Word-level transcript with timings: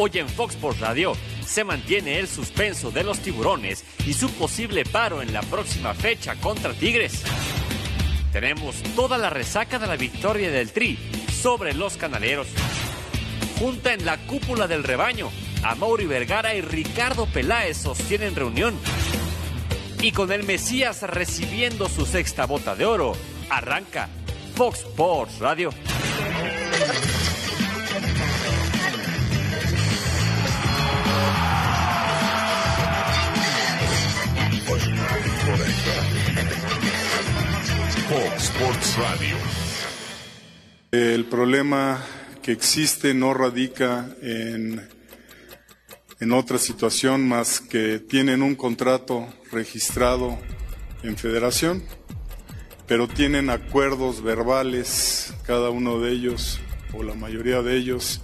Hoy 0.00 0.12
en 0.14 0.28
Fox 0.28 0.54
Sports 0.54 0.78
Radio 0.78 1.14
se 1.44 1.64
mantiene 1.64 2.20
el 2.20 2.28
suspenso 2.28 2.92
de 2.92 3.02
los 3.02 3.18
tiburones 3.18 3.84
y 4.06 4.12
su 4.12 4.30
posible 4.30 4.84
paro 4.84 5.22
en 5.22 5.32
la 5.32 5.40
próxima 5.42 5.92
fecha 5.92 6.36
contra 6.36 6.72
Tigres. 6.72 7.24
Tenemos 8.32 8.80
toda 8.94 9.18
la 9.18 9.28
resaca 9.28 9.80
de 9.80 9.88
la 9.88 9.96
victoria 9.96 10.52
del 10.52 10.70
Tri 10.70 10.96
sobre 11.32 11.74
los 11.74 11.96
canaleros. 11.96 12.46
Junta 13.58 13.92
en 13.92 14.06
la 14.06 14.18
cúpula 14.18 14.68
del 14.68 14.84
rebaño, 14.84 15.30
a 15.64 15.74
Mauri 15.74 16.06
Vergara 16.06 16.54
y 16.54 16.60
Ricardo 16.60 17.26
Peláez 17.26 17.78
sostienen 17.78 18.36
reunión. 18.36 18.78
Y 20.00 20.12
con 20.12 20.30
el 20.30 20.44
Mesías 20.44 21.02
recibiendo 21.02 21.88
su 21.88 22.06
sexta 22.06 22.46
bota 22.46 22.76
de 22.76 22.86
oro, 22.86 23.14
arranca 23.50 24.08
Fox 24.54 24.78
Sports 24.78 25.40
Radio. 25.40 25.70
Fox 38.08 38.44
Sports 38.44 38.96
Radio. 38.96 39.36
El 40.90 41.26
problema 41.26 42.02
que 42.42 42.52
existe 42.52 43.12
no 43.12 43.34
radica 43.34 44.08
en, 44.22 44.88
en 46.20 46.32
otra 46.32 46.58
situación 46.58 47.28
más 47.28 47.60
que 47.60 47.98
tienen 47.98 48.42
un 48.42 48.54
contrato 48.54 49.26
registrado 49.52 50.38
en 51.02 51.16
federación, 51.16 51.82
pero 52.86 53.06
tienen 53.06 53.50
acuerdos 53.50 54.22
verbales, 54.22 55.34
cada 55.46 55.70
uno 55.70 56.00
de 56.00 56.12
ellos, 56.12 56.60
o 56.94 57.02
la 57.02 57.14
mayoría 57.14 57.60
de 57.62 57.76
ellos, 57.76 58.22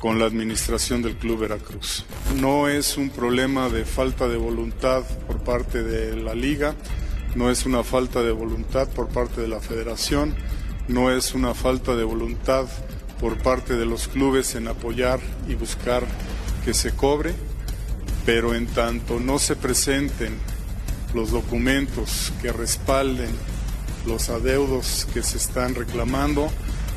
con 0.00 0.18
la 0.18 0.26
administración 0.26 1.02
del 1.02 1.16
Club 1.16 1.40
Veracruz. 1.40 2.04
No 2.40 2.68
es 2.68 2.96
un 2.96 3.10
problema 3.10 3.68
de 3.68 3.84
falta 3.84 4.28
de 4.28 4.36
voluntad 4.36 5.02
por 5.26 5.38
parte 5.38 5.82
de 5.82 6.16
la 6.16 6.34
liga, 6.34 6.74
no 7.34 7.50
es 7.50 7.66
una 7.66 7.82
falta 7.82 8.22
de 8.22 8.32
voluntad 8.32 8.88
por 8.88 9.08
parte 9.08 9.40
de 9.40 9.48
la 9.48 9.60
federación, 9.60 10.34
no 10.86 11.10
es 11.10 11.34
una 11.34 11.54
falta 11.54 11.94
de 11.96 12.04
voluntad 12.04 12.66
por 13.20 13.38
parte 13.38 13.74
de 13.74 13.84
los 13.86 14.08
clubes 14.08 14.54
en 14.54 14.68
apoyar 14.68 15.20
y 15.48 15.54
buscar 15.54 16.04
que 16.64 16.74
se 16.74 16.92
cobre, 16.92 17.34
pero 18.24 18.54
en 18.54 18.66
tanto 18.66 19.18
no 19.18 19.38
se 19.38 19.56
presenten 19.56 20.38
los 21.14 21.30
documentos 21.30 22.32
que 22.40 22.52
respalden 22.52 23.30
los 24.06 24.28
adeudos 24.30 25.06
que 25.12 25.22
se 25.22 25.36
están 25.36 25.74
reclamando, 25.74 26.50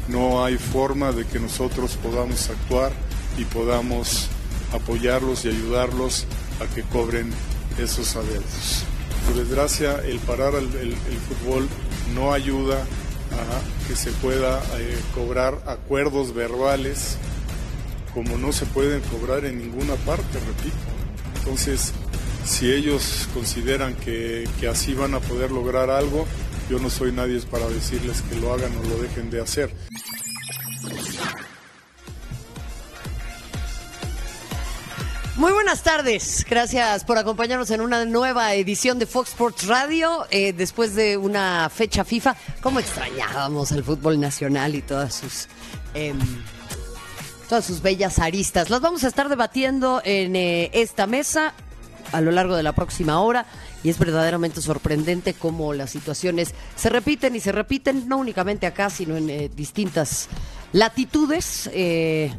no 0.07 0.43
hay 0.43 0.57
forma 0.57 1.11
de 1.11 1.25
que 1.25 1.39
nosotros 1.39 1.97
podamos 2.01 2.49
actuar 2.49 2.91
y 3.37 3.45
podamos 3.45 4.27
apoyarlos 4.73 5.45
y 5.45 5.49
ayudarlos 5.49 6.25
a 6.61 6.73
que 6.73 6.83
cobren 6.83 7.31
esos 7.77 8.15
adeudos. 8.15 8.83
Por 9.27 9.35
desgracia, 9.35 9.99
el 10.03 10.19
parar 10.19 10.55
el, 10.55 10.65
el- 10.75 10.91
el 10.91 11.17
fútbol 11.27 11.67
no 12.15 12.33
ayuda 12.33 12.79
a 12.79 13.87
que 13.87 13.95
se 13.95 14.11
pueda 14.11 14.61
eh, 14.77 14.99
cobrar 15.15 15.61
acuerdos 15.67 16.33
verbales 16.33 17.17
como 18.13 18.37
no 18.37 18.51
se 18.51 18.65
pueden 18.65 18.99
cobrar 19.01 19.45
en 19.45 19.57
ninguna 19.59 19.95
parte, 19.95 20.37
repito. 20.39 20.75
Entonces, 21.39 21.93
si 22.45 22.69
ellos 22.71 23.29
consideran 23.33 23.95
que, 23.95 24.49
que 24.59 24.67
así 24.67 24.93
van 24.93 25.13
a 25.13 25.19
poder 25.21 25.51
lograr 25.51 25.89
algo, 25.89 26.25
yo 26.71 26.79
no 26.79 26.89
soy 26.89 27.11
nadie 27.11 27.37
para 27.41 27.67
decirles 27.67 28.21
que 28.21 28.35
lo 28.35 28.53
hagan 28.53 28.71
o 28.77 28.83
lo 28.83 28.97
dejen 29.01 29.29
de 29.29 29.41
hacer. 29.41 29.75
Muy 35.35 35.51
buenas 35.51 35.83
tardes, 35.83 36.45
gracias 36.49 37.03
por 37.03 37.17
acompañarnos 37.17 37.71
en 37.71 37.81
una 37.81 38.05
nueva 38.05 38.53
edición 38.53 38.99
de 38.99 39.05
Fox 39.05 39.31
Sports 39.31 39.67
Radio. 39.67 40.25
eh, 40.29 40.53
después 40.53 40.95
de 40.95 41.17
una 41.17 41.69
fecha 41.69 42.05
FIFA, 42.05 42.37
¿cómo 42.61 42.79
extrañábamos 42.79 43.73
al 43.73 43.83
fútbol 43.83 44.17
nacional 44.17 44.73
y 44.73 44.81
todas 44.81 45.15
sus, 45.15 45.47
em, 45.93 46.17
todas 47.49 47.65
sus 47.65 47.81
bellas 47.81 48.17
aristas? 48.19 48.69
Las 48.69 48.79
vamos 48.79 49.03
a 49.03 49.09
estar 49.09 49.27
debatiendo 49.27 50.01
en 50.05 50.37
eh, 50.37 50.69
esta 50.73 51.05
mesa 51.05 51.53
a 52.13 52.21
lo 52.21 52.31
largo 52.31 52.55
de 52.55 52.63
la 52.63 52.73
próxima 52.73 53.19
hora 53.19 53.45
y 53.83 53.89
es 53.89 53.99
verdaderamente 53.99 54.61
sorprendente 54.61 55.33
cómo 55.33 55.73
las 55.73 55.89
situaciones 55.89 56.53
se 56.75 56.89
repiten 56.89 57.35
y 57.35 57.39
se 57.39 57.51
repiten, 57.51 58.07
no 58.07 58.17
únicamente 58.17 58.67
acá, 58.67 58.89
sino 58.89 59.17
en 59.17 59.29
eh, 59.29 59.49
distintas 59.55 60.27
latitudes. 60.73 61.69
eh, 61.73 62.31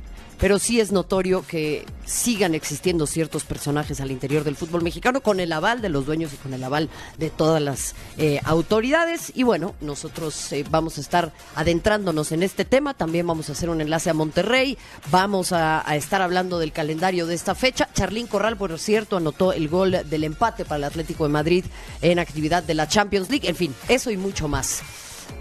pero 0.42 0.58
sí 0.58 0.80
es 0.80 0.90
notorio 0.90 1.46
que 1.46 1.86
sigan 2.04 2.56
existiendo 2.56 3.06
ciertos 3.06 3.44
personajes 3.44 4.00
al 4.00 4.10
interior 4.10 4.42
del 4.42 4.56
fútbol 4.56 4.82
mexicano 4.82 5.20
con 5.20 5.38
el 5.38 5.52
aval 5.52 5.80
de 5.80 5.88
los 5.88 6.04
dueños 6.04 6.32
y 6.32 6.36
con 6.36 6.52
el 6.52 6.64
aval 6.64 6.90
de 7.16 7.30
todas 7.30 7.62
las 7.62 7.94
eh, 8.18 8.40
autoridades. 8.42 9.30
Y 9.36 9.44
bueno, 9.44 9.76
nosotros 9.80 10.52
eh, 10.52 10.64
vamos 10.68 10.98
a 10.98 11.00
estar 11.00 11.32
adentrándonos 11.54 12.32
en 12.32 12.42
este 12.42 12.64
tema. 12.64 12.92
También 12.92 13.24
vamos 13.24 13.48
a 13.48 13.52
hacer 13.52 13.70
un 13.70 13.80
enlace 13.80 14.10
a 14.10 14.14
Monterrey. 14.14 14.76
Vamos 15.12 15.52
a, 15.52 15.88
a 15.88 15.94
estar 15.94 16.20
hablando 16.20 16.58
del 16.58 16.72
calendario 16.72 17.26
de 17.26 17.36
esta 17.36 17.54
fecha. 17.54 17.88
Charlín 17.94 18.26
Corral, 18.26 18.56
por 18.56 18.76
cierto, 18.80 19.18
anotó 19.18 19.52
el 19.52 19.68
gol 19.68 19.96
del 20.10 20.24
empate 20.24 20.64
para 20.64 20.78
el 20.78 20.84
Atlético 20.84 21.22
de 21.22 21.30
Madrid 21.30 21.64
en 22.00 22.18
actividad 22.18 22.64
de 22.64 22.74
la 22.74 22.88
Champions 22.88 23.30
League. 23.30 23.48
En 23.48 23.54
fin, 23.54 23.72
eso 23.86 24.10
y 24.10 24.16
mucho 24.16 24.48
más. 24.48 24.82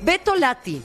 Beto 0.04 0.36
Lati, 0.36 0.80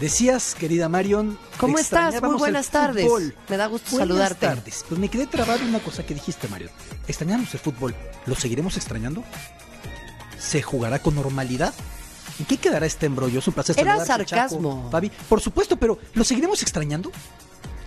Decías, 0.00 0.54
querida 0.54 0.88
Marion. 0.90 1.38
¿Cómo 1.58 1.78
estás? 1.78 2.20
Muy 2.22 2.36
buenas 2.36 2.68
tardes. 2.68 3.04
fútbol. 3.04 3.34
Me 3.48 3.56
da 3.56 3.66
gusto 3.66 3.92
Buenas 3.92 4.08
saludarte. 4.08 4.46
tardes. 4.46 4.84
Pues 4.86 5.00
me 5.00 5.08
quedé 5.08 5.26
trabado 5.26 5.60
en 5.60 5.68
una 5.70 5.78
cosa 5.78 6.04
que 6.04 6.12
dijiste, 6.12 6.48
Marion. 6.48 6.70
Extrañamos 7.08 7.52
el 7.54 7.60
fútbol. 7.60 7.94
¿Lo 8.26 8.34
seguiremos 8.34 8.76
extrañando? 8.76 9.24
¿Se 10.38 10.60
jugará 10.60 10.98
con 10.98 11.14
normalidad? 11.14 11.72
¿En 12.38 12.44
qué 12.44 12.58
quedará 12.58 12.84
este 12.84 13.06
embrollo? 13.06 13.38
Es 13.38 13.48
un 13.48 13.54
placer 13.54 13.78
Era 13.78 14.04
sarcasmo. 14.04 14.80
Chaco, 14.80 14.90
Fabi. 14.90 15.10
Por 15.28 15.40
supuesto, 15.40 15.78
pero 15.78 15.98
¿lo 16.12 16.24
seguiremos 16.24 16.60
extrañando? 16.60 17.10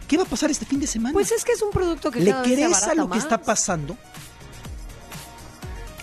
¿Qué 0.07 0.17
va 0.17 0.23
a 0.23 0.25
pasar 0.25 0.49
este 0.49 0.65
fin 0.65 0.79
de 0.79 0.87
semana? 0.87 1.13
Pues 1.13 1.31
es 1.31 1.45
que 1.45 1.51
es 1.51 1.61
un 1.61 1.69
producto 1.69 2.09
que 2.09 2.21
¿Le 2.21 2.31
cada 2.31 2.41
vez 2.41 2.49
se 2.49 2.55
crees 2.55 2.83
a 2.83 2.95
lo 2.95 3.07
que 3.07 3.19
está 3.19 3.39
pasando? 3.39 3.95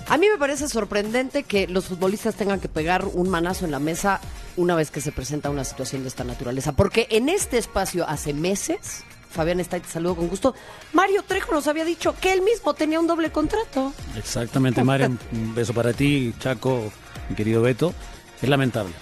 A 0.08 0.16
mí 0.18 0.28
me 0.28 0.38
parece 0.38 0.68
sorprendente 0.68 1.42
que 1.42 1.66
los 1.66 1.86
futbolistas 1.86 2.36
tengan 2.36 2.60
que 2.60 2.68
pegar 2.68 3.04
un 3.12 3.28
manazo 3.28 3.64
en 3.64 3.72
la 3.72 3.80
mesa 3.80 4.20
una 4.56 4.74
vez 4.74 4.90
que 4.90 5.00
se 5.00 5.12
presenta 5.12 5.50
una 5.50 5.64
situación 5.64 6.02
de 6.02 6.08
esta 6.08 6.24
naturaleza. 6.24 6.72
Porque 6.72 7.06
en 7.10 7.28
este 7.28 7.58
espacio 7.58 8.08
hace 8.08 8.32
meses, 8.32 9.04
Fabián 9.30 9.60
está 9.60 9.76
y 9.76 9.80
te 9.80 9.88
saludo 9.88 10.16
con 10.16 10.28
gusto, 10.28 10.54
Mario 10.92 11.22
Trejo 11.22 11.52
nos 11.52 11.66
había 11.66 11.84
dicho 11.84 12.14
que 12.20 12.32
él 12.32 12.42
mismo 12.42 12.74
tenía 12.74 13.00
un 13.00 13.06
doble 13.06 13.30
contrato. 13.30 13.92
Exactamente, 14.16 14.82
Marian. 14.82 15.18
Un 15.32 15.54
beso 15.54 15.74
para 15.74 15.92
ti, 15.92 16.34
Chaco, 16.38 16.90
mi 17.28 17.36
querido 17.36 17.62
Beto. 17.62 17.94
Es 18.40 18.48
lamentable. 18.48 18.92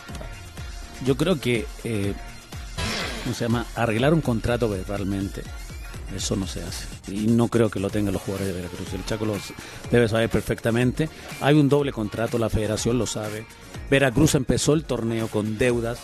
Yo 1.04 1.16
creo 1.16 1.41
que, 1.41 1.66
eh, 1.82 2.15
¿cómo 3.25 3.34
se 3.34 3.44
llama? 3.44 3.66
Arreglar 3.75 4.15
un 4.15 4.21
contrato 4.21 4.69
verbalmente, 4.69 5.42
eso 6.15 6.37
no 6.37 6.47
se 6.47 6.63
hace. 6.63 6.87
Y 7.09 7.27
no 7.27 7.49
creo 7.49 7.71
que 7.71 7.81
lo 7.81 7.91
tengan 7.91 8.13
los 8.15 8.23
jugadores 8.23 8.49
de 8.55 8.61
Veracruz. 8.61 8.93
El 8.95 9.05
Chaco 9.05 9.25
lo 9.27 9.37
debe 9.91 10.09
saber 10.09 10.29
perfectamente. 10.31 11.09
Hay 11.41 11.55
un 11.57 11.69
doble 11.69 11.93
contrato, 11.93 12.39
la 12.39 12.49
federación 12.51 12.99
lo 12.99 13.07
sabe. 13.07 13.47
Veracruz 13.91 14.35
empezó 14.35 14.75
el 14.75 14.85
torneo 14.85 15.29
con 15.29 15.59
deudas 15.59 15.99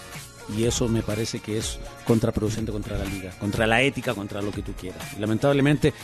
y 0.56 0.64
eso 0.64 0.88
me 0.88 1.02
parece 1.02 1.38
que 1.40 1.58
es 1.58 1.78
contraproducente 2.04 2.72
contra 2.72 2.98
la 2.98 3.04
liga, 3.04 3.30
contra 3.38 3.66
la 3.66 3.82
ética, 3.82 4.14
contra 4.14 4.42
lo 4.42 4.50
que 4.50 4.62
tú 4.62 4.72
quieras. 4.72 5.02
Y 5.16 5.20
lamentablemente 5.20 5.94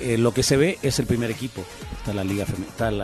eh, 0.00 0.18
lo 0.18 0.32
que 0.34 0.42
se 0.42 0.56
ve 0.56 0.78
es 0.82 0.98
el 0.98 1.06
primer 1.06 1.30
equipo. 1.30 1.64
Está 1.96 2.12
la 2.12 2.22
liga, 2.22 2.44
está 2.44 2.88
el, 2.90 3.00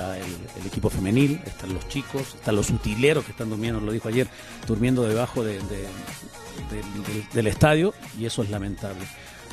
equipo 0.67 0.91
femenil, 0.91 1.41
están 1.47 1.73
los 1.75 1.89
chicos, 1.89 2.35
están 2.35 2.57
los 2.57 2.71
utileros 2.71 3.25
que 3.25 3.31
están 3.33 3.49
durmiendo, 3.51 3.81
lo 3.81 3.93
dijo 3.93 4.09
ayer, 4.09 4.29
durmiendo 4.67 5.03
debajo 5.05 5.43
de- 5.43 5.59
de- 5.59 5.89
de- 6.71 6.83
del- 7.13 7.29
del 7.33 7.47
estadio 7.47 7.95
y 8.19 8.27
eso 8.27 8.43
es 8.43 8.51
lamentable. 8.51 9.01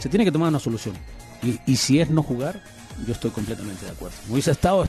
Se 0.01 0.09
tiene 0.09 0.25
que 0.25 0.31
tomar 0.31 0.50
una 0.50 0.59
solución. 0.59 0.95
Y, 1.44 1.59
y 1.71 1.75
si 1.77 2.00
es 2.00 2.09
no 2.09 2.24
jugar, 2.24 2.62
yo 3.06 3.13
estoy 3.13 3.31
completamente 3.31 3.86
de 3.86 3.92
acuerdo. 3.92 4.15
Me 4.27 4.33
hubiese, 4.33 4.51
estado, 4.51 4.83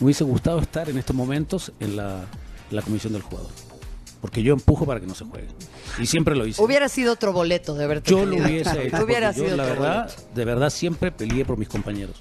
me 0.00 0.04
hubiese 0.06 0.24
gustado 0.24 0.58
estar 0.60 0.88
en 0.88 0.96
estos 0.96 1.14
momentos 1.14 1.72
en 1.78 1.96
la, 1.96 2.24
en 2.70 2.76
la 2.76 2.82
comisión 2.82 3.12
del 3.12 3.22
jugador. 3.22 3.50
Porque 4.20 4.42
yo 4.42 4.54
empujo 4.54 4.86
para 4.86 4.98
que 4.98 5.06
no 5.06 5.14
se 5.14 5.24
juegue. 5.26 5.48
Y 6.00 6.06
siempre 6.06 6.34
lo 6.34 6.46
hice. 6.46 6.62
Hubiera 6.62 6.88
sido 6.88 7.12
otro 7.12 7.32
boleto 7.32 7.74
de 7.74 7.84
haberte 7.84 8.10
Yo 8.10 8.24
lo 8.24 8.36
hubiese 8.36 8.86
hecho. 8.88 9.04
Hubiera 9.04 9.30
yo, 9.32 9.44
sido 9.44 9.56
la 9.56 9.64
otro 9.64 9.74
verdad, 9.82 10.04
boleto. 10.06 10.22
de 10.34 10.44
verdad, 10.44 10.70
siempre 10.70 11.12
peleé 11.12 11.44
por 11.44 11.58
mis 11.58 11.68
compañeros. 11.68 12.16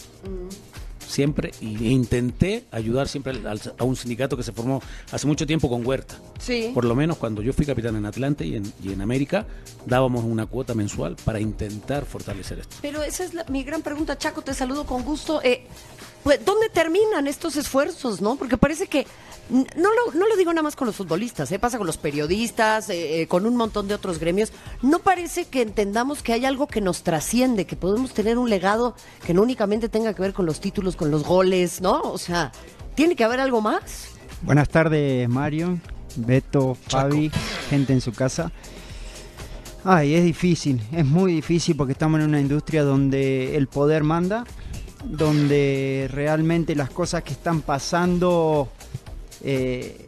Siempre. 1.07 1.51
E 1.61 1.65
intenté 1.89 2.65
ayudar 2.71 3.07
siempre 3.07 3.33
al- 3.47 3.61
a 3.77 3.83
un 3.83 3.95
sindicato 3.95 4.35
que 4.35 4.43
se 4.43 4.51
formó 4.51 4.81
hace 5.11 5.27
mucho 5.27 5.45
tiempo 5.45 5.69
con 5.69 5.85
Huerta. 5.85 6.15
Sí. 6.39 6.71
Por 6.73 6.85
lo 6.85 6.95
menos 6.95 7.17
cuando 7.17 7.41
yo 7.41 7.53
fui 7.53 7.65
capitán 7.65 7.95
en 7.95 8.05
Atlante 8.05 8.45
y 8.45 8.55
en, 8.55 8.73
y 8.83 8.91
en 8.91 9.01
América, 9.01 9.45
dábamos 9.85 10.23
una 10.23 10.45
cuota 10.45 10.73
mensual 10.73 11.15
para 11.23 11.39
intentar 11.39 12.05
fortalecer 12.05 12.59
esto. 12.59 12.75
Pero 12.81 13.03
esa 13.03 13.23
es 13.23 13.33
la- 13.33 13.45
mi 13.45 13.63
gran 13.63 13.81
pregunta, 13.81 14.17
Chaco, 14.17 14.41
te 14.41 14.53
saludo 14.53 14.85
con 14.85 15.03
gusto. 15.03 15.41
Eh, 15.43 15.65
pues, 16.25 16.43
¿dónde 16.43 16.69
terminan 16.69 17.27
estos 17.27 17.55
esfuerzos, 17.55 18.19
no? 18.19 18.35
Porque 18.35 18.57
parece 18.57 18.87
que 18.87 19.05
no 19.51 19.63
lo, 19.93 20.19
no 20.19 20.27
lo 20.27 20.35
digo 20.35 20.51
nada 20.51 20.63
más 20.63 20.75
con 20.75 20.87
los 20.87 20.95
futbolistas, 20.95 21.51
¿eh? 21.51 21.59
pasa 21.59 21.77
con 21.77 21.85
los 21.85 21.97
periodistas, 21.97 22.89
eh, 22.89 23.21
eh, 23.21 23.27
con 23.27 23.45
un 23.45 23.55
montón 23.55 23.87
de 23.87 23.93
otros 23.93 24.17
gremios. 24.17 24.51
No 24.81 24.97
parece 24.97 25.45
que 25.45 25.61
entendamos 25.61 26.23
que 26.23 26.33
hay 26.33 26.43
algo 26.45 26.65
que 26.65 26.81
nos 26.81 27.03
trasciende, 27.03 27.65
que 27.65 27.75
podemos 27.75 28.11
tener 28.15 28.39
un 28.39 28.49
legado 28.49 28.95
que 29.23 29.35
no 29.35 29.43
únicamente 29.43 29.87
tenga 29.87 30.15
que 30.15 30.21
ver 30.23 30.33
con 30.33 30.47
los 30.47 30.59
títulos, 30.59 30.95
con 30.95 31.11
los 31.11 31.23
goles, 31.23 31.79
¿no? 31.79 32.01
O 32.01 32.17
sea, 32.17 32.51
tiene 32.95 33.15
que 33.15 33.23
haber 33.23 33.39
algo 33.39 33.61
más. 33.61 34.07
Buenas 34.41 34.67
tardes, 34.69 35.29
Mario, 35.29 35.77
Beto, 36.15 36.75
Fabi, 36.87 37.29
gente 37.69 37.93
en 37.93 38.01
su 38.01 38.13
casa. 38.13 38.51
Ay, 39.83 40.15
es 40.15 40.23
difícil, 40.23 40.81
es 40.91 41.05
muy 41.05 41.33
difícil 41.33 41.75
porque 41.75 41.91
estamos 41.91 42.19
en 42.19 42.25
una 42.25 42.39
industria 42.39 42.81
donde 42.81 43.55
el 43.55 43.67
poder 43.67 44.03
manda, 44.03 44.43
donde 45.05 46.09
realmente 46.11 46.75
las 46.75 46.89
cosas 46.89 47.23
que 47.23 47.33
están 47.33 47.61
pasando 47.61 48.69
eh, 49.43 50.05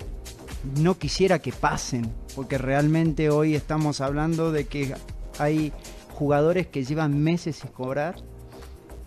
no 0.79 0.97
quisiera 0.97 1.39
que 1.39 1.51
pasen, 1.51 2.11
porque 2.35 2.57
realmente 2.57 3.29
hoy 3.29 3.55
estamos 3.55 4.01
hablando 4.01 4.51
de 4.51 4.65
que 4.65 4.93
hay 5.39 5.71
jugadores 6.13 6.67
que 6.67 6.83
llevan 6.83 7.21
meses 7.21 7.57
sin 7.57 7.71
cobrar. 7.71 8.15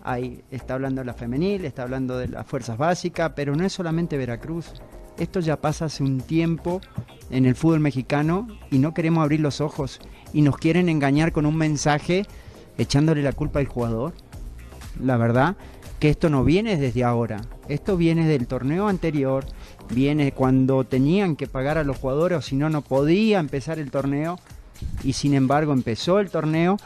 Ahí 0.03 0.43
está 0.49 0.73
hablando 0.75 1.01
de 1.01 1.05
la 1.05 1.13
femenil, 1.13 1.65
está 1.65 1.83
hablando 1.83 2.17
de 2.17 2.29
las 2.29 2.47
fuerzas 2.47 2.77
básicas, 2.77 3.33
pero 3.35 3.55
no 3.55 3.65
es 3.65 3.73
solamente 3.73 4.17
Veracruz. 4.17 4.73
Esto 5.17 5.39
ya 5.39 5.61
pasa 5.61 5.85
hace 5.85 6.03
un 6.03 6.21
tiempo 6.21 6.81
en 7.29 7.45
el 7.45 7.55
fútbol 7.55 7.81
mexicano 7.81 8.47
y 8.71 8.79
no 8.79 8.93
queremos 8.93 9.21
abrir 9.21 9.41
los 9.41 9.61
ojos 9.61 9.99
y 10.33 10.41
nos 10.41 10.57
quieren 10.57 10.89
engañar 10.89 11.31
con 11.31 11.45
un 11.45 11.55
mensaje 11.55 12.25
echándole 12.77 13.21
la 13.21 13.33
culpa 13.33 13.59
al 13.59 13.67
jugador. 13.67 14.13
La 14.99 15.17
verdad 15.17 15.55
que 16.01 16.09
esto 16.09 16.31
no 16.31 16.43
viene 16.43 16.77
desde 16.77 17.03
ahora, 17.03 17.41
esto 17.69 17.95
viene 17.95 18.27
del 18.27 18.47
torneo 18.47 18.87
anterior, 18.87 19.45
viene 19.91 20.31
cuando 20.31 20.83
tenían 20.83 21.35
que 21.35 21.45
pagar 21.45 21.77
a 21.77 21.83
los 21.83 21.99
jugadores 21.99 22.39
o 22.39 22.41
si 22.41 22.55
no, 22.55 22.71
no 22.71 22.81
podía 22.81 23.39
empezar 23.39 23.77
el 23.77 23.91
torneo 23.91 24.39
y 25.03 25.13
sin 25.13 25.35
embargo 25.35 25.73
empezó 25.73 26.19
el 26.19 26.31
torneo. 26.31 26.77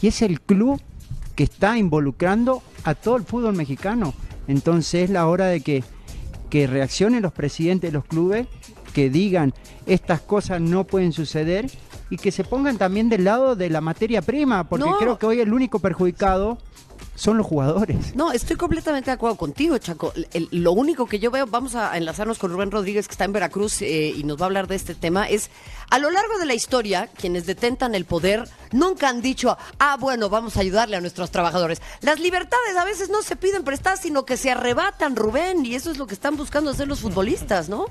Y 0.00 0.06
es 0.06 0.22
el 0.22 0.40
club 0.40 0.80
que 1.34 1.42
está 1.42 1.78
involucrando 1.78 2.62
a 2.84 2.94
todo 2.94 3.16
el 3.16 3.24
fútbol 3.24 3.56
mexicano. 3.56 4.14
Entonces 4.46 5.02
es 5.02 5.10
la 5.10 5.26
hora 5.26 5.46
de 5.46 5.62
que, 5.62 5.82
que 6.48 6.68
reaccionen 6.68 7.22
los 7.22 7.32
presidentes 7.32 7.90
de 7.90 7.98
los 7.98 8.04
clubes, 8.04 8.46
que 8.94 9.10
digan 9.10 9.52
estas 9.86 10.20
cosas 10.20 10.60
no 10.60 10.84
pueden 10.84 11.10
suceder 11.10 11.68
y 12.08 12.18
que 12.18 12.30
se 12.30 12.44
pongan 12.44 12.78
también 12.78 13.08
del 13.08 13.24
lado 13.24 13.56
de 13.56 13.68
la 13.68 13.80
materia 13.80 14.22
prima, 14.22 14.68
porque 14.68 14.90
creo 15.00 15.18
que 15.18 15.26
hoy 15.26 15.40
el 15.40 15.52
único 15.52 15.80
perjudicado 15.80 16.58
son 17.20 17.36
los 17.36 17.46
jugadores. 17.46 18.16
No, 18.16 18.32
estoy 18.32 18.56
completamente 18.56 19.10
de 19.10 19.14
acuerdo 19.14 19.36
contigo, 19.36 19.76
Chaco. 19.76 20.14
lo 20.52 20.72
único 20.72 21.04
que 21.04 21.18
yo 21.18 21.30
veo, 21.30 21.46
vamos 21.46 21.74
a 21.74 21.94
enlazarnos 21.98 22.38
con 22.38 22.50
Rubén 22.50 22.70
Rodríguez, 22.70 23.08
que 23.08 23.12
está 23.12 23.26
en 23.26 23.34
Veracruz 23.34 23.82
eh, 23.82 24.14
y 24.16 24.24
nos 24.24 24.38
va 24.38 24.44
a 24.44 24.46
hablar 24.46 24.68
de 24.68 24.76
este 24.76 24.94
tema, 24.94 25.28
es 25.28 25.50
a 25.90 25.98
lo 25.98 26.10
largo 26.10 26.38
de 26.38 26.46
la 26.46 26.54
historia, 26.54 27.08
quienes 27.08 27.44
detentan 27.44 27.94
el 27.94 28.06
poder 28.06 28.48
nunca 28.72 29.10
han 29.10 29.20
dicho, 29.20 29.58
ah, 29.78 29.98
bueno, 30.00 30.30
vamos 30.30 30.56
a 30.56 30.60
ayudarle 30.60 30.96
a 30.96 31.02
nuestros 31.02 31.30
trabajadores. 31.30 31.82
Las 32.00 32.20
libertades 32.20 32.74
a 32.78 32.86
veces 32.86 33.10
no 33.10 33.20
se 33.20 33.36
piden 33.36 33.64
prestadas, 33.64 34.00
sino 34.00 34.24
que 34.24 34.38
se 34.38 34.50
arrebatan, 34.50 35.14
Rubén, 35.14 35.66
y 35.66 35.74
eso 35.74 35.90
es 35.90 35.98
lo 35.98 36.06
que 36.06 36.14
están 36.14 36.38
buscando 36.38 36.70
hacer 36.70 36.88
los 36.88 37.00
futbolistas, 37.00 37.68
¿no? 37.68 37.84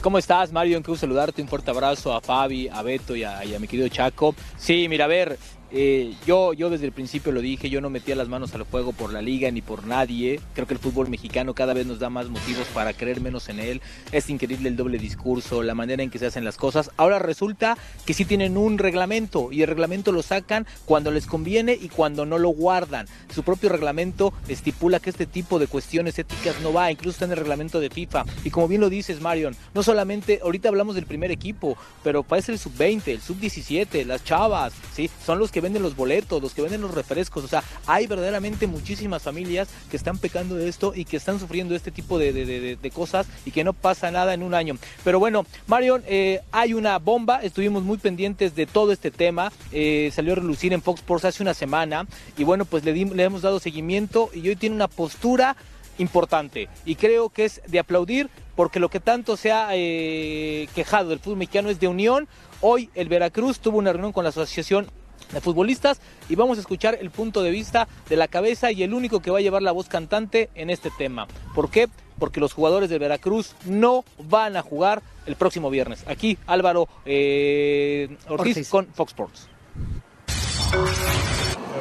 ¿Cómo 0.00 0.18
estás, 0.18 0.52
Mario? 0.52 0.78
Un 0.78 0.84
gusto 0.84 1.00
saludarte. 1.00 1.42
Un 1.42 1.48
fuerte 1.48 1.70
abrazo 1.72 2.14
a 2.14 2.20
Fabi, 2.20 2.68
a 2.68 2.80
Beto 2.82 3.16
y 3.16 3.24
a, 3.24 3.44
y 3.44 3.56
a 3.56 3.58
mi 3.58 3.66
querido 3.66 3.88
Chaco. 3.88 4.36
Sí, 4.56 4.86
mira, 4.88 5.06
a 5.06 5.08
ver, 5.08 5.36
eh, 5.72 6.14
yo, 6.26 6.52
yo 6.52 6.70
desde 6.70 6.86
el 6.86 6.92
principio 6.92 7.32
lo 7.32 7.40
dije, 7.40 7.68
yo 7.68 7.80
no 7.80 7.90
metía 7.90 8.14
las 8.14 8.28
manos 8.28 8.54
al 8.54 8.64
fuego 8.64 8.92
por 8.92 9.12
la 9.12 9.20
liga 9.20 9.50
ni 9.50 9.62
por 9.62 9.86
nadie. 9.86 10.40
Creo 10.54 10.66
que 10.66 10.74
el 10.74 10.80
fútbol 10.80 11.08
mexicano 11.08 11.54
cada 11.54 11.74
vez 11.74 11.86
nos 11.86 11.98
da 11.98 12.08
más 12.08 12.28
motivos 12.28 12.66
para 12.72 12.92
creer 12.92 13.20
menos 13.20 13.48
en 13.48 13.58
él. 13.58 13.82
Es 14.12 14.30
increíble 14.30 14.68
el 14.68 14.76
doble 14.76 14.98
discurso, 14.98 15.62
la 15.62 15.74
manera 15.74 16.02
en 16.02 16.10
que 16.10 16.18
se 16.18 16.26
hacen 16.26 16.44
las 16.44 16.56
cosas. 16.56 16.90
Ahora 16.96 17.18
resulta 17.18 17.76
que 18.04 18.14
sí 18.14 18.24
tienen 18.24 18.56
un 18.56 18.78
reglamento 18.78 19.50
y 19.50 19.62
el 19.62 19.68
reglamento 19.68 20.12
lo 20.12 20.22
sacan 20.22 20.66
cuando 20.84 21.10
les 21.10 21.26
conviene 21.26 21.76
y 21.80 21.88
cuando 21.88 22.26
no 22.26 22.38
lo 22.38 22.50
guardan. 22.50 23.06
Su 23.34 23.42
propio 23.42 23.68
reglamento 23.68 24.32
estipula 24.48 25.00
que 25.00 25.10
este 25.10 25.26
tipo 25.26 25.58
de 25.58 25.66
cuestiones 25.66 26.18
éticas 26.18 26.60
no 26.60 26.72
va, 26.72 26.92
incluso 26.92 27.16
está 27.16 27.24
en 27.24 27.32
el 27.32 27.38
reglamento 27.38 27.80
de 27.80 27.90
FIFA. 27.90 28.24
Y 28.44 28.50
como 28.50 28.68
bien 28.68 28.80
lo 28.80 28.88
dices, 28.88 29.20
Marion, 29.20 29.56
no 29.74 29.82
solamente, 29.82 30.40
ahorita 30.42 30.68
hablamos 30.68 30.94
del 30.94 31.06
primer 31.06 31.32
equipo, 31.32 31.76
pero 32.04 32.22
parece 32.22 32.52
el 32.52 32.58
sub-20, 32.58 33.08
el 33.08 33.20
sub-17, 33.20 34.04
las 34.04 34.24
chavas, 34.24 34.72
¿sí? 34.94 35.10
Son 35.24 35.38
los 35.38 35.50
que 35.56 35.62
venden 35.62 35.82
los 35.82 35.96
boletos, 35.96 36.42
los 36.42 36.52
que 36.52 36.60
venden 36.60 36.82
los 36.82 36.94
refrescos. 36.94 37.42
O 37.42 37.48
sea, 37.48 37.64
hay 37.86 38.06
verdaderamente 38.06 38.66
muchísimas 38.66 39.22
familias 39.22 39.68
que 39.90 39.96
están 39.96 40.18
pecando 40.18 40.54
de 40.54 40.68
esto 40.68 40.92
y 40.94 41.06
que 41.06 41.16
están 41.16 41.40
sufriendo 41.40 41.74
este 41.74 41.90
tipo 41.90 42.18
de, 42.18 42.90
cosas 42.92 43.26
y 43.46 43.52
que 43.52 43.64
no 43.64 43.72
pasa 43.72 44.10
nada 44.10 44.34
en 44.34 44.42
un 44.42 44.52
año. 44.52 44.76
Pero 45.02 45.18
bueno, 45.18 45.46
Marion, 45.66 46.02
eh, 46.06 46.42
hay 46.52 46.74
una 46.74 46.98
bomba. 46.98 47.40
Estuvimos 47.42 47.84
muy 47.84 47.96
pendientes 47.96 48.54
de 48.54 48.66
todo 48.66 48.92
este 48.92 49.10
tema. 49.10 49.50
Eh, 49.72 50.10
salió 50.14 50.34
a 50.34 50.36
relucir 50.36 50.74
en 50.74 50.82
Fox 50.82 51.00
Sports 51.00 51.24
hace 51.24 51.42
una 51.42 51.54
semana 51.54 52.06
y 52.36 52.44
bueno, 52.44 52.66
pues 52.66 52.84
le, 52.84 52.92
le 52.92 53.22
hemos 53.22 53.40
dado 53.40 53.58
seguimiento 53.58 54.28
y 54.34 54.46
hoy 54.50 54.56
tiene 54.56 54.76
una 54.76 54.88
postura 54.88 55.56
importante 55.96 56.68
y 56.84 56.96
creo 56.96 57.30
que 57.30 57.46
es 57.46 57.62
de 57.66 57.78
aplaudir 57.78 58.28
porque 58.54 58.78
lo 58.78 58.90
que 58.90 59.00
tanto 59.00 59.38
se 59.38 59.52
ha 59.52 59.68
eh, 59.72 60.68
quejado 60.74 61.08
del 61.08 61.18
fútbol 61.18 61.38
mexicano 61.38 61.70
es 61.70 61.80
de 61.80 61.88
unión. 61.88 62.28
Hoy 62.60 62.90
el 62.94 63.08
Veracruz 63.08 63.58
tuvo 63.58 63.78
una 63.78 63.92
reunión 63.92 64.12
con 64.12 64.24
la 64.24 64.30
Asociación 64.30 64.90
de 65.32 65.40
futbolistas 65.40 66.00
y 66.28 66.34
vamos 66.34 66.58
a 66.58 66.60
escuchar 66.60 66.98
el 67.00 67.10
punto 67.10 67.42
de 67.42 67.50
vista 67.50 67.88
de 68.08 68.16
la 68.16 68.28
cabeza 68.28 68.72
y 68.72 68.82
el 68.82 68.94
único 68.94 69.20
que 69.20 69.30
va 69.30 69.38
a 69.38 69.40
llevar 69.40 69.62
la 69.62 69.72
voz 69.72 69.88
cantante 69.88 70.50
en 70.54 70.70
este 70.70 70.90
tema. 70.90 71.26
¿Por 71.54 71.70
qué? 71.70 71.88
Porque 72.18 72.40
los 72.40 72.52
jugadores 72.52 72.90
de 72.90 72.98
Veracruz 72.98 73.54
no 73.64 74.04
van 74.18 74.56
a 74.56 74.62
jugar 74.62 75.02
el 75.26 75.36
próximo 75.36 75.70
viernes. 75.70 76.04
Aquí 76.06 76.38
Álvaro 76.46 76.88
eh, 77.04 78.16
Ortiz, 78.28 78.68
con 78.68 78.86
Fox 78.86 79.12
Sports. 79.12 79.48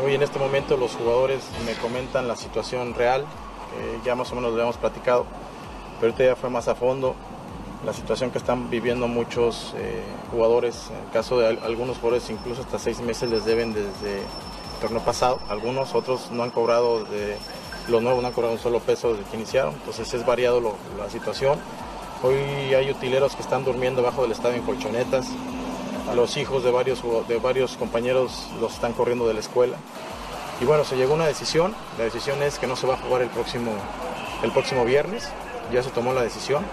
Hoy 0.04 0.16
en 0.16 0.22
este 0.22 0.40
momento 0.40 0.78
los 0.78 0.92
jugadores 0.92 1.44
me 1.66 1.74
comentan 1.74 2.28
la 2.28 2.36
situación 2.36 2.94
real, 2.94 3.26
ya 4.06 4.16
más 4.16 4.32
o 4.32 4.36
menos 4.36 4.52
lo 4.52 4.56
habíamos 4.56 4.78
platicado, 4.78 5.26
pero 6.00 6.12
ahorita 6.12 6.32
ya 6.32 6.36
fue 6.36 6.50
más 6.50 6.68
a 6.68 6.76
fondo 6.76 7.16
la 7.86 7.94
situación 7.94 8.32
que 8.32 8.40
están 8.40 8.70
viviendo 8.70 9.08
muchos 9.08 9.74
eh, 9.78 10.02
jugadores, 10.32 10.90
en 10.90 11.06
el 11.06 11.12
caso 11.12 11.40
de 11.40 11.48
algunos 11.48 11.98
jugadores 11.98 12.30
incluso 12.30 12.62
hasta 12.62 12.80
seis 12.80 13.00
meses 13.00 13.30
les 13.30 13.46
deben 13.46 13.74
desde 13.74 14.20
el 14.20 14.82
torneo 14.82 15.02
pasado, 15.02 15.40
algunos 15.50 15.94
otros 15.94 16.32
no 16.32 16.44
han 16.44 16.50
cobrado 16.50 17.06
de 17.06 17.38
los 17.88 18.02
nuevos 18.02 18.22
no 18.22 18.28
han 18.28 18.34
cobrado 18.34 18.54
un 18.54 18.60
solo 18.60 18.80
peso 18.80 19.14
desde 19.14 19.30
que 19.30 19.38
iniciaron, 19.38 19.76
entonces 19.76 20.12
es 20.12 20.26
variado 20.26 20.76
la 20.98 21.10
situación. 21.10 21.60
Hoy 22.24 22.74
hay 22.74 22.90
utileros 22.90 23.36
que 23.36 23.44
están 23.44 23.64
durmiendo 23.64 24.02
bajo 24.02 24.24
del 24.24 24.32
estadio 24.32 24.56
en 24.56 24.64
colchonetas, 24.64 25.28
los 26.16 26.38
hijos 26.38 26.64
de 26.64 26.72
varios, 26.72 27.04
de 27.28 27.38
varios 27.38 27.78
compañeros 27.78 28.48
los 28.60 28.74
están 28.74 28.94
corriendo 28.94 29.28
de 29.28 29.36
la 29.36 29.42
escuela. 29.42 29.78
Y 30.60 30.66
bueno, 30.66 30.84
se 30.84 30.96
llegó 30.96 31.12
a 31.12 31.16
una 31.18 31.28
decisión, 31.28 31.76
la 32.00 32.06
decisión 32.06 32.42
es 32.42 32.58
que 32.58 32.66
no 32.66 32.76
se 32.76 32.88
va 32.88 32.96
a 32.96 32.98
jugar 32.98 33.22
el 33.22 33.30
próximo, 33.30 33.72
el 34.42 34.52
próximo 34.52 34.86
viernes, 34.86 35.30
ya 35.72 35.84
se 35.84 35.92
tomó 35.92 36.14
la 36.14 36.24
decisión. 36.24 36.64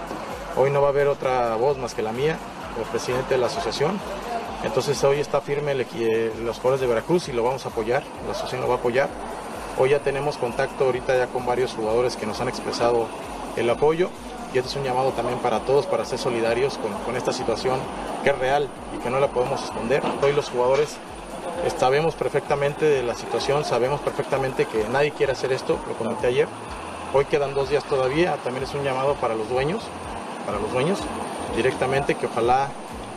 Hoy 0.55 0.69
no 0.69 0.81
va 0.81 0.87
a 0.87 0.91
haber 0.91 1.07
otra 1.07 1.55
voz 1.55 1.77
más 1.79 1.95
que 1.95 2.03
la 2.03 2.11
mía, 2.11 2.37
como 2.75 2.85
presidente 2.85 3.33
de 3.33 3.39
la 3.39 3.47
asociación. 3.47 3.99
Entonces 4.63 5.03
hoy 5.03 5.19
está 5.19 5.41
firme 5.41 5.73
los 5.73 6.57
jugadores 6.57 6.79
de 6.79 6.87
Veracruz 6.87 7.27
y 7.27 7.33
lo 7.33 7.43
vamos 7.43 7.65
a 7.65 7.69
apoyar, 7.69 8.03
la 8.25 8.31
asociación 8.31 8.61
lo 8.61 8.67
va 8.67 8.75
a 8.75 8.77
apoyar. 8.77 9.09
Hoy 9.79 9.89
ya 9.89 9.99
tenemos 9.99 10.37
contacto 10.37 10.85
ahorita 10.85 11.17
ya 11.17 11.27
con 11.27 11.47
varios 11.47 11.73
jugadores 11.73 12.15
que 12.15 12.27
nos 12.27 12.39
han 12.39 12.49
expresado 12.49 13.07
el 13.57 13.67
apoyo 13.67 14.09
y 14.53 14.59
este 14.59 14.69
es 14.69 14.75
un 14.75 14.83
llamado 14.83 15.09
también 15.13 15.39
para 15.39 15.61
todos 15.61 15.87
para 15.87 16.05
ser 16.05 16.19
solidarios 16.19 16.77
con, 16.77 17.15
esta 17.15 17.33
situación 17.33 17.79
que 18.23 18.29
es 18.29 18.37
real 18.37 18.69
y 18.95 19.01
que 19.01 19.09
no 19.09 19.19
la 19.19 19.29
podemos 19.29 19.63
esconder. 19.63 20.03
Hoy 20.21 20.33
los 20.33 20.49
jugadores 20.49 20.97
sabemos 21.79 22.13
perfectamente 22.13 22.85
de 22.85 23.01
la 23.01 23.15
situación, 23.15 23.65
sabemos 23.65 24.01
perfectamente 24.01 24.65
que 24.65 24.87
nadie 24.87 25.11
quiere 25.11 25.31
hacer 25.31 25.51
esto, 25.51 25.79
lo 25.87 25.95
comenté 25.95 26.27
ayer. 26.27 26.47
Hoy 27.11 27.25
quedan 27.25 27.55
dos 27.55 27.69
días 27.69 27.83
todavía, 27.83 28.37
también 28.43 28.63
es 28.63 28.73
un 28.75 28.83
llamado 28.83 29.15
para 29.15 29.35
los 29.35 29.49
dueños, 29.49 29.83
para 30.45 30.59
los 30.59 30.71
dueños 30.71 30.99
directamente, 31.55 32.15
que 32.15 32.25
ojalá 32.25 32.69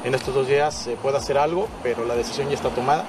en 0.04 0.14
estos 0.14 0.34
dos 0.34 0.46
días 0.46 0.74
se 0.74 0.96
pueda 0.96 1.18
hacer 1.18 1.38
algo, 1.38 1.68
pero 1.82 2.04
la 2.04 2.14
decisión 2.14 2.48
ya 2.48 2.54
está 2.54 2.70
tomada 2.70 3.04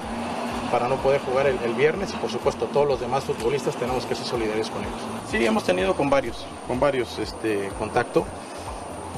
para 0.70 0.88
no 0.88 0.96
poder 0.96 1.20
jugar 1.20 1.46
el, 1.46 1.74
viernes 1.74 2.12
y 2.12 2.16
por 2.16 2.30
supuesto 2.30 2.66
todos 2.66 2.86
los 2.86 3.00
demás 3.00 3.24
futbolistas 3.24 3.76
tenemos 3.76 4.04
que 4.04 4.14
ser 4.14 4.26
solidarios 4.26 4.70
con 4.70 4.82
ellos. 4.82 5.00
Sí, 5.30 5.44
hemos 5.44 5.64
tenido 5.64 5.94
con 5.94 6.10
varios, 6.10 6.44
con 6.66 6.78
varios 6.78 7.18
este, 7.18 7.70
contacto. 7.78 8.24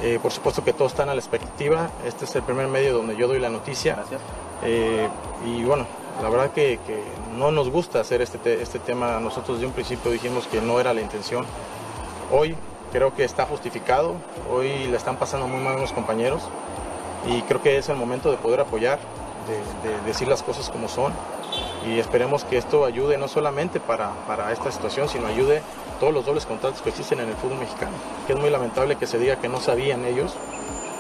Eh, 0.02 0.19
por 0.23 0.33
supuesto 0.33 0.64
que 0.64 0.73
todos 0.73 0.92
están 0.92 1.09
a 1.09 1.14
la 1.14 1.21
expectativa. 1.21 1.90
Este 2.07 2.25
es 2.25 2.35
el 2.37 2.42
primer 2.42 2.69
medio 2.69 2.95
donde 2.95 3.16
yo 3.16 3.26
doy 3.26 3.38
la 3.38 3.50
noticia. 3.50 3.99
Eh, 4.62 5.09
y 5.45 5.64
bueno, 5.64 5.87
la 6.23 6.28
verdad 6.28 6.52
que, 6.52 6.78
no 7.37 7.50
nos 7.50 7.71
gusta 7.71 8.00
hacer 8.00 8.23
este, 8.23 8.62
este 8.62 8.78
tema. 8.78 9.19
Nosotros 9.21 9.61
de 9.61 9.66
un 9.66 9.73
principio 9.73 10.11
dijimos 10.11 10.47
que 10.47 10.61
no 10.61 10.80
era 10.80 10.95
la 10.95 11.00
intención. 11.00 11.45
Hoy 12.30 12.54
creo 12.92 13.14
que 13.14 13.25
está 13.25 13.47
justificado. 13.47 14.14
Hoy 14.50 14.87
le 14.87 14.97
están 14.97 15.16
pasando 15.16 15.47
muy 15.47 15.61
mal 15.61 15.76
a 15.76 15.80
los 15.80 15.92
compañeros 15.92 16.42
y 17.26 17.42
creo 17.42 17.62
que 17.62 17.78
es 17.78 17.88
el 17.88 17.97
momento 17.97 18.30
de 18.30 18.37
poder 18.37 18.61
apoyar, 18.61 18.99
de, 19.82 20.06
decir 20.06 20.28
las 20.28 20.42
cosas 20.42 20.70
como 20.70 20.88
son. 20.88 21.12
y 21.87 21.99
esperemos 21.99 22.44
que 22.44 22.59
esto 22.59 22.85
ayude 22.85 23.16
no 23.16 23.26
solamente 23.26 23.80
para, 23.80 24.11
para 24.26 24.52
esta 24.52 24.70
situación, 24.70 25.09
sino 25.09 25.26
ayude 25.26 25.62
todos 25.99 26.12
los 26.12 26.25
dobles 26.26 26.47
contratos 26.47 26.82
que 26.82 26.90
existen 26.90 27.20
en 27.20 27.28
el 27.28 27.35
fútbol 27.35 27.59
mexicano, 27.59 27.92
que 28.26 28.35
es 28.35 28.38
muy 28.38 28.50
lamentable 28.50 28.97
que 28.97 29.06
se 29.06 29.18
diga 29.18 29.37
que 29.37 29.49
no 29.49 29.61
sabían 29.61 30.04
ellos, 30.04 30.35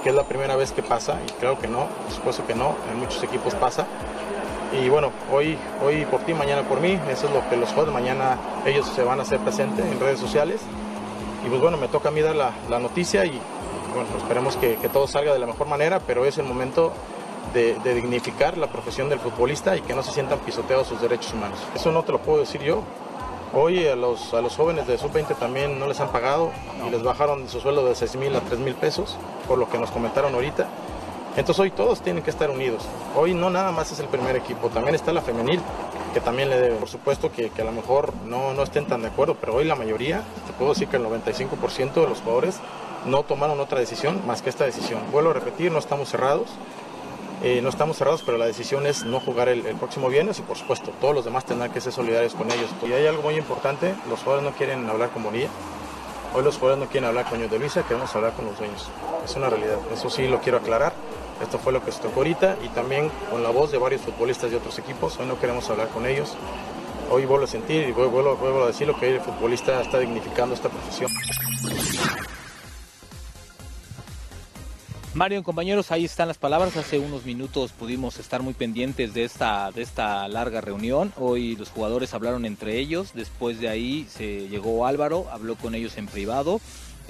que 0.02 0.08
es 0.08 0.14
la 0.14 0.24
primera 0.24 0.56
vez 0.56 0.72
que 0.72 0.82
pasa, 0.82 1.18
y 1.26 1.30
creo 1.38 1.58
que 1.58 1.68
no, 1.68 1.86
por 1.86 2.12
supuesto 2.12 2.46
que 2.46 2.54
no, 2.54 2.74
en 2.90 2.98
muchos 2.98 3.22
equipos 3.22 3.54
pasa. 3.54 3.86
Y 4.72 4.88
bueno, 4.88 5.10
hoy, 5.32 5.58
hoy 5.82 6.04
por 6.06 6.20
ti, 6.20 6.32
mañana 6.32 6.62
por 6.62 6.80
mí, 6.80 6.98
eso 7.10 7.26
es 7.26 7.34
lo 7.34 7.48
que 7.48 7.56
los 7.56 7.70
jueves, 7.72 7.92
mañana 7.92 8.38
ellos 8.64 8.86
se 8.86 9.02
van 9.02 9.18
a 9.18 9.22
hacer 9.22 9.40
presentes 9.40 9.84
en 9.84 9.98
redes 9.98 10.20
sociales. 10.20 10.60
Y 11.44 11.48
pues 11.48 11.60
bueno, 11.60 11.76
me 11.76 11.88
toca 11.88 12.08
a 12.08 12.12
mí 12.12 12.20
dar 12.20 12.36
la, 12.36 12.52
la 12.68 12.78
noticia 12.78 13.24
y 13.24 13.40
bueno, 13.94 14.08
esperemos 14.16 14.56
que, 14.56 14.76
que 14.76 14.88
todo 14.88 15.06
salga 15.06 15.32
de 15.32 15.38
la 15.38 15.46
mejor 15.46 15.66
manera, 15.66 16.00
pero 16.00 16.24
es 16.24 16.38
el 16.38 16.44
momento 16.44 16.92
de, 17.52 17.94
dignificar 17.94 18.56
la 18.56 18.68
profesión 18.68 19.08
del 19.08 19.18
futbolista 19.18 19.76
y 19.76 19.80
que 19.80 19.94
no 19.94 20.02
se 20.02 20.12
sientan 20.12 20.38
pisoteados 20.40 20.86
sus 20.86 21.00
derechos 21.00 21.32
humanos. 21.32 21.58
Eso 21.74 21.92
no 21.92 22.02
te 22.02 22.12
lo 22.12 22.20
puedo 22.20 22.40
decir 22.40 22.62
yo. 22.62 22.82
Hoy 23.52 23.86
a 23.88 23.96
los, 23.96 24.32
a 24.32 24.40
los 24.40 24.54
jóvenes 24.54 24.86
de 24.86 24.96
sub-20 24.96 25.36
también 25.36 25.80
no 25.80 25.88
les 25.88 25.98
han 25.98 26.10
pagado 26.10 26.52
y 26.86 26.90
les 26.90 27.02
bajaron 27.02 27.48
su 27.48 27.60
sueldo 27.60 27.84
de 27.84 27.96
6 27.96 28.16
mil 28.16 28.36
a 28.36 28.40
3 28.40 28.60
mil 28.60 28.74
pesos, 28.74 29.16
por 29.48 29.58
lo 29.58 29.68
que 29.68 29.78
nos 29.78 29.90
comentaron 29.90 30.34
ahorita. 30.34 30.68
Entonces 31.36 31.58
hoy 31.60 31.70
todos 31.72 32.00
tienen 32.00 32.22
que 32.22 32.30
estar 32.30 32.48
unidos. 32.48 32.84
Hoy 33.16 33.34
no 33.34 33.50
nada 33.50 33.72
más 33.72 33.90
es 33.90 33.98
el 33.98 34.06
primer 34.06 34.36
equipo, 34.36 34.68
también 34.68 34.94
está 34.94 35.12
la 35.12 35.20
femenil, 35.20 35.60
que 36.12 36.20
también 36.20 36.50
le 36.50 36.58
debe. 36.58 36.76
Por 36.76 36.88
supuesto 36.88 37.30
que, 37.32 37.50
a 37.58 37.64
lo 37.64 37.72
mejor 37.72 38.14
no, 38.26 38.54
no 38.54 38.62
estén 38.62 38.86
tan 38.86 39.02
de 39.02 39.08
acuerdo, 39.08 39.36
pero 39.40 39.54
hoy 39.54 39.64
la 39.64 39.74
mayoría, 39.74 40.22
te 40.46 40.52
puedo 40.52 40.72
decir 40.72 40.88
que 40.88 40.96
el 40.96 41.04
95% 41.04 41.92
de 41.94 42.08
los 42.08 42.20
jugadores 42.20 42.60
no 43.06 43.22
tomaron 43.22 43.60
otra 43.60 43.78
decisión 43.78 44.20
más 44.26 44.42
que 44.42 44.50
esta 44.50 44.64
decisión. 44.64 45.00
Vuelvo 45.12 45.30
a 45.30 45.34
repetir, 45.34 45.72
no 45.72 45.78
estamos 45.78 46.08
cerrados, 46.08 46.48
eh, 47.42 47.60
no 47.62 47.70
estamos 47.70 47.96
cerrados, 47.96 48.22
pero 48.24 48.36
la 48.36 48.46
decisión 48.46 48.86
es 48.86 49.04
no 49.04 49.20
jugar 49.20 49.48
el, 49.48 49.64
el, 49.64 49.76
próximo 49.76 50.08
viernes 50.08 50.38
y 50.38 50.42
por 50.42 50.58
supuesto 50.58 50.92
todos 51.00 51.14
los 51.14 51.24
demás 51.24 51.46
tendrán 51.46 51.72
que 51.72 51.80
ser 51.80 51.92
solidarios 51.92 52.34
con 52.34 52.50
ellos. 52.50 52.70
Y 52.86 52.92
hay 52.92 53.06
algo 53.06 53.22
muy 53.22 53.36
importante, 53.36 53.94
los 54.08 54.20
jugadores 54.20 54.50
no 54.50 54.56
quieren 54.56 54.88
hablar 54.90 55.10
con 55.10 55.22
Bonilla, 55.22 55.48
hoy 56.34 56.42
los 56.42 56.56
jugadores 56.56 56.84
no 56.84 56.90
quieren 56.90 57.08
hablar 57.08 57.24
con 57.26 57.38
ellos 57.38 57.50
de 57.50 57.58
Luisa, 57.58 57.82
queremos 57.82 58.14
hablar 58.14 58.34
con 58.34 58.44
los 58.44 58.58
dueños. 58.58 58.88
Es 59.24 59.34
una 59.36 59.48
realidad, 59.48 59.78
eso 59.92 60.10
sí 60.10 60.28
lo 60.28 60.40
quiero 60.40 60.58
aclarar. 60.58 60.92
Esto 61.40 61.58
fue 61.58 61.72
lo 61.72 61.84
que 61.84 61.90
se 61.90 62.00
tocó 62.00 62.20
ahorita 62.20 62.56
y 62.64 62.68
también 62.68 63.10
con 63.30 63.42
la 63.42 63.50
voz 63.50 63.72
de 63.72 63.78
varios 63.78 64.02
futbolistas 64.02 64.50
de 64.50 64.58
otros 64.58 64.78
equipos, 64.78 65.18
hoy 65.18 65.26
no 65.26 65.38
queremos 65.38 65.68
hablar 65.70 65.88
con 65.88 66.06
ellos. 66.06 66.36
Hoy 67.10 67.24
vuelvo 67.24 67.44
a 67.44 67.48
sentir 67.48 67.88
y 67.88 67.92
vuelvo, 67.92 68.36
vuelvo 68.36 68.64
a 68.64 68.66
decir 68.68 68.86
lo 68.86 68.98
que 68.98 69.16
el 69.16 69.20
futbolista 69.20 69.80
está 69.80 69.98
dignificando 69.98 70.54
esta 70.54 70.68
profesión. 70.68 71.10
Mario, 75.12 75.42
compañeros, 75.42 75.90
ahí 75.90 76.04
están 76.04 76.28
las 76.28 76.38
palabras. 76.38 76.76
Hace 76.76 77.00
unos 77.00 77.24
minutos 77.24 77.72
pudimos 77.72 78.20
estar 78.20 78.42
muy 78.42 78.54
pendientes 78.54 79.12
de 79.12 79.24
esta, 79.24 79.72
de 79.72 79.82
esta 79.82 80.28
larga 80.28 80.60
reunión. 80.60 81.12
Hoy 81.18 81.56
los 81.56 81.70
jugadores 81.70 82.14
hablaron 82.14 82.44
entre 82.44 82.78
ellos. 82.78 83.10
Después 83.12 83.58
de 83.58 83.68
ahí 83.68 84.06
se 84.08 84.48
llegó 84.48 84.86
Álvaro, 84.86 85.26
habló 85.32 85.56
con 85.56 85.74
ellos 85.74 85.98
en 85.98 86.06
privado. 86.06 86.60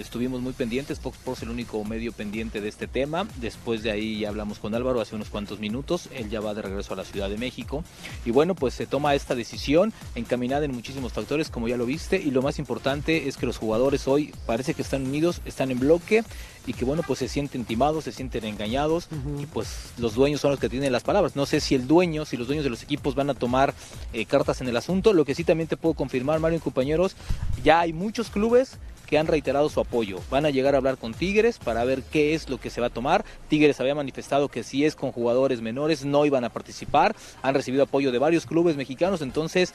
Estuvimos 0.00 0.40
muy 0.40 0.54
pendientes, 0.54 0.98
Fox 0.98 1.18
Sports 1.18 1.42
el 1.42 1.50
único 1.50 1.84
medio 1.84 2.12
pendiente 2.12 2.62
de 2.62 2.68
este 2.70 2.86
tema. 2.86 3.28
Después 3.36 3.82
de 3.82 3.90
ahí 3.90 4.20
ya 4.20 4.30
hablamos 4.30 4.58
con 4.58 4.74
Álvaro 4.74 4.98
hace 4.98 5.14
unos 5.14 5.28
cuantos 5.28 5.60
minutos. 5.60 6.08
Él 6.14 6.30
ya 6.30 6.40
va 6.40 6.54
de 6.54 6.62
regreso 6.62 6.94
a 6.94 6.96
la 6.96 7.04
Ciudad 7.04 7.28
de 7.28 7.36
México. 7.36 7.84
Y 8.24 8.30
bueno, 8.30 8.54
pues 8.54 8.72
se 8.72 8.86
toma 8.86 9.14
esta 9.14 9.34
decisión 9.34 9.92
encaminada 10.14 10.64
en 10.64 10.72
muchísimos 10.72 11.12
factores, 11.12 11.50
como 11.50 11.68
ya 11.68 11.76
lo 11.76 11.84
viste. 11.84 12.16
Y 12.16 12.30
lo 12.30 12.40
más 12.40 12.58
importante 12.58 13.28
es 13.28 13.36
que 13.36 13.44
los 13.44 13.58
jugadores 13.58 14.08
hoy 14.08 14.32
parece 14.46 14.72
que 14.72 14.80
están 14.80 15.04
unidos, 15.04 15.42
están 15.44 15.70
en 15.70 15.78
bloque 15.78 16.24
y 16.66 16.72
que 16.72 16.86
bueno, 16.86 17.02
pues 17.06 17.18
se 17.18 17.28
sienten 17.28 17.66
timados, 17.66 18.04
se 18.04 18.12
sienten 18.12 18.44
engañados 18.44 19.08
uh 19.10 19.14
-huh. 19.14 19.42
y 19.42 19.46
pues 19.46 19.92
los 19.98 20.14
dueños 20.14 20.40
son 20.40 20.50
los 20.52 20.60
que 20.60 20.70
tienen 20.70 20.92
las 20.92 21.02
palabras. 21.02 21.36
No 21.36 21.44
sé 21.44 21.60
si 21.60 21.74
el 21.74 21.86
dueño, 21.86 22.24
si 22.24 22.38
los 22.38 22.46
dueños 22.46 22.64
de 22.64 22.70
los 22.70 22.82
equipos 22.82 23.14
van 23.14 23.28
a 23.28 23.34
tomar 23.34 23.74
eh, 24.14 24.24
cartas 24.24 24.62
en 24.62 24.68
el 24.68 24.76
asunto. 24.78 25.12
Lo 25.12 25.26
que 25.26 25.34
sí 25.34 25.44
también 25.44 25.68
te 25.68 25.76
puedo 25.76 25.94
confirmar, 25.94 26.40
Mario 26.40 26.56
y 26.56 26.62
compañeros, 26.62 27.16
ya 27.62 27.80
hay 27.80 27.92
muchos 27.92 28.30
clubes 28.30 28.78
que 29.10 29.18
han 29.18 29.26
reiterado 29.26 29.68
su 29.68 29.80
apoyo. 29.80 30.20
Van 30.30 30.46
a 30.46 30.50
llegar 30.50 30.74
a 30.74 30.78
hablar 30.78 30.96
con 30.96 31.12
Tigres 31.12 31.58
para 31.58 31.84
ver 31.84 32.02
qué 32.04 32.32
es 32.34 32.48
lo 32.48 32.58
que 32.58 32.70
se 32.70 32.80
va 32.80 32.86
a 32.86 32.90
tomar. 32.90 33.24
Tigres 33.48 33.80
había 33.80 33.94
manifestado 33.94 34.48
que 34.48 34.62
si 34.62 34.84
es 34.84 34.94
con 34.94 35.10
jugadores 35.10 35.60
menores 35.60 36.04
no 36.04 36.24
iban 36.24 36.44
a 36.44 36.50
participar. 36.50 37.16
Han 37.42 37.54
recibido 37.54 37.82
apoyo 37.82 38.12
de 38.12 38.18
varios 38.18 38.46
clubes 38.46 38.76
mexicanos, 38.76 39.20
entonces 39.20 39.74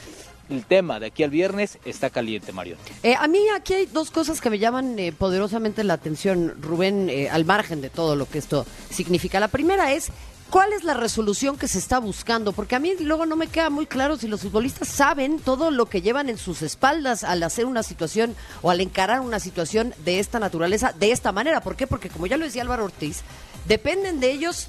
el 0.50 0.66
tema 0.66 1.00
de 1.00 1.08
aquí 1.08 1.24
al 1.24 1.32
viernes 1.32 1.80
está 1.84 2.10
caliente, 2.10 2.54
Mario. 2.54 2.78
Eh, 3.04 3.16
a 3.20 3.28
mí 3.28 3.40
aquí 3.54 3.74
hay 3.74 3.86
dos 3.88 4.10
cosas 4.10 4.40
que 4.40 4.50
me 4.50 4.58
llaman 4.58 4.98
eh, 5.00 5.12
poderosamente 5.12 5.84
la 5.84 5.96
atención, 5.96 6.56
Rubén, 6.62 7.10
eh, 7.10 7.30
al 7.30 7.44
margen 7.44 7.82
de 7.82 7.90
todo 7.90 8.16
lo 8.16 8.28
que 8.28 8.38
esto 8.38 8.66
significa. 8.90 9.42
La 9.42 9.50
primera 9.50 9.92
es 9.92 10.12
¿Cuál 10.50 10.74
es 10.74 10.84
la 10.84 10.94
resolución 10.94 11.58
que 11.58 11.68
se 11.68 11.80
está 11.80 12.00
buscando? 12.00 12.54
Porque 12.54 12.76
a 12.76 12.80
mí 12.80 12.94
luego 13.00 13.26
no 13.26 13.36
me 13.36 13.48
queda 13.48 13.70
muy 13.70 13.88
claro 13.88 14.16
si 14.16 14.28
los 14.28 14.42
futbolistas 14.42 14.88
saben 14.88 15.40
todo 15.40 15.72
lo 15.72 15.88
que 15.88 16.02
llevan 16.02 16.30
en 16.30 16.38
sus 16.38 16.62
espaldas 16.62 17.24
al 17.24 17.44
hacer 17.44 17.66
una 17.66 17.84
situación 17.84 18.36
o 18.62 18.70
al 18.70 18.80
encarar 18.80 19.22
una 19.22 19.40
situación 19.40 19.94
de 20.06 20.20
esta 20.20 20.40
naturaleza, 20.40 20.94
de 20.98 21.12
esta 21.12 21.32
manera. 21.32 21.62
¿Por 21.62 21.76
qué? 21.76 21.88
Porque 21.88 22.10
como 22.10 22.28
ya 22.28 22.38
lo 22.38 22.46
decía 22.46 22.62
Álvaro 22.62 22.86
Ortiz, 22.86 23.22
dependen 23.68 24.20
de 24.20 24.32
ellos 24.32 24.68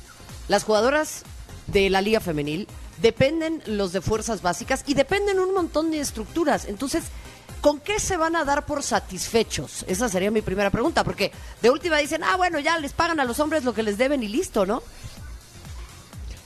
las 0.49 0.65
jugadoras 0.65 1.23
de 1.67 1.91
la 1.91 2.01
Liga 2.01 2.21
Femenil, 2.21 2.69
dependen 3.03 3.63
los 3.67 3.93
de 3.93 4.01
fuerzas 4.01 4.43
básicas 4.43 4.83
y 4.87 4.95
dependen 4.95 5.39
un 5.39 5.53
montón 5.53 5.91
de 5.91 6.01
estructuras. 6.01 6.65
Entonces, 6.65 7.05
¿con 7.61 7.81
qué 7.81 8.01
se 8.01 8.17
van 8.17 8.35
a 8.35 8.45
dar 8.45 8.65
por 8.65 8.83
satisfechos? 8.83 9.85
Esa 9.89 10.09
sería 10.09 10.31
mi 10.31 10.43
primera 10.43 10.71
pregunta, 10.71 11.05
porque 11.05 11.33
de 11.61 11.71
última 11.71 11.99
dicen, 11.99 12.25
ah, 12.25 12.37
bueno, 12.37 12.59
ya 12.61 12.79
les 12.79 12.93
pagan 12.93 13.21
a 13.21 13.25
los 13.25 13.41
hombres 13.41 13.65
lo 13.65 13.75
que 13.75 13.83
les 13.83 13.99
deben 13.99 14.23
y 14.23 14.29
listo, 14.29 14.65
¿no? 14.65 14.83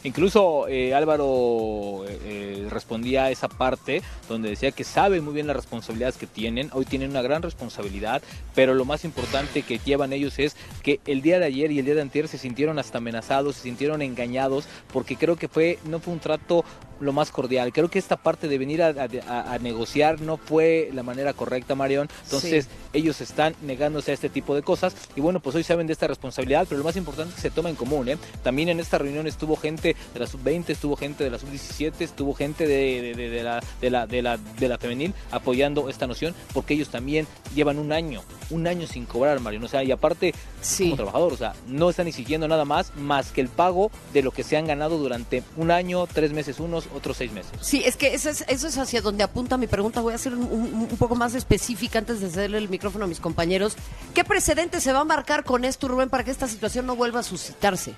Incluso 0.02 0.66
eh, 0.68 0.94
Álvaro 0.94 2.04
eh, 2.08 2.66
respondía 2.70 3.24
a 3.24 3.30
esa 3.30 3.48
parte 3.48 4.02
donde 4.28 4.48
decía 4.48 4.72
que 4.72 4.84
sabe 4.84 5.20
muy 5.20 5.34
bien 5.34 5.46
las 5.46 5.56
responsabilidades 5.56 6.16
que 6.16 6.26
tienen, 6.26 6.70
hoy 6.72 6.86
tienen 6.86 7.10
una 7.10 7.20
gran 7.20 7.42
responsabilidad, 7.42 8.22
pero 8.54 8.74
lo 8.74 8.86
más 8.86 9.04
importante 9.04 9.62
que 9.62 9.78
llevan 9.78 10.12
ellos 10.12 10.38
es 10.38 10.56
que 10.82 11.00
el 11.06 11.20
día 11.20 11.38
de 11.38 11.46
ayer 11.46 11.70
y 11.70 11.78
el 11.78 11.84
día 11.84 11.94
de 11.94 12.00
anterior 12.00 12.28
se 12.28 12.38
sintieron 12.38 12.78
hasta 12.78 12.98
amenazados, 12.98 13.56
se 13.56 13.62
sintieron 13.62 14.00
engañados, 14.00 14.66
porque 14.92 15.16
creo 15.16 15.36
que 15.36 15.48
fue 15.48 15.78
no 15.84 16.00
fue 16.00 16.14
un 16.14 16.20
trato 16.20 16.64
lo 17.00 17.12
más 17.12 17.30
cordial. 17.30 17.72
Creo 17.72 17.88
que 17.90 17.98
esta 17.98 18.16
parte 18.16 18.48
de 18.48 18.58
venir 18.58 18.82
a, 18.82 18.88
a, 19.26 19.52
a 19.52 19.58
negociar 19.58 20.20
no 20.20 20.36
fue 20.36 20.90
la 20.92 21.02
manera 21.02 21.32
correcta, 21.32 21.74
Marión. 21.74 22.08
Entonces 22.24 22.64
sí. 22.64 22.70
ellos 22.92 23.20
están 23.20 23.54
negándose 23.62 24.10
a 24.10 24.14
este 24.14 24.28
tipo 24.28 24.54
de 24.54 24.62
cosas 24.62 24.94
y 25.16 25.20
bueno, 25.20 25.40
pues 25.40 25.56
hoy 25.56 25.64
saben 25.64 25.86
de 25.86 25.92
esta 25.92 26.06
responsabilidad, 26.06 26.66
pero 26.68 26.78
lo 26.78 26.84
más 26.84 26.96
importante 26.96 27.30
es 27.30 27.36
que 27.36 27.42
se 27.42 27.50
toma 27.50 27.70
en 27.70 27.76
común. 27.76 28.08
¿eh? 28.08 28.18
También 28.42 28.68
en 28.68 28.80
esta 28.80 28.98
reunión 28.98 29.26
estuvo 29.26 29.56
gente 29.56 29.96
de 30.12 30.20
la 30.20 30.26
sub-20, 30.26 30.70
estuvo 30.70 30.96
gente 30.96 31.24
de 31.24 31.30
la 31.30 31.38
sub-17, 31.38 31.94
estuvo 32.00 32.34
gente 32.34 32.66
de, 32.66 33.02
de, 33.02 33.14
de, 33.14 33.30
de, 33.30 33.42
la, 33.42 33.60
de, 33.80 33.90
la, 33.90 34.06
de, 34.06 34.22
la, 34.22 34.36
de 34.36 34.68
la 34.68 34.78
femenil 34.78 35.14
apoyando 35.30 35.88
esta 35.88 36.06
noción, 36.06 36.34
porque 36.52 36.74
ellos 36.74 36.88
también 36.88 37.26
llevan 37.54 37.78
un 37.78 37.92
año, 37.92 38.22
un 38.50 38.66
año 38.66 38.86
sin 38.86 39.06
cobrar, 39.06 39.40
Marión. 39.40 39.64
O 39.64 39.68
sea, 39.68 39.82
y 39.82 39.92
aparte, 39.92 40.34
sí. 40.60 40.84
como 40.84 40.96
trabajador, 40.96 41.32
o 41.32 41.36
sea, 41.36 41.54
no 41.66 41.90
están 41.90 42.06
exigiendo 42.06 42.48
nada 42.48 42.64
más 42.64 42.94
más 42.96 43.32
que 43.32 43.40
el 43.40 43.48
pago 43.48 43.90
de 44.12 44.22
lo 44.22 44.30
que 44.30 44.42
se 44.42 44.56
han 44.56 44.66
ganado 44.66 44.98
durante 44.98 45.42
un 45.56 45.70
año, 45.70 46.06
tres 46.06 46.32
meses 46.32 46.60
unos, 46.60 46.86
otros 46.94 47.16
seis 47.16 47.32
meses. 47.32 47.52
Sí, 47.60 47.82
es 47.84 47.96
que 47.96 48.14
eso 48.14 48.30
es, 48.30 48.44
eso 48.48 48.68
es 48.68 48.78
hacia 48.78 49.00
donde 49.00 49.22
apunta 49.24 49.56
mi 49.56 49.66
pregunta. 49.66 50.00
Voy 50.00 50.14
a 50.14 50.18
ser 50.18 50.34
un, 50.34 50.42
un, 50.42 50.88
un, 50.90 50.96
poco 50.98 51.14
más 51.14 51.34
específica 51.34 51.98
antes 51.98 52.20
de 52.20 52.30
cederle 52.30 52.58
el 52.58 52.68
micrófono 52.68 53.04
a 53.04 53.08
mis 53.08 53.20
compañeros. 53.20 53.76
¿Qué 54.14 54.24
precedente 54.24 54.80
se 54.80 54.92
va 54.92 55.00
a 55.00 55.04
marcar 55.04 55.44
con 55.44 55.64
esto, 55.64 55.88
Rubén, 55.88 56.10
para 56.10 56.24
que 56.24 56.30
esta 56.30 56.48
situación 56.48 56.86
no 56.86 56.96
vuelva 56.96 57.20
a 57.20 57.22
suscitarse? 57.22 57.94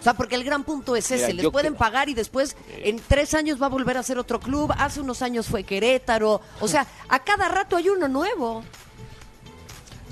O 0.00 0.02
sea, 0.02 0.14
porque 0.14 0.34
el 0.34 0.42
gran 0.42 0.64
punto 0.64 0.96
es 0.96 1.12
ese, 1.12 1.28
Mira, 1.28 1.44
les 1.44 1.52
pueden 1.52 1.74
creo. 1.74 1.78
pagar 1.78 2.08
y 2.08 2.14
después 2.14 2.56
en 2.78 3.00
tres 3.06 3.34
años 3.34 3.62
va 3.62 3.66
a 3.66 3.68
volver 3.68 3.96
a 3.96 4.02
ser 4.02 4.18
otro 4.18 4.40
club, 4.40 4.72
hace 4.76 5.00
unos 5.00 5.22
años 5.22 5.46
fue 5.46 5.62
Querétaro, 5.62 6.40
o 6.60 6.66
sea, 6.66 6.88
a 7.08 7.20
cada 7.20 7.48
rato 7.48 7.76
hay 7.76 7.88
uno 7.88 8.08
nuevo. 8.08 8.64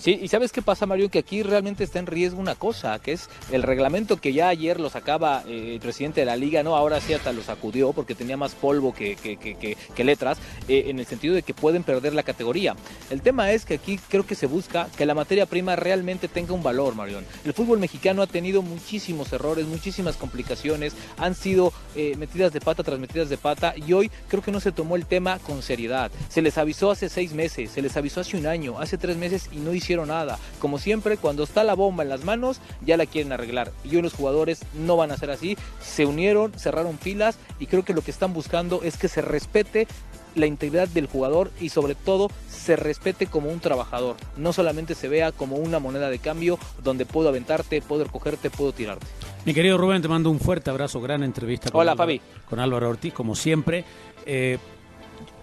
Sí, 0.00 0.18
y 0.22 0.28
¿sabes 0.28 0.50
qué 0.50 0.62
pasa, 0.62 0.86
Mario? 0.86 1.10
Que 1.10 1.18
aquí 1.18 1.42
realmente 1.42 1.84
está 1.84 1.98
en 1.98 2.06
riesgo 2.06 2.40
una 2.40 2.54
cosa, 2.54 2.98
que 3.00 3.12
es 3.12 3.28
el 3.52 3.62
reglamento 3.62 4.16
que 4.16 4.32
ya 4.32 4.48
ayer 4.48 4.80
lo 4.80 4.88
sacaba 4.88 5.44
eh, 5.46 5.74
el 5.74 5.80
presidente 5.80 6.20
de 6.20 6.24
la 6.24 6.36
liga, 6.36 6.62
¿no? 6.62 6.74
Ahora 6.74 7.02
sí 7.02 7.12
hasta 7.12 7.32
lo 7.32 7.42
sacudió 7.42 7.92
porque 7.92 8.14
tenía 8.14 8.38
más 8.38 8.54
polvo 8.54 8.94
que, 8.94 9.16
que, 9.16 9.36
que, 9.36 10.04
letras, 10.04 10.38
eh, 10.68 10.84
en 10.86 11.00
el 11.00 11.04
sentido 11.04 11.34
de 11.34 11.42
que 11.42 11.52
pueden 11.52 11.82
perder 11.82 12.14
la 12.14 12.22
categoría. 12.22 12.76
El 13.10 13.20
tema 13.20 13.52
es 13.52 13.66
que 13.66 13.74
aquí 13.74 14.00
creo 14.08 14.24
que 14.24 14.34
se 14.34 14.46
busca 14.46 14.88
que 14.96 15.04
la 15.04 15.14
materia 15.14 15.44
prima 15.44 15.76
realmente 15.76 16.28
tenga 16.28 16.54
un 16.54 16.62
valor, 16.62 16.94
Marión. 16.94 17.26
El 17.44 17.52
fútbol 17.52 17.78
mexicano 17.78 18.22
ha 18.22 18.26
tenido 18.26 18.62
muchísimos 18.62 19.30
errores, 19.34 19.66
muchísimas 19.66 20.16
complicaciones, 20.16 20.94
han 21.18 21.34
sido 21.34 21.74
eh, 21.94 22.14
metidas 22.16 22.54
de 22.54 22.62
pata 22.62 22.82
tras 22.82 22.98
metidas 22.98 23.28
de 23.28 23.36
pata, 23.36 23.74
y 23.76 23.92
hoy 23.92 24.10
creo 24.28 24.42
que 24.42 24.50
no 24.50 24.60
se 24.60 24.72
tomó 24.72 24.96
el 24.96 25.04
tema 25.04 25.38
con 25.40 25.62
seriedad. 25.62 26.10
Se 26.30 26.40
les 26.40 26.56
avisó 26.56 26.90
hace 26.90 27.10
seis 27.10 27.34
meses, 27.34 27.70
se 27.70 27.82
les 27.82 27.94
avisó 27.98 28.22
hace 28.22 28.38
un 28.38 28.46
año, 28.46 28.78
hace 28.80 28.96
tres 28.96 29.18
meses 29.18 29.50
y 29.52 29.56
no 29.56 29.74
hicieron 29.74 29.89
nada. 29.96 30.38
Como 30.58 30.78
siempre, 30.78 31.16
cuando 31.16 31.42
está 31.42 31.64
la 31.64 31.74
bomba 31.74 32.02
en 32.02 32.08
las 32.08 32.24
manos, 32.24 32.60
ya 32.84 32.96
la 32.96 33.06
quieren 33.06 33.32
arreglar. 33.32 33.72
Y 33.84 34.00
los 34.00 34.14
jugadores 34.14 34.64
no 34.74 34.96
van 34.96 35.10
a 35.10 35.16
ser 35.16 35.30
así. 35.30 35.56
Se 35.80 36.06
unieron, 36.06 36.52
cerraron 36.52 36.98
filas 36.98 37.38
y 37.58 37.66
creo 37.66 37.84
que 37.84 37.94
lo 37.94 38.02
que 38.02 38.10
están 38.10 38.32
buscando 38.32 38.82
es 38.82 38.96
que 38.96 39.08
se 39.08 39.20
respete 39.20 39.86
la 40.34 40.46
integridad 40.46 40.88
del 40.88 41.06
jugador 41.06 41.50
y 41.60 41.70
sobre 41.70 41.94
todo 41.94 42.30
se 42.48 42.76
respete 42.76 43.26
como 43.26 43.50
un 43.50 43.60
trabajador, 43.60 44.16
no 44.36 44.52
solamente 44.52 44.94
se 44.94 45.08
vea 45.08 45.32
como 45.32 45.56
una 45.56 45.80
moneda 45.80 46.08
de 46.08 46.20
cambio 46.20 46.58
donde 46.84 47.06
puedo 47.06 47.28
aventarte, 47.28 47.82
puedo 47.82 48.04
recogerte, 48.04 48.48
puedo 48.48 48.72
tirarte. 48.72 49.06
Mi 49.44 49.54
querido 49.54 49.78
Rubén, 49.78 50.02
te 50.02 50.08
mando 50.08 50.30
un 50.30 50.38
fuerte 50.38 50.70
abrazo, 50.70 51.00
gran 51.00 51.22
entrevista 51.22 51.70
con, 51.70 51.80
Hola, 51.80 51.92
Álvaro, 51.92 52.06
Fabi. 52.06 52.20
con 52.48 52.60
Álvaro 52.60 52.90
Ortiz, 52.90 53.12
como 53.12 53.34
siempre. 53.34 53.84
Eh, 54.26 54.58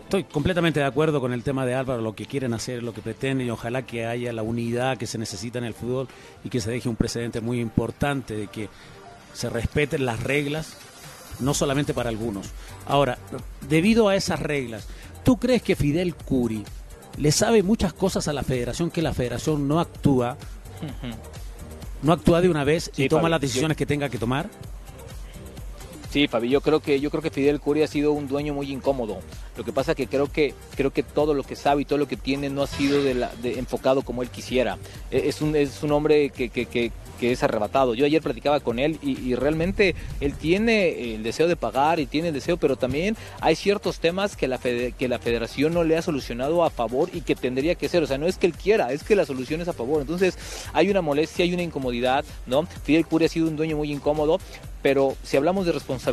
estoy 0.08 0.24
completamente 0.24 0.80
de 0.80 0.86
acuerdo 0.86 1.20
con 1.20 1.34
el 1.34 1.44
tema 1.44 1.66
de 1.66 1.76
Álvaro, 1.76 2.02
lo 2.02 2.16
que 2.16 2.26
quieren 2.26 2.54
hacer, 2.54 2.82
lo 2.82 2.94
que 2.94 3.02
pretenden, 3.02 3.46
y 3.46 3.50
ojalá 3.50 3.82
que 3.82 4.06
haya 4.06 4.32
la 4.32 4.42
unidad 4.42 4.98
que 4.98 5.06
se 5.06 5.18
necesita 5.18 5.60
en 5.60 5.66
el 5.66 5.74
fútbol 5.74 6.08
y 6.46 6.50
que 6.50 6.62
se 6.62 6.72
deje 6.72 6.88
un 6.88 6.96
precedente 6.96 7.42
muy 7.42 7.60
importante 7.60 8.34
de 8.34 8.48
que 8.48 8.70
se 9.34 9.50
respeten 9.50 10.06
las 10.06 10.24
reglas, 10.24 10.78
no 11.42 11.54
solamente 11.54 11.94
para 11.94 12.08
algunos. 12.08 12.52
Ahora, 12.86 13.18
debido 13.68 14.08
a 14.08 14.16
esas 14.16 14.40
reglas, 14.40 14.88
¿tú 15.26 15.38
crees 15.38 15.62
que 15.62 15.76
Fidel 15.76 16.16
Curi 16.16 16.64
le 17.18 17.32
sabe 17.34 17.62
muchas 17.62 17.92
cosas 17.92 18.30
a 18.30 18.34
la 18.34 18.44
federación 18.44 18.90
que 18.90 19.02
la 19.02 19.14
federación 19.14 19.68
no 19.68 19.82
actúa? 19.82 20.38
¿No 22.02 22.14
actúa 22.14 22.40
de 22.40 22.48
una 22.48 22.64
vez 22.64 22.92
y 22.96 23.10
toma 23.10 23.28
las 23.28 23.42
decisiones 23.42 23.76
que 23.76 23.86
tenga 23.86 24.08
que 24.08 24.18
tomar? 24.18 24.50
Sí, 26.18 26.28
Fabi, 26.28 26.50
yo 26.50 26.62
creo 26.62 26.80
que 26.80 27.00
yo 27.00 27.12
creo 27.12 27.22
que 27.22 27.30
Fidel 27.30 27.60
Curi 27.60 27.84
ha 27.84 27.88
sido 27.88 28.12
un 28.12 28.28
dueño 28.28 28.52
muy 28.52 28.72
incómodo. 28.72 29.20
Lo 29.56 29.64
que 29.64 29.72
pasa 29.72 29.94
que 29.94 30.08
creo 30.08 30.32
que 30.32 30.56
creo 30.76 30.90
que 30.90 31.04
todo 31.04 31.36
lo 31.36 31.44
que 31.44 31.56
sabe 31.56 31.84
y 31.84 31.86
todo 31.86 32.00
lo 32.00 32.08
que 32.08 32.18
tiene 32.18 32.50
no 32.50 32.64
ha 32.64 32.68
sido 32.68 33.00
enfocado 33.44 34.02
como 34.02 34.24
él 34.24 34.32
quisiera. 34.32 34.80
E, 35.12 35.28
es 35.30 35.44
un 35.44 35.56
es 35.56 35.84
un 35.84 35.92
hombre 35.92 36.32
que, 36.32 36.92
es 37.22 37.44
arrebatado. 37.44 37.94
Yo 37.94 38.04
ayer 38.04 38.24
platicaba 38.24 38.60
con 38.62 38.80
él 38.80 38.98
y, 39.04 39.36
realmente 39.36 39.94
él 40.20 40.34
tiene 40.34 41.14
el 41.14 41.22
deseo 41.22 41.48
de 41.48 41.56
pagar 41.56 42.00
y 42.00 42.08
tiene 42.08 42.30
el 42.30 42.34
deseo, 42.34 42.58
pero 42.58 42.78
también 42.78 43.16
hay 43.40 43.56
ciertos 43.56 44.00
temas 44.00 44.36
que 44.36 44.48
la, 44.48 44.58
que 44.58 45.08
la 45.08 45.20
federación 45.20 45.76
no 45.76 45.84
le 45.84 45.98
ha 45.98 46.02
solucionado 46.02 46.64
a 46.64 46.72
favor 46.72 47.12
y 47.14 47.22
que 47.22 47.36
tendría 47.36 47.76
que 47.76 47.90
ser. 47.90 48.02
O 48.02 48.08
sea, 48.08 48.18
no 48.18 48.26
es 48.26 48.40
que 48.40 48.48
él 48.48 48.54
quiera, 48.54 48.92
es 48.92 49.04
que 49.04 49.16
la 49.16 49.26
solución 49.28 49.62
es 49.62 49.68
a 49.68 49.74
favor. 49.74 50.02
Entonces 50.02 50.36
hay 50.74 50.90
una 50.90 51.02
molestia, 51.02 51.46
hay 51.46 51.54
una 51.54 51.62
incomodidad, 51.62 52.26
¿no? 52.48 52.66
Fidel 52.66 53.06
Curi 53.06 53.26
ha 53.26 53.30
sido 53.30 53.48
un 53.48 53.56
dueño 53.56 53.78
muy 53.78 53.92
incómodo, 53.92 54.40
pero 54.82 55.18
si 55.22 55.36
hablamos 55.36 55.66
de 55.66 55.74
responsabilidad, 55.74 56.07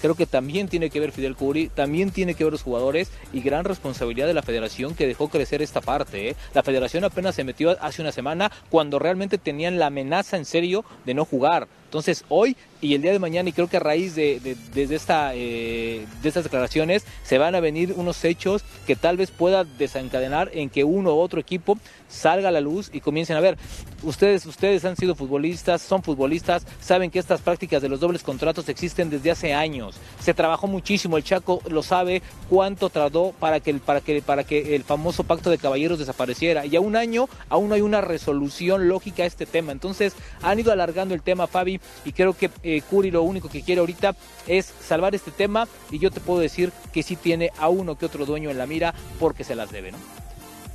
creo 0.00 0.14
que 0.14 0.26
también 0.26 0.68
tiene 0.68 0.90
que 0.90 1.00
ver 1.00 1.12
Fidel 1.12 1.36
Curi, 1.36 1.68
también 1.68 2.10
tiene 2.10 2.34
que 2.34 2.44
ver 2.44 2.52
los 2.52 2.62
jugadores 2.62 3.10
y 3.32 3.40
gran 3.40 3.64
responsabilidad 3.64 4.26
de 4.26 4.34
la 4.34 4.42
federación 4.42 4.94
que 4.94 5.06
dejó 5.06 5.28
crecer 5.28 5.62
esta 5.62 5.80
parte. 5.80 6.30
¿eh? 6.30 6.36
La 6.54 6.62
federación 6.62 7.04
apenas 7.04 7.34
se 7.34 7.44
metió 7.44 7.76
hace 7.80 8.02
una 8.02 8.12
semana 8.12 8.50
cuando 8.70 8.98
realmente 8.98 9.38
tenían 9.38 9.78
la 9.78 9.86
amenaza 9.86 10.36
en 10.36 10.44
serio 10.44 10.84
de 11.04 11.14
no 11.14 11.24
jugar. 11.24 11.68
Entonces 11.84 12.24
hoy 12.28 12.56
y 12.80 12.94
el 12.94 13.02
día 13.02 13.12
de 13.12 13.18
mañana, 13.18 13.48
y 13.48 13.52
creo 13.52 13.68
que 13.68 13.76
a 13.76 13.80
raíz 13.80 14.14
de, 14.14 14.40
de, 14.40 14.94
esta, 14.94 15.34
eh, 15.34 16.06
de 16.22 16.28
estas 16.28 16.44
declaraciones, 16.44 17.04
se 17.22 17.38
van 17.38 17.54
a 17.54 17.60
venir 17.60 17.94
unos 17.96 18.24
hechos 18.24 18.64
que 18.86 18.96
tal 18.96 19.16
vez 19.16 19.30
pueda 19.30 19.64
desencadenar 19.64 20.50
en 20.52 20.70
que 20.70 20.84
uno 20.84 21.14
u 21.14 21.18
otro 21.18 21.40
equipo 21.40 21.78
salga 22.08 22.48
a 22.48 22.52
la 22.52 22.60
luz 22.60 22.90
y 22.92 23.00
comiencen 23.00 23.36
a 23.36 23.40
ver, 23.40 23.56
ustedes, 24.02 24.46
ustedes 24.46 24.84
han 24.84 24.96
sido 24.96 25.14
futbolistas, 25.14 25.82
son 25.82 26.02
futbolistas, 26.02 26.66
saben 26.80 27.10
que 27.10 27.18
estas 27.18 27.40
prácticas 27.40 27.82
de 27.82 27.88
los 27.88 28.00
dobles 28.00 28.22
contratos 28.22 28.68
existen 28.68 29.10
desde 29.10 29.30
hace 29.30 29.54
años. 29.54 29.96
Se 30.20 30.34
trabajó 30.34 30.66
muchísimo, 30.66 31.16
el 31.16 31.24
Chaco 31.24 31.60
lo 31.68 31.82
sabe 31.82 32.22
cuánto 32.48 32.90
tardó 32.90 33.32
para 33.38 33.60
que 33.60 33.70
el, 33.70 33.80
para 33.80 34.00
que, 34.00 34.22
para 34.22 34.44
que 34.44 34.74
el 34.74 34.84
famoso 34.84 35.24
pacto 35.24 35.50
de 35.50 35.58
caballeros 35.58 35.98
desapareciera. 35.98 36.66
Y 36.66 36.76
a 36.76 36.80
un 36.80 36.96
año 36.96 37.28
aún 37.48 37.68
no 37.68 37.74
hay 37.74 37.80
una 37.80 38.00
resolución 38.00 38.88
lógica 38.88 39.22
a 39.22 39.26
este 39.26 39.46
tema. 39.46 39.72
Entonces 39.72 40.14
han 40.42 40.58
ido 40.58 40.72
alargando 40.72 41.14
el 41.14 41.22
tema, 41.22 41.46
Fabi, 41.46 41.80
y 42.04 42.12
creo 42.12 42.36
que 42.36 42.50
eh, 42.76 42.82
Curi 42.82 43.10
lo 43.10 43.22
único 43.22 43.48
que 43.48 43.62
quiere 43.62 43.80
ahorita 43.80 44.14
es 44.46 44.66
salvar 44.66 45.14
este 45.14 45.30
tema 45.30 45.66
y 45.90 45.98
yo 45.98 46.10
te 46.10 46.20
puedo 46.20 46.40
decir 46.40 46.72
que 46.92 47.02
sí 47.02 47.16
tiene 47.16 47.50
a 47.58 47.68
uno 47.68 47.96
que 47.96 48.06
otro 48.06 48.26
dueño 48.26 48.50
en 48.50 48.58
la 48.58 48.66
mira 48.66 48.94
porque 49.18 49.44
se 49.44 49.54
las 49.54 49.70
debe, 49.70 49.92
¿no? 49.92 49.98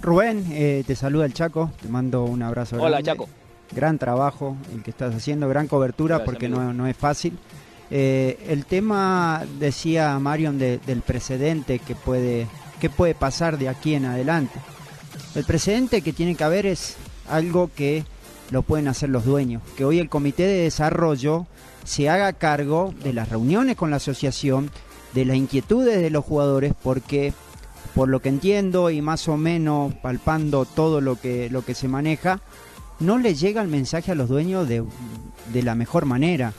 Rubén, 0.01 0.45
eh, 0.51 0.83
te 0.85 0.95
saluda 0.95 1.25
el 1.25 1.33
Chaco, 1.33 1.71
te 1.81 1.87
mando 1.87 2.25
un 2.25 2.43
abrazo. 2.43 2.77
Hola 2.79 3.01
Chaco. 3.01 3.27
Gran 3.71 3.97
trabajo 3.97 4.55
el 4.73 4.83
que 4.83 4.91
estás 4.91 5.15
haciendo, 5.15 5.49
gran 5.49 5.67
cobertura 5.67 6.23
porque 6.23 6.47
no, 6.47 6.73
no, 6.73 6.85
es 6.87 6.95
fácil. 6.95 7.37
Eh, 7.89 8.37
el 8.47 8.65
tema, 8.65 9.43
decía 9.59 10.17
Marion, 10.19 10.59
del 10.59 11.01
precedente 11.05 11.79
que 11.79 11.95
puede, 11.95 12.47
que 12.79 12.89
puede 12.89 13.15
pasar 13.15 13.57
de 13.57 13.69
aquí 13.69 13.95
en 13.95 14.05
adelante. 14.05 14.59
El 15.33 15.43
precedente 15.43 16.01
que 16.01 16.13
tiene 16.13 16.35
que 16.35 16.43
haber 16.43 16.65
es 16.65 16.95
algo 17.27 17.71
que 17.75 18.03
lo 18.51 18.61
pueden 18.61 18.87
hacer 18.87 19.09
los 19.09 19.25
dueños. 19.25 19.61
Que 19.75 19.85
hoy 19.85 19.99
el 19.99 20.09
comité 20.09 20.43
de 20.43 20.61
desarrollo 20.63 21.47
se 21.85 22.09
haga 22.09 22.33
cargo 22.33 22.93
de 23.03 23.13
las 23.13 23.29
reuniones 23.29 23.77
con 23.77 23.91
la 23.91 23.97
asociación, 23.97 24.69
de 25.13 25.23
las 25.23 25.37
inquietudes 25.37 26.01
de 26.01 26.09
los 26.09 26.25
jugadores, 26.25 26.73
porque 26.83 27.33
por 27.93 28.09
lo 28.09 28.21
que 28.21 28.29
entiendo 28.29 28.89
y 28.89 29.01
más 29.01 29.29
o 29.29 29.37
menos 29.37 29.93
palpando 29.95 30.65
todo 30.65 31.00
lo 31.00 31.15
que, 31.15 31.50
lo 31.50 31.63
que 31.63 31.74
se 31.74 31.87
maneja, 31.87 32.41
no 33.00 33.17
le 33.17 33.35
llega 33.35 33.61
el 33.61 33.69
mensaje 33.69 34.11
a 34.11 34.15
los 34.15 34.27
dueños 34.27 34.67
de, 34.67 34.83
de 35.53 35.63
la 35.63 35.75
mejor 35.75 36.05
manera. 36.05 36.51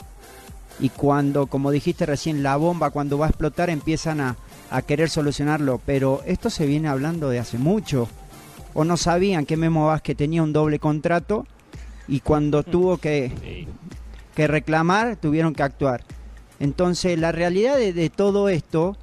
Y 0.79 0.89
cuando, 0.89 1.47
como 1.47 1.71
dijiste 1.71 2.05
recién, 2.05 2.41
la 2.41 2.55
bomba 2.55 2.89
cuando 2.89 3.17
va 3.17 3.27
a 3.27 3.29
explotar 3.29 3.69
empiezan 3.69 4.21
a, 4.21 4.37
a 4.69 4.81
querer 4.81 5.09
solucionarlo. 5.09 5.81
Pero 5.85 6.21
esto 6.25 6.49
se 6.49 6.65
viene 6.65 6.87
hablando 6.87 7.29
de 7.29 7.39
hace 7.39 7.57
mucho. 7.57 8.07
O 8.73 8.83
no 8.83 8.95
sabían 8.97 9.45
que 9.45 9.57
Memo 9.57 9.87
Vázquez 9.87 10.17
tenía 10.17 10.43
un 10.43 10.53
doble 10.53 10.79
contrato 10.79 11.45
y 12.07 12.19
cuando 12.21 12.63
tuvo 12.63 12.97
que, 12.97 13.67
que 14.37 14.45
reclamar, 14.45 15.15
tuvieron 15.15 15.55
que 15.55 15.63
actuar. 15.63 16.03
Entonces, 16.59 17.17
la 17.17 17.31
realidad 17.31 17.75
de, 17.75 18.09
todo 18.11 18.49
esto 18.49 18.95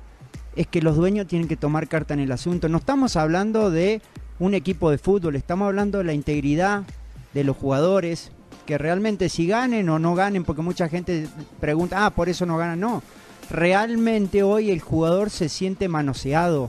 es 0.55 0.69
que 0.69 0.81
los 0.81 0.95
dueños 0.95 1.27
tienen 1.27 1.49
que 1.49 1.57
tomar 1.57 1.89
carta 1.89 2.15
en 2.15 2.21
el 2.21 2.31
asunto. 2.31 2.69
No 2.69 2.79
estamos 2.79 3.17
hablando 3.17 3.73
de 3.73 4.01
un 4.39 4.55
equipo 4.55 4.93
de 4.93 4.99
fútbol, 4.99 5.35
estamos 5.35 5.67
hablando 5.67 5.99
de 5.99 6.05
la 6.05 6.13
integridad 6.13 6.85
de 7.33 7.43
los 7.43 7.57
jugadores, 7.57 8.31
que 8.65 8.79
realmente 8.79 9.29
si 9.29 9.49
ganen 9.49 9.89
o 9.89 9.99
no 9.99 10.15
ganen, 10.15 10.45
porque 10.45 10.63
mucha 10.63 10.89
gente 10.89 11.27
pregunta, 11.59 12.07
ah, 12.07 12.11
por 12.11 12.29
eso 12.29 12.47
no 12.47 12.57
ganan, 12.57 12.79
no. 12.79 13.03
Realmente 13.51 14.45
hoy 14.45 14.71
el 14.71 14.81
jugador 14.81 15.31
se 15.31 15.49
siente 15.49 15.89
manoseado. 15.89 16.69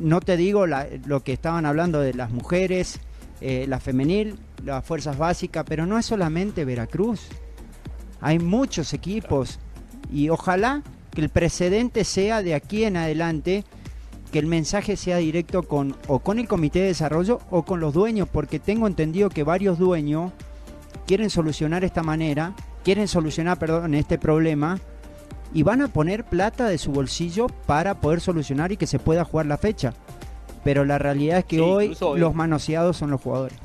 No 0.00 0.20
te 0.20 0.36
digo 0.36 0.66
lo 0.66 1.22
que 1.22 1.32
estaban 1.32 1.66
hablando 1.66 2.00
de 2.00 2.14
las 2.14 2.32
mujeres, 2.32 2.98
eh, 3.40 3.66
la 3.68 3.78
femenil, 3.78 4.40
las 4.64 4.84
fuerzas 4.84 5.18
básicas, 5.18 5.64
pero 5.68 5.86
no 5.86 5.98
es 5.98 6.06
solamente 6.06 6.64
Veracruz. 6.64 7.28
Hay 8.20 8.38
muchos 8.38 8.92
equipos 8.92 9.58
y 10.10 10.28
ojalá 10.28 10.82
que 11.10 11.20
el 11.20 11.28
precedente 11.28 12.04
sea 12.04 12.42
de 12.42 12.54
aquí 12.54 12.84
en 12.84 12.96
adelante 12.96 13.64
que 14.30 14.38
el 14.38 14.46
mensaje 14.46 14.96
sea 14.96 15.18
directo 15.18 15.62
con 15.62 15.94
o 16.08 16.20
con 16.20 16.38
el 16.38 16.48
comité 16.48 16.80
de 16.80 16.86
desarrollo 16.86 17.40
o 17.50 17.64
con 17.64 17.80
los 17.80 17.92
dueños, 17.92 18.28
porque 18.28 18.58
tengo 18.58 18.86
entendido 18.86 19.28
que 19.28 19.42
varios 19.42 19.78
dueños 19.78 20.32
quieren 21.06 21.28
solucionar 21.28 21.84
esta 21.84 22.02
manera, 22.02 22.54
quieren 22.82 23.08
solucionar, 23.08 23.58
perdón, 23.58 23.94
este 23.94 24.18
problema 24.18 24.80
y 25.52 25.64
van 25.64 25.82
a 25.82 25.88
poner 25.88 26.24
plata 26.24 26.66
de 26.66 26.78
su 26.78 26.92
bolsillo 26.92 27.48
para 27.66 28.00
poder 28.00 28.20
solucionar 28.20 28.72
y 28.72 28.78
que 28.78 28.86
se 28.86 28.98
pueda 28.98 29.24
jugar 29.24 29.46
la 29.46 29.58
fecha. 29.58 29.92
Pero 30.64 30.84
la 30.84 30.98
realidad 30.98 31.38
es 31.38 31.44
que 31.44 31.60
hoy 31.60 31.96
los 32.16 32.34
manoseados 32.34 32.96
son 32.96 33.10
los 33.10 33.20
jugadores. 33.20 33.58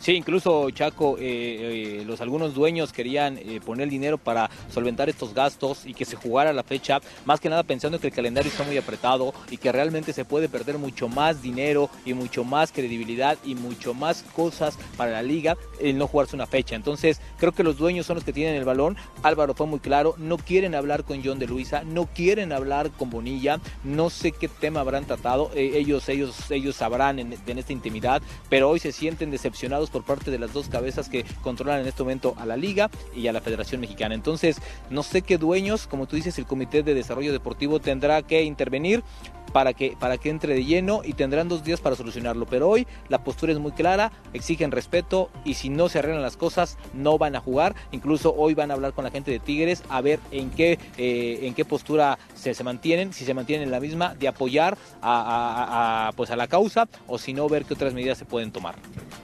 Sí, 0.00 0.12
incluso 0.12 0.70
Chaco, 0.70 1.18
eh, 1.18 2.00
eh, 2.00 2.04
los 2.06 2.22
algunos 2.22 2.54
dueños 2.54 2.90
querían 2.90 3.36
eh, 3.36 3.60
poner 3.62 3.90
dinero 3.90 4.16
para 4.16 4.48
solventar 4.72 5.10
estos 5.10 5.34
gastos 5.34 5.84
y 5.84 5.92
que 5.92 6.06
se 6.06 6.16
jugara 6.16 6.54
la 6.54 6.62
fecha, 6.62 7.00
más 7.26 7.38
que 7.38 7.50
nada 7.50 7.64
pensando 7.64 8.00
que 8.00 8.06
el 8.06 8.12
calendario 8.14 8.50
está 8.50 8.64
muy 8.64 8.78
apretado 8.78 9.34
y 9.50 9.58
que 9.58 9.70
realmente 9.70 10.14
se 10.14 10.24
puede 10.24 10.48
perder 10.48 10.78
mucho 10.78 11.08
más 11.08 11.42
dinero 11.42 11.90
y 12.06 12.14
mucho 12.14 12.44
más 12.44 12.72
credibilidad 12.72 13.36
y 13.44 13.54
mucho 13.54 13.92
más 13.92 14.24
cosas 14.34 14.78
para 14.96 15.10
la 15.10 15.22
liga 15.22 15.58
el 15.82 15.98
no 15.98 16.06
jugarse 16.06 16.34
una 16.34 16.46
fecha. 16.46 16.76
Entonces, 16.76 17.20
creo 17.36 17.52
que 17.52 17.62
los 17.62 17.76
dueños 17.76 18.06
son 18.06 18.14
los 18.14 18.24
que 18.24 18.32
tienen 18.32 18.54
el 18.54 18.64
balón. 18.64 18.96
Álvaro 19.22 19.52
fue 19.52 19.66
muy 19.66 19.80
claro, 19.80 20.14
no 20.16 20.38
quieren 20.38 20.74
hablar 20.74 21.04
con 21.04 21.22
John 21.22 21.38
de 21.38 21.46
Luisa, 21.46 21.82
no 21.84 22.06
quieren 22.06 22.54
hablar 22.54 22.90
con 22.90 23.10
Bonilla, 23.10 23.60
no 23.84 24.08
sé 24.08 24.32
qué 24.32 24.48
tema 24.48 24.80
habrán 24.80 25.04
tratado, 25.04 25.50
ellos, 25.54 26.08
ellos, 26.08 26.50
ellos 26.50 26.74
sabrán 26.74 27.18
en 27.18 27.58
esta 27.58 27.74
intimidad, 27.74 28.22
pero 28.48 28.70
hoy 28.70 28.78
se 28.78 28.92
sienten 28.92 29.30
decepcionados 29.30 29.89
por 29.90 30.04
parte 30.04 30.30
de 30.30 30.38
las 30.38 30.52
dos 30.52 30.68
cabezas 30.68 31.08
que 31.08 31.24
controlan 31.42 31.80
en 31.80 31.86
este 31.86 32.02
momento 32.02 32.34
a 32.38 32.46
la 32.46 32.56
liga 32.56 32.90
y 33.14 33.26
a 33.26 33.32
la 33.32 33.40
Federación 33.40 33.80
Mexicana. 33.80 34.14
Entonces, 34.14 34.60
no 34.88 35.02
sé 35.02 35.22
qué 35.22 35.38
dueños, 35.38 35.86
como 35.86 36.06
tú 36.06 36.16
dices, 36.16 36.38
el 36.38 36.46
Comité 36.46 36.82
de 36.82 36.94
Desarrollo 36.94 37.32
Deportivo 37.32 37.80
tendrá 37.80 38.22
que 38.22 38.42
intervenir 38.42 39.02
para 39.52 39.72
que, 39.74 39.96
para 39.98 40.18
que 40.18 40.30
entre 40.30 40.54
de 40.54 40.64
lleno 40.64 41.02
y 41.04 41.12
tendrán 41.14 41.48
dos 41.48 41.64
días 41.64 41.80
para 41.80 41.96
solucionarlo. 41.96 42.46
Pero 42.46 42.68
hoy 42.68 42.86
la 43.08 43.22
postura 43.24 43.52
es 43.52 43.58
muy 43.58 43.72
clara, 43.72 44.12
exigen 44.32 44.70
respeto 44.70 45.30
y 45.44 45.54
si 45.54 45.68
no 45.68 45.88
se 45.88 45.98
arreglan 45.98 46.22
las 46.22 46.36
cosas 46.36 46.78
no 46.94 47.18
van 47.18 47.36
a 47.36 47.40
jugar. 47.40 47.74
Incluso 47.92 48.34
hoy 48.36 48.54
van 48.54 48.70
a 48.70 48.74
hablar 48.74 48.92
con 48.92 49.04
la 49.04 49.10
gente 49.10 49.30
de 49.30 49.38
Tigres 49.38 49.82
a 49.88 50.00
ver 50.00 50.20
en 50.30 50.50
qué, 50.50 50.78
eh, 50.96 51.40
en 51.42 51.54
qué 51.54 51.64
postura 51.64 52.18
se, 52.34 52.54
se, 52.54 52.64
mantienen, 52.64 53.12
si 53.12 53.24
se 53.24 53.34
mantienen 53.34 53.64
en 53.66 53.72
la 53.72 53.80
misma 53.80 54.14
de 54.14 54.28
apoyar 54.28 54.76
a, 55.02 56.10
pues 56.16 56.30
a 56.30 56.36
la 56.36 56.46
causa 56.48 56.88
o 57.06 57.18
si 57.18 57.32
no 57.32 57.48
ver 57.48 57.64
qué 57.64 57.74
otras 57.74 57.92
medidas 57.94 58.18
se 58.18 58.24
pueden 58.24 58.50
tomar. 58.52 58.76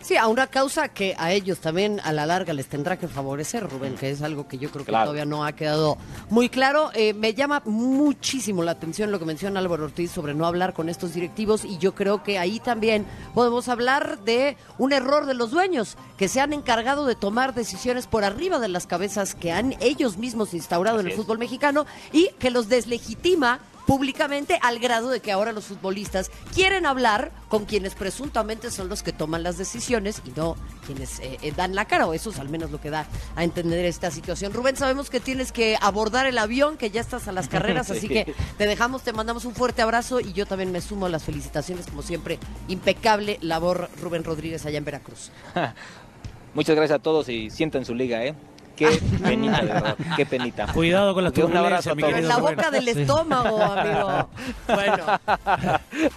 Sí, 0.02 0.16
a 0.16 0.28
una 0.28 0.46
causa 0.46 0.88
que 0.88 1.14
a 1.18 1.32
ellos 1.32 1.58
también 1.58 2.00
a 2.04 2.12
la 2.12 2.26
larga 2.26 2.52
les 2.52 2.66
tendrá 2.68 2.96
que 2.96 3.08
favorecer, 3.08 3.64
Rubén, 3.68 3.96
que 3.96 4.10
es 4.10 4.22
algo 4.22 4.46
que 4.46 4.58
yo 4.58 4.70
creo 4.70 4.84
que 4.84 4.90
Claro. 4.90 5.06
todavía 5.06 5.24
no 5.24 5.44
ha 5.44 5.52
quedado 5.52 5.98
muy 6.30 6.48
claro. 6.48 6.90
Eh, 6.94 7.12
me 7.12 7.34
llama 7.34 7.62
muchísimo 7.64 8.62
la 8.62 8.72
atención 8.72 9.10
lo 9.10 9.18
que 9.18 9.24
menciona 9.24 9.58
Álvaro 9.60 9.84
Ortiz 9.84 10.15
sobre 10.16 10.32
no 10.32 10.46
hablar 10.46 10.72
con 10.72 10.88
estos 10.88 11.12
directivos 11.12 11.66
y 11.66 11.76
yo 11.76 11.94
creo 11.94 12.22
que 12.22 12.38
ahí 12.38 12.58
también 12.58 13.04
podemos 13.34 13.68
hablar 13.68 14.18
de 14.24 14.56
un 14.78 14.94
error 14.94 15.26
de 15.26 15.34
los 15.34 15.50
dueños 15.50 15.98
que 16.16 16.28
se 16.28 16.40
han 16.40 16.54
encargado 16.54 17.04
de 17.04 17.14
tomar 17.14 17.52
decisiones 17.52 18.06
por 18.06 18.24
arriba 18.24 18.58
de 18.58 18.68
las 18.68 18.86
cabezas 18.86 19.34
que 19.34 19.52
han 19.52 19.74
ellos 19.80 20.16
mismos 20.16 20.54
instaurado 20.54 21.00
en 21.00 21.06
el 21.06 21.12
es. 21.12 21.18
fútbol 21.18 21.36
mexicano 21.36 21.84
y 22.14 22.30
que 22.38 22.50
los 22.50 22.70
deslegitima 22.70 23.60
públicamente 23.86 24.58
al 24.62 24.78
grado 24.78 25.08
de 25.08 25.20
que 25.20 25.32
ahora 25.32 25.52
los 25.52 25.64
futbolistas 25.64 26.30
quieren 26.54 26.86
hablar 26.86 27.30
con 27.48 27.64
quienes 27.64 27.94
presuntamente 27.94 28.70
son 28.70 28.88
los 28.88 29.02
que 29.02 29.12
toman 29.12 29.42
las 29.42 29.58
decisiones 29.58 30.20
y 30.24 30.30
no 30.36 30.56
quienes 30.84 31.20
eh, 31.20 31.38
eh, 31.42 31.52
dan 31.56 31.74
la 31.74 31.84
cara, 31.86 32.06
o 32.06 32.12
eso 32.14 32.30
es 32.30 32.38
al 32.38 32.48
menos 32.48 32.70
lo 32.70 32.80
que 32.80 32.90
da 32.90 33.06
a 33.36 33.44
entender 33.44 33.84
esta 33.84 34.10
situación. 34.10 34.52
Rubén, 34.52 34.76
sabemos 34.76 35.08
que 35.08 35.20
tienes 35.20 35.52
que 35.52 35.78
abordar 35.80 36.26
el 36.26 36.36
avión, 36.38 36.76
que 36.76 36.90
ya 36.90 37.00
estás 37.00 37.28
a 37.28 37.32
las 37.32 37.48
carreras, 37.48 37.90
así 37.90 38.00
Sí. 38.00 38.08
que 38.08 38.34
te 38.58 38.66
dejamos, 38.66 39.02
te 39.02 39.12
mandamos 39.12 39.44
un 39.44 39.54
fuerte 39.54 39.82
abrazo 39.82 40.20
y 40.20 40.32
yo 40.32 40.46
también 40.46 40.72
me 40.72 40.80
sumo 40.80 41.06
a 41.06 41.08
las 41.08 41.24
felicitaciones, 41.24 41.86
como 41.86 42.02
siempre, 42.02 42.38
impecable 42.68 43.38
labor 43.40 43.88
Rubén 44.00 44.24
Rodríguez 44.24 44.66
allá 44.66 44.78
en 44.78 44.84
Veracruz. 44.84 45.30
Muchas 46.54 46.74
gracias 46.74 46.98
a 46.98 47.02
todos 47.02 47.28
y 47.28 47.50
sientan 47.50 47.84
su 47.84 47.94
liga, 47.94 48.24
¿eh? 48.24 48.34
Qué 48.76 49.00
penita, 49.22 49.60
de 49.62 49.66
verdad. 49.72 49.96
Qué 50.16 50.26
penita. 50.26 50.72
Cuidado 50.72 51.14
con 51.14 51.24
la 51.24 51.30
Un 51.30 51.56
abrazo 51.56 51.90
turbulencia, 51.90 51.92
a 51.92 51.94
mi 51.94 52.02
todos. 52.02 52.12
Pero 52.14 52.18
en 52.18 52.28
querido 52.28 52.28
la 52.28 52.50
boca 52.50 52.70
del 52.70 52.88
estómago, 52.88 53.62
amigo. 53.62 54.28
Bueno, 54.68 55.20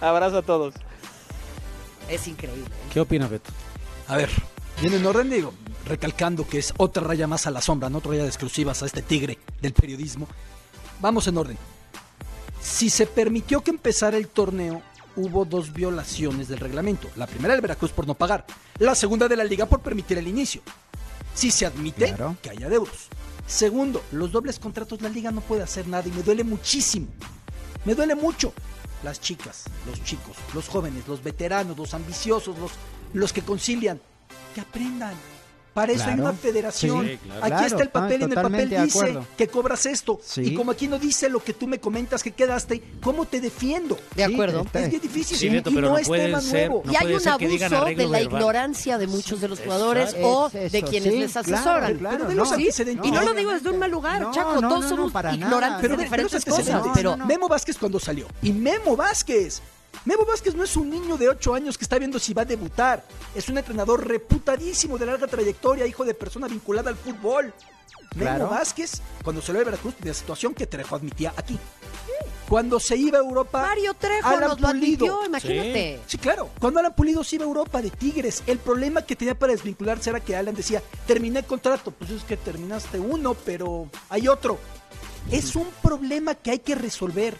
Abrazo 0.00 0.38
a 0.38 0.42
todos. 0.42 0.74
es 2.08 2.28
increíble. 2.28 2.64
¿Qué 2.92 3.00
opinas, 3.00 3.30
Beto? 3.30 3.50
A 4.08 4.16
ver, 4.16 4.28
viene 4.80 4.96
en 4.96 5.06
orden, 5.06 5.30
digo, 5.30 5.54
recalcando 5.86 6.46
que 6.46 6.58
es 6.58 6.74
otra 6.76 7.02
raya 7.04 7.26
más 7.26 7.46
a 7.46 7.50
la 7.50 7.60
sombra, 7.60 7.88
no 7.88 7.98
otra 7.98 8.10
raya 8.12 8.22
de 8.24 8.28
exclusivas 8.28 8.82
a 8.82 8.86
este 8.86 9.02
tigre 9.02 9.38
del 9.60 9.72
periodismo. 9.72 10.26
Vamos 11.00 11.26
en 11.28 11.38
orden. 11.38 11.58
Si 12.60 12.90
se 12.90 13.06
permitió 13.06 13.62
que 13.62 13.70
empezara 13.70 14.16
el 14.18 14.28
torneo, 14.28 14.82
hubo 15.16 15.44
dos 15.44 15.72
violaciones 15.72 16.48
del 16.48 16.58
reglamento. 16.58 17.08
La 17.16 17.26
primera 17.26 17.54
del 17.54 17.62
Veracruz 17.62 17.90
por 17.92 18.06
no 18.06 18.14
pagar, 18.14 18.44
la 18.78 18.94
segunda 18.94 19.28
de 19.28 19.36
la 19.36 19.44
liga 19.44 19.64
por 19.66 19.80
permitir 19.80 20.18
el 20.18 20.28
inicio. 20.28 20.60
Si 21.34 21.50
se 21.50 21.66
admite 21.66 22.06
Claro. 22.06 22.36
que 22.42 22.50
haya 22.50 22.68
deudos. 22.68 23.08
Segundo, 23.46 24.02
los 24.12 24.30
dobles 24.32 24.58
contratos 24.58 25.00
la 25.02 25.08
liga 25.08 25.30
no 25.30 25.40
puede 25.40 25.62
hacer 25.62 25.88
nada 25.88 26.06
y 26.08 26.12
me 26.12 26.22
duele 26.22 26.44
muchísimo. 26.44 27.08
Me 27.84 27.94
duele 27.94 28.14
mucho. 28.14 28.52
Las 29.02 29.20
chicas, 29.20 29.64
los 29.86 30.02
chicos, 30.04 30.36
los 30.54 30.68
jóvenes, 30.68 31.08
los 31.08 31.22
veteranos, 31.22 31.76
los 31.78 31.94
ambiciosos, 31.94 32.58
los, 32.58 32.72
los 33.14 33.32
que 33.32 33.42
concilian, 33.42 34.00
que 34.54 34.60
aprendan. 34.60 35.14
Para 35.74 35.92
eso 35.92 36.04
hay 36.08 36.18
una 36.18 36.32
federación. 36.32 37.06
Sí, 37.06 37.18
claro. 37.22 37.40
Aquí 37.40 37.48
Claro, 37.50 37.66
está 37.66 37.82
el 37.82 37.88
papel 37.90 38.12
ah, 38.12 38.20
y 38.20 38.24
en 38.24 38.30
el 38.38 38.42
papel 38.42 38.70
dice 38.84 39.18
que 39.38 39.48
cobras 39.48 39.86
esto. 39.86 40.20
Sí. 40.22 40.40
Y 40.42 40.54
como 40.54 40.72
aquí 40.72 40.88
no 40.88 40.98
dice 40.98 41.28
lo 41.28 41.42
que 41.42 41.52
tú 41.54 41.66
me 41.68 41.78
comentas 41.78 42.22
que 42.22 42.32
quedaste, 42.32 42.82
¿cómo 43.02 43.24
te 43.24 43.40
defiendo? 43.40 43.98
De 44.16 44.24
acuerdo. 44.24 44.62
está- 44.62 44.80
Es 44.80 44.90
bien 44.90 45.02
difícil 45.02 45.36
Sí, 45.36 45.46
y 45.46 45.60
pero 45.60 45.80
no, 45.80 45.88
no 45.90 45.98
es 45.98 46.08
tema 46.10 46.40
ser- 46.40 46.68
nuevo. 46.68 46.82
No 46.84 46.92
y 46.92 46.96
hay 46.96 47.06
un 47.14 47.28
abuso 47.28 47.84
de 47.84 47.94
la 47.94 47.94
verbal. 47.94 48.22
ignorancia 48.22 48.98
de 48.98 49.06
muchos 49.06 49.40
de 49.40 49.48
los 49.48 49.60
jugadores 49.60 50.16
o 50.20 50.50
Es 50.52 50.72
de 50.72 50.82
quienes 50.82 51.12
sí, 51.12 51.18
les 51.20 51.36
asesoran. 51.36 51.96
claro, 51.98 52.16
Pero 52.18 52.28
de 52.30 52.34
los 52.34 52.52
antecedentes. 52.52 53.06
Y 53.06 53.10
no 53.12 53.22
lo 53.22 53.32
digo 53.34 53.52
desde 53.52 53.70
un 53.70 53.78
mal 53.78 53.90
lugar, 53.90 54.20
No, 54.20 54.32
Chaco, 54.32 54.60
no, 54.60 54.68
todos 54.68 54.82
no, 54.84 54.88
somos 54.88 55.06
no, 55.06 55.12
para 55.12 55.34
ignorantes 55.34 55.88
de 55.90 55.96
diferentes 55.96 56.44
cosas, 56.44 56.58
antecedentes. 56.68 56.92
pero 56.94 57.16
no. 57.16 57.26
Memo 57.26 57.48
Vázquez 57.48 57.78
cuando 57.78 58.00
salió. 58.00 58.26
Y 58.42 58.52
Memo 58.52 58.96
Vázquez. 58.96 59.62
Memo 60.04 60.24
Vázquez 60.24 60.54
no 60.54 60.64
es 60.64 60.76
un 60.76 60.88
niño 60.90 61.16
de 61.16 61.28
8 61.28 61.54
años 61.54 61.76
que 61.76 61.84
está 61.84 61.98
viendo 61.98 62.18
si 62.18 62.32
va 62.32 62.42
a 62.42 62.46
debutar. 62.46 63.04
Es 63.34 63.48
un 63.48 63.58
entrenador 63.58 64.06
reputadísimo 64.06 64.96
de 64.98 65.06
larga 65.06 65.26
trayectoria, 65.26 65.86
hijo 65.86 66.04
de 66.04 66.14
persona 66.14 66.48
vinculada 66.48 66.90
al 66.90 66.96
fútbol. 66.96 67.52
Claro. 68.10 68.44
Memo 68.44 68.50
Vázquez, 68.50 69.02
cuando 69.22 69.40
salió 69.40 69.60
de 69.60 69.66
Veracruz, 69.66 69.94
de 69.98 70.08
la 70.08 70.14
situación 70.14 70.54
que 70.54 70.66
Trejo 70.66 70.96
admitía 70.96 71.32
aquí. 71.36 71.58
Cuando 72.48 72.80
se 72.80 72.96
iba 72.96 73.18
a 73.18 73.20
Europa. 73.20 73.62
Mario 73.62 73.94
Trejo 73.94 74.26
Alan 74.26 74.48
nos 74.48 74.60
lo 74.60 74.68
Pulido. 74.68 75.06
admitió, 75.06 75.26
imagínate. 75.26 76.00
Sí, 76.08 76.18
claro. 76.18 76.50
Cuando 76.58 76.80
Alan 76.80 76.94
Pulido 76.96 77.22
se 77.22 77.36
iba 77.36 77.44
a 77.44 77.48
Europa 77.48 77.80
de 77.80 77.90
Tigres, 77.90 78.42
el 78.48 78.58
problema 78.58 79.02
que 79.02 79.14
tenía 79.14 79.38
para 79.38 79.52
desvincularse 79.52 80.10
era 80.10 80.18
que 80.18 80.34
Alan 80.34 80.56
decía, 80.56 80.82
terminé 81.06 81.38
el 81.40 81.44
contrato. 81.44 81.92
Pues 81.92 82.10
es 82.10 82.24
que 82.24 82.36
terminaste 82.36 82.98
uno, 82.98 83.34
pero 83.34 83.88
hay 84.08 84.26
otro. 84.26 84.58
Es 85.30 85.54
un 85.54 85.68
problema 85.80 86.34
que 86.34 86.50
hay 86.50 86.58
que 86.58 86.74
resolver. 86.74 87.36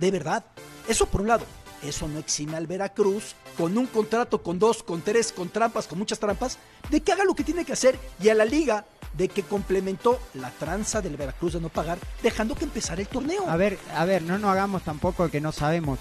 De 0.00 0.10
verdad. 0.10 0.44
Eso 0.88 1.06
por 1.06 1.20
un 1.20 1.28
lado. 1.28 1.44
Eso 1.82 2.08
no 2.08 2.18
exime 2.18 2.56
al 2.56 2.66
Veracruz 2.66 3.34
con 3.56 3.76
un 3.78 3.86
contrato, 3.86 4.42
con 4.42 4.58
dos, 4.58 4.82
con 4.82 5.00
tres, 5.00 5.32
con 5.32 5.48
trampas, 5.48 5.86
con 5.86 5.98
muchas 5.98 6.18
trampas, 6.18 6.58
de 6.90 7.00
que 7.00 7.12
haga 7.12 7.24
lo 7.24 7.34
que 7.34 7.42
tiene 7.44 7.64
que 7.64 7.72
hacer 7.72 7.98
y 8.22 8.28
a 8.28 8.34
la 8.34 8.44
liga 8.44 8.84
de 9.16 9.28
que 9.28 9.42
complementó 9.42 10.18
la 10.34 10.50
tranza 10.50 11.00
del 11.00 11.16
Veracruz 11.16 11.54
de 11.54 11.60
no 11.60 11.68
pagar, 11.70 11.98
dejando 12.22 12.54
que 12.54 12.64
empezara 12.64 13.00
el 13.00 13.08
torneo. 13.08 13.48
A 13.48 13.56
ver, 13.56 13.78
a 13.96 14.04
ver, 14.04 14.22
no 14.22 14.38
nos 14.38 14.50
hagamos 14.50 14.82
tampoco 14.82 15.28
que 15.30 15.40
no 15.40 15.52
sabemos. 15.52 15.98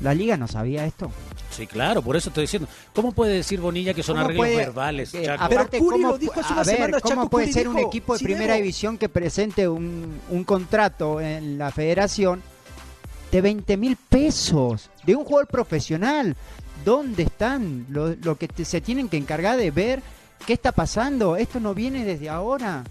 La 0.00 0.14
liga 0.14 0.36
no 0.36 0.48
sabía 0.48 0.84
esto. 0.84 1.12
Sí, 1.50 1.66
claro, 1.68 2.02
por 2.02 2.16
eso 2.16 2.30
estoy 2.30 2.42
diciendo. 2.44 2.68
¿Cómo 2.92 3.12
puede 3.12 3.34
decir 3.34 3.60
Bonilla 3.60 3.94
que 3.94 4.02
son 4.02 4.16
¿Cómo 4.16 4.24
arreglos 4.24 4.46
puede- 4.46 4.56
verbales, 4.56 5.14
eh, 5.14 5.22
Chaco? 5.26 5.44
Pero 5.48 5.60
aparte, 5.60 5.78
Curi 5.78 5.96
¿cómo 5.96 6.08
lo 6.08 6.18
dijo 6.18 6.40
hace 6.40 6.52
unas 6.54 6.66
a 6.66 6.70
ver, 6.70 6.76
semanas, 6.76 7.02
¿cómo 7.02 7.14
Chaco 7.14 7.30
puede 7.30 7.44
Curi 7.46 7.52
ser 7.52 7.68
un 7.68 7.78
equipo 7.78 8.12
de 8.14 8.18
"Sí 8.18 8.24
primera 8.24 8.54
debo". 8.54 8.62
división 8.64 8.98
que 8.98 9.08
presente 9.08 9.68
un, 9.68 10.20
un 10.30 10.44
contrato 10.44 11.20
en 11.20 11.56
la 11.58 11.70
federación 11.70 12.42
de 13.32 13.40
20 13.40 13.76
mil 13.76 13.96
pesos 13.96 14.90
de 15.04 15.16
un 15.16 15.24
jugador 15.24 15.48
profesional? 15.48 16.36
¿Dónde 16.84 17.24
están? 17.24 17.86
Lo, 17.88 18.14
lo 18.22 18.36
que 18.36 18.46
te- 18.46 18.64
se 18.64 18.80
tienen 18.80 19.08
que 19.08 19.16
encargar 19.16 19.56
de 19.56 19.70
ver 19.72 20.02
qué 20.46 20.52
está 20.52 20.70
pasando. 20.72 21.36
Esto 21.36 21.58
no 21.58 21.74
viene 21.74 22.04
desde 22.04 22.28
ahora. 22.28 22.84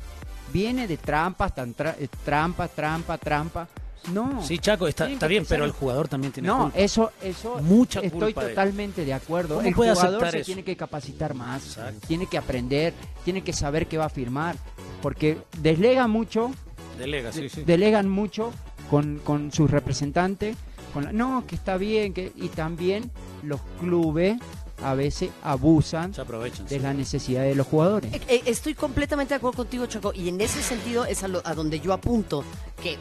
Viene 0.51 0.88
de 0.88 0.97
trampas, 0.97 1.56
tan 1.56 1.73
tra- 1.75 1.95
eh, 1.99 2.08
trampa, 2.25 2.67
trampa, 2.67 3.17
trampa. 3.17 3.67
No. 4.12 4.41
Sí, 4.43 4.58
Chaco, 4.58 4.88
está, 4.88 5.08
está 5.10 5.27
bien, 5.27 5.45
pero 5.47 5.63
el 5.63 5.71
jugador 5.71 6.08
también 6.08 6.34
tiene 6.34 6.47
No, 6.47 6.63
culpa. 6.63 6.77
eso, 6.80 7.12
eso 7.21 7.60
Mucha 7.62 7.99
estoy 7.99 8.34
culpa 8.34 8.47
totalmente 8.47 9.06
de 9.06 9.13
acuerdo. 9.13 9.58
¿Cómo 9.58 9.67
el 9.67 9.73
jugador 9.75 10.32
se 10.32 10.38
eso? 10.39 10.45
tiene 10.47 10.63
que 10.63 10.75
capacitar 10.75 11.36
más, 11.36 11.63
Exacto. 11.67 12.08
tiene 12.08 12.25
que 12.25 12.38
aprender, 12.39 12.93
tiene 13.23 13.43
que 13.43 13.54
saber 13.54 13.86
qué 13.88 13.99
va 13.99 14.06
a 14.06 14.10
firmar, 14.10 14.56
porque 15.04 15.38
deslega 15.60 16.08
mucho, 16.08 16.49
Delega, 16.97 17.32
sí, 17.32 17.47
sí. 17.47 17.63
delegan 17.63 18.10
mucho 18.10 18.51
con, 18.91 19.17
con 19.23 19.51
sus 19.51 19.71
representantes, 19.71 20.56
con 20.93 21.06
la- 21.06 21.12
no, 21.13 21.45
que 21.47 21.56
está 21.56 21.77
bien, 21.77 22.13
que 22.13 22.32
y 22.36 22.49
también 22.49 23.10
los 23.41 23.60
clubes 23.80 24.38
a 24.84 24.93
veces 24.95 25.30
abusan 25.43 26.13
Se 26.13 26.21
aprovechan. 26.21 26.65
de 26.67 26.75
sí. 26.75 26.80
la 26.80 26.93
necesidad 26.93 27.43
de 27.43 27.56
los 27.56 27.65
jugadores. 27.67 28.13
Eh, 28.13 28.21
eh, 28.27 28.41
Estoy 28.47 28.73
completamente 28.75 29.34
de 29.34 29.38
acuerdo 29.38 29.58
contigo, 29.58 29.86
Chaco, 29.86 30.12
y 30.13 30.27
en 30.30 30.41
ese 30.41 30.62
sentido 30.62 31.06
es 31.06 31.23
a, 31.23 31.27
lo- 31.27 31.41
a 31.45 31.54
donde 31.56 31.80
yo 31.80 31.93
apunto 31.93 32.43
que 32.84 32.97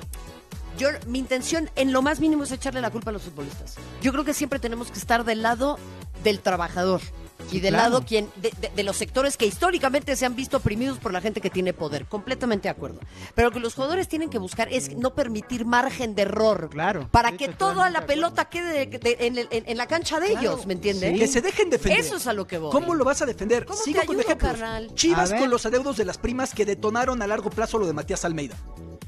yo 0.78 0.88
mi 1.08 1.18
intención 1.18 1.68
en 1.76 1.92
lo 1.92 2.00
más 2.00 2.20
mínimo 2.20 2.44
es 2.44 2.52
echarle 2.52 2.80
la 2.80 2.90
culpa 2.90 3.10
a 3.10 3.12
los 3.12 3.22
futbolistas. 3.22 3.74
Yo 4.00 4.12
creo 4.12 4.24
que 4.24 4.32
siempre 4.34 4.58
tenemos 4.58 4.90
que 4.90 4.98
estar 4.98 5.24
del 5.24 5.42
lado 5.42 5.78
del 6.22 6.40
trabajador 6.40 7.00
y 7.50 7.60
del 7.60 7.74
claro. 7.74 7.90
lado 7.90 8.04
quien 8.06 8.30
de, 8.36 8.52
de- 8.60 8.70
de 8.74 8.82
los 8.82 8.96
sectores 8.96 9.36
que 9.36 9.46
históricamente 9.46 10.14
se 10.16 10.26
han 10.26 10.36
visto 10.36 10.58
oprimidos 10.58 10.98
por 10.98 11.12
la 11.12 11.20
gente 11.20 11.40
que 11.40 11.50
tiene 11.50 11.72
poder. 11.72 12.06
Completamente 12.06 12.64
de 12.64 12.70
acuerdo. 12.70 13.00
Pero 13.34 13.48
lo 13.48 13.52
que 13.54 13.60
los 13.60 13.74
jugadores 13.74 14.08
tienen 14.08 14.30
que 14.30 14.38
buscar 14.38 14.68
es 14.72 14.96
no 14.96 15.14
permitir 15.14 15.64
margen 15.64 16.14
de 16.14 16.22
error. 16.22 16.68
Claro, 16.70 17.08
Para 17.10 17.30
sí, 17.30 17.36
que 17.38 17.48
toda 17.48 17.90
la 17.90 18.06
pelota 18.06 18.46
quede 18.46 18.86
de- 18.86 18.98
de- 18.98 19.16
en, 19.20 19.38
el- 19.38 19.48
en- 19.50 19.64
en 19.68 19.76
la 19.76 19.86
cancha 19.86 20.20
de 20.20 20.28
Claro, 20.30 20.40
ellos, 20.52 20.66
¿me 20.66 20.74
entiendes? 20.74 21.12
sí. 21.12 21.18
Que 21.18 21.26
se 21.28 21.40
dejen 21.42 21.70
defender. 21.70 22.00
Eso 22.00 22.16
es 22.16 22.26
a 22.26 22.32
lo 22.32 22.46
que 22.46 22.58
voy. 22.58 22.70
¿Cómo 22.72 22.94
lo 22.94 23.04
vas 23.04 23.22
a 23.22 23.26
defender? 23.26 23.64
¿Cómo 23.66 23.78
te 23.78 23.84
Sigo 23.84 24.00
con 24.00 24.10
ayudo, 24.16 24.20
ejemplos. 24.22 24.50
carnal? 24.52 24.94
Chivas 24.94 25.32
con 25.32 25.50
los 25.50 25.66
adeudos 25.66 25.96
de 25.96 26.04
las 26.04 26.18
primas 26.18 26.54
que 26.54 26.64
detonaron 26.64 27.20
a 27.22 27.26
largo 27.26 27.50
plazo 27.50 27.78
lo 27.78 27.86
de 27.86 27.92
Matías 27.92 28.24
Almeida. 28.24 28.56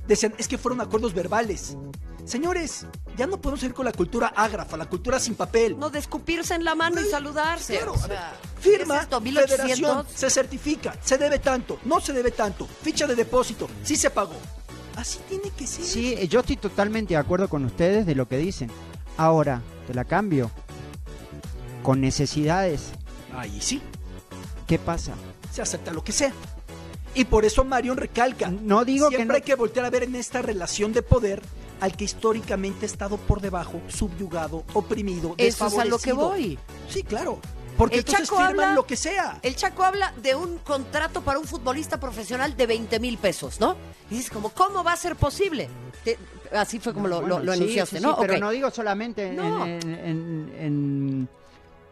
Decían, 0.09 0.35
es 0.39 0.49
que 0.49 0.59
fueron 0.59 0.81
acuerdos 0.81 1.15
verbales. 1.15 1.77
Señores, 2.25 2.87
ya 3.17 3.27
no 3.27 3.41
podemos 3.41 3.63
ir 3.65 3.75
con 3.75 3.85
la 3.85 3.93
cultura 3.93 4.33
ágrafa, 4.37 4.77
la 4.77 4.87
cultura 4.87 5.19
sin 5.19 5.35
papel. 5.35 5.77
No, 5.79 5.91
de 5.91 5.99
escupirse 5.99 6.55
en 6.55 6.65
la 6.65 6.75
mano 6.75 7.01
y 7.01 7.05
saludarse. 7.05 7.77
Claro, 7.77 7.93
o 7.93 7.99
a 7.99 8.07
ver, 8.07 8.17
sea, 8.19 8.33
firma, 8.61 8.95
¿qué 8.95 9.01
es 9.01 9.03
esto? 9.05 9.21
federación, 9.21 9.67
1800. 9.97 10.07
se 10.15 10.31
certifica, 10.31 10.97
se 11.03 11.19
debe 11.19 11.39
tanto, 11.41 11.79
no 11.85 12.01
se 12.01 12.13
debe 12.13 12.31
tanto, 12.31 12.67
ficha 12.83 13.07
de 13.07 13.17
depósito, 13.17 13.69
sí 13.83 13.97
se 13.97 14.11
pagó. 14.11 14.35
Así 14.97 15.19
tiene 15.29 15.51
que 15.51 15.67
ser. 15.67 15.85
Sí, 15.85 16.15
eh, 16.17 16.29
yo 16.29 16.41
estoy 16.41 16.57
totalmente 16.57 17.15
de 17.15 17.19
acuerdo 17.19 17.49
con 17.49 17.65
ustedes 17.65 18.07
de 18.07 18.15
lo 18.15 18.29
que 18.29 18.37
dicen. 18.37 18.71
Ahora, 19.17 19.61
te 19.87 19.95
la 19.95 20.05
cambio. 20.05 20.51
Con 21.83 22.01
necesidades, 22.01 22.91
Ahí 23.37 23.61
sí, 23.61 23.83
¿qué 24.69 24.79
pasa? 24.79 25.15
se 25.53 25.61
acepta 25.63 25.93
lo 25.93 26.05
que 26.05 26.13
sea. 26.13 26.33
Y 27.15 27.25
por 27.25 27.45
eso 27.45 27.65
Marion 27.65 27.97
recalca. 27.97 28.49
No 28.51 28.85
digo 28.85 29.11
que 29.11 29.17
Siempre 29.17 29.35
no- 29.35 29.37
hay 29.37 29.43
que 29.43 29.55
voltear 29.57 29.85
a 29.87 29.91
ver 29.91 30.05
en 30.05 30.15
esta 30.15 30.41
relación 30.41 30.93
de 30.93 31.03
poder 31.03 31.43
al 31.83 31.97
que 31.97 32.05
históricamente 32.05 32.87
ha 32.87 32.87
estado 32.87 33.17
por 33.17 33.41
debajo, 33.41 33.81
subyugado, 33.89 34.63
oprimido, 34.73 35.35
Eso 35.37 35.67
es 35.67 35.77
a 35.79 35.85
lo 35.85 35.99
que 35.99 36.13
voy. 36.13 36.57
Sí, 36.89 37.03
claro. 37.03 37.41
Porque 37.77 37.97
El 37.97 38.01
entonces 38.01 38.29
Chaco 38.29 38.37
firman 38.37 38.61
habla- 38.67 38.75
lo 38.75 38.87
que 38.87 38.95
sea. 38.97 39.41
El 39.43 39.57
Chaco 39.57 39.83
habla 39.83 40.13
de 40.23 40.37
un 40.37 40.59
contrato 40.59 41.23
para 41.23 41.41
un 41.41 41.45
futbolista 41.45 41.99
profesional 41.99 42.57
de 42.57 42.67
20 42.69 43.01
mil 43.01 43.19
pesos, 43.19 43.59
¿no? 43.59 43.75
Y 44.11 44.15
dices 44.15 44.31
como, 44.31 44.51
¿cómo 44.51 44.85
va 44.85 44.93
a 44.93 44.97
ser 44.97 45.17
posible? 45.17 45.69
Te- 46.05 46.19
así 46.55 46.79
fue 46.79 46.95
como 46.95 47.09
lo, 47.09 47.21
lo- 47.21 47.37
Bueno, 47.39 47.45
lo 47.47 47.53
sí, 47.55 47.59
enunciaste, 47.63 47.97
sí, 47.99 48.03
¿no? 48.05 48.11
sí, 48.11 48.17
pero 48.21 48.39
no 48.39 48.51
digo 48.51 48.71
solamente 48.71 49.29
en, 49.31 49.37
No. 49.37 49.67
en- 49.67 49.83
en- 49.83 50.53
en- 50.61 51.29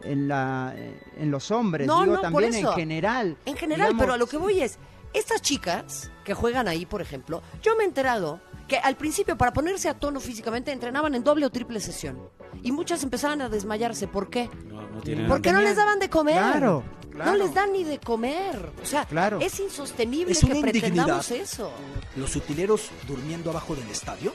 en, 0.03 0.27
la, 0.29 0.73
en 1.17 1.31
los 1.31 1.51
hombres, 1.51 1.85
No, 1.85 2.03
digo 2.03 2.19
también 2.21 2.53
en 2.53 2.67
general. 2.73 3.35
En 3.45 3.57
general, 3.57 3.87
Digamos, 3.89 4.01
pero 4.03 4.13
a 4.13 4.17
lo 4.17 4.27
que 4.27 4.37
voy 4.37 4.61
es, 4.61 4.77
estas 5.13 5.41
chicas 5.41 6.09
que 6.23 6.33
juegan 6.33 6.67
ahí, 6.69 6.85
por 6.85 7.01
ejemplo, 7.01 7.41
yo 7.61 7.75
me 7.75 7.83
he 7.83 7.87
enterado 7.87 8.39
que 8.71 8.77
al 8.77 8.95
principio 8.95 9.37
para 9.37 9.51
ponerse 9.51 9.89
a 9.89 9.93
tono 9.99 10.21
físicamente 10.21 10.71
entrenaban 10.71 11.13
en 11.13 11.25
doble 11.25 11.45
o 11.45 11.49
triple 11.49 11.81
sesión. 11.81 12.17
Y 12.63 12.71
muchas 12.71 13.03
empezaban 13.03 13.41
a 13.41 13.49
desmayarse. 13.49 14.07
¿Por 14.07 14.29
qué? 14.29 14.49
No, 14.69 14.81
no 14.87 15.01
tiene 15.01 15.27
Porque 15.27 15.51
no 15.51 15.59
les 15.59 15.75
daban 15.75 15.99
de 15.99 16.09
comer. 16.09 16.37
Claro, 16.37 16.81
No 17.09 17.11
claro. 17.11 17.33
les 17.37 17.53
dan 17.53 17.73
ni 17.73 17.83
de 17.83 17.99
comer. 17.99 18.71
O 18.81 18.85
sea, 18.85 19.03
Claro. 19.03 19.39
es 19.41 19.59
insostenible 19.59 20.31
Es 20.31 20.39
que 20.39 20.55
pretendamos 20.61 21.27
indignidad. 21.31 21.51
eso. 21.53 21.69
Los 22.15 22.33
utileros 22.37 22.89
durmiendo 23.09 23.49
abajo 23.49 23.75
del 23.75 23.89
estadio, 23.89 24.33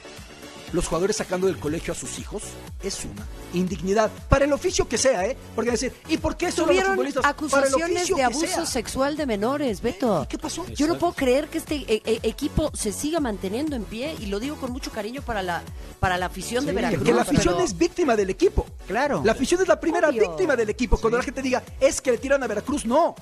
los 0.73 0.87
jugadores 0.87 1.17
sacando 1.17 1.47
del 1.47 1.59
colegio 1.59 1.93
a 1.93 1.97
sus 1.97 2.19
hijos, 2.19 2.43
es 2.83 3.05
una 3.05 3.27
indignidad. 3.55 4.11
Para 4.29 4.45
el 4.45 4.53
oficio 4.53 4.89
que 4.89 4.99
sea, 4.99 5.25
¿eh? 5.25 5.37
Porque 5.55 5.71
decir, 5.71 5.93
¿y 6.09 6.17
por 6.19 6.37
qué 6.37 6.51
son 6.53 6.69
los 6.75 6.85
futbolistas? 6.85 7.25
Acusaciones 7.25 8.09
de 8.09 8.23
abuso 8.23 8.47
sea. 8.47 8.67
sexual 8.67 9.17
de 9.17 9.27
menores, 9.27 9.81
Beto. 9.81 10.23
¿Y 10.25 10.27
qué 10.27 10.39
pasó? 10.39 10.67
Yo 10.69 10.87
no 10.87 10.99
puedo 10.99 11.13
creer 11.13 11.49
que 11.49 11.59
este 11.59 11.77
eh, 11.77 12.03
eh, 12.05 12.21
equipo 12.23 12.71
se 12.75 12.93
siga 12.93 13.21
manteniendo 13.21 13.77
en 13.77 13.85
pie 13.85 14.17
y 14.21 14.27
lo 14.27 14.41
digo 14.41 14.57
con 14.57 14.73
mucho 14.73 14.91
cariño 14.91 15.23
para 15.23 15.43
la 15.43 15.63
para 16.01 16.19
la 16.19 16.27
afición 16.27 16.67
de 16.67 16.73
Veracruz. 16.73 17.05
Que 17.05 17.13
la 17.13 17.23
afición 17.23 17.55
pero- 17.55 17.65
es 17.65 17.77
víctima 17.77 18.17
del 18.17 18.31
equipo. 18.31 18.67
Claro. 18.87 19.23
La 19.25 19.33
afición 19.33 19.61
es 19.63 19.69
la 19.69 19.81
primera 19.81 20.09
Obvio. 20.09 20.29
víctima 20.29 20.57
del 20.57 20.69
equipo. 20.71 20.97
Cuando 20.99 21.19
la 21.19 21.25
gente 21.25 21.43
diga, 21.43 21.63
es 21.81 22.01
que 22.01 22.11
le 22.13 22.19
tiran 22.19 22.43
a 22.43 22.47
Veracruz, 22.47 22.85
no. 22.85 23.15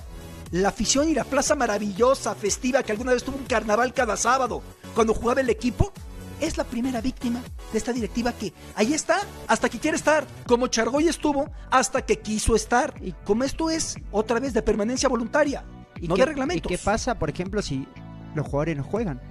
La 0.51 0.69
afición 0.69 1.09
y 1.09 1.13
la 1.13 1.23
plaza 1.23 1.55
maravillosa, 1.55 2.35
festiva, 2.35 2.83
que 2.83 2.91
alguna 2.91 3.13
vez 3.13 3.23
tuvo 3.23 3.37
un 3.37 3.45
carnaval 3.45 3.93
cada 3.93 4.15
sábado, 4.15 4.61
cuando 4.93 5.13
jugaba 5.13 5.41
el 5.41 5.49
equipo, 5.49 5.91
es 6.41 6.57
la 6.57 6.63
primera 6.63 7.01
víctima 7.01 7.41
de 7.71 7.77
esta 7.77 7.93
directiva 7.93 8.33
que 8.33 8.53
ahí 8.75 8.93
está, 8.93 9.19
hasta 9.47 9.69
que 9.69 9.79
quiere 9.79 9.97
estar. 9.97 10.25
Como 10.47 10.67
Chargoy 10.67 11.07
estuvo, 11.07 11.49
hasta 11.69 12.03
que 12.03 12.19
quiso 12.19 12.55
estar. 12.55 12.93
Y 13.01 13.13
como 13.23 13.43
esto 13.43 13.69
es 13.69 13.95
otra 14.11 14.39
vez 14.39 14.53
de 14.53 14.61
permanencia 14.61 15.09
voluntaria. 15.09 15.63
¿Y 15.99 16.07
No, 16.07 16.15
qué 16.15 16.25
reglamentos? 16.25 16.71
¿Y 16.71 16.75
qué 16.75 16.83
pasa, 16.83 17.15
por 17.17 17.29
ejemplo, 17.29 17.61
si 17.61 17.87
los 18.33 18.45
jugadores 18.45 18.77
no 18.77 18.83
juegan? 18.83 19.21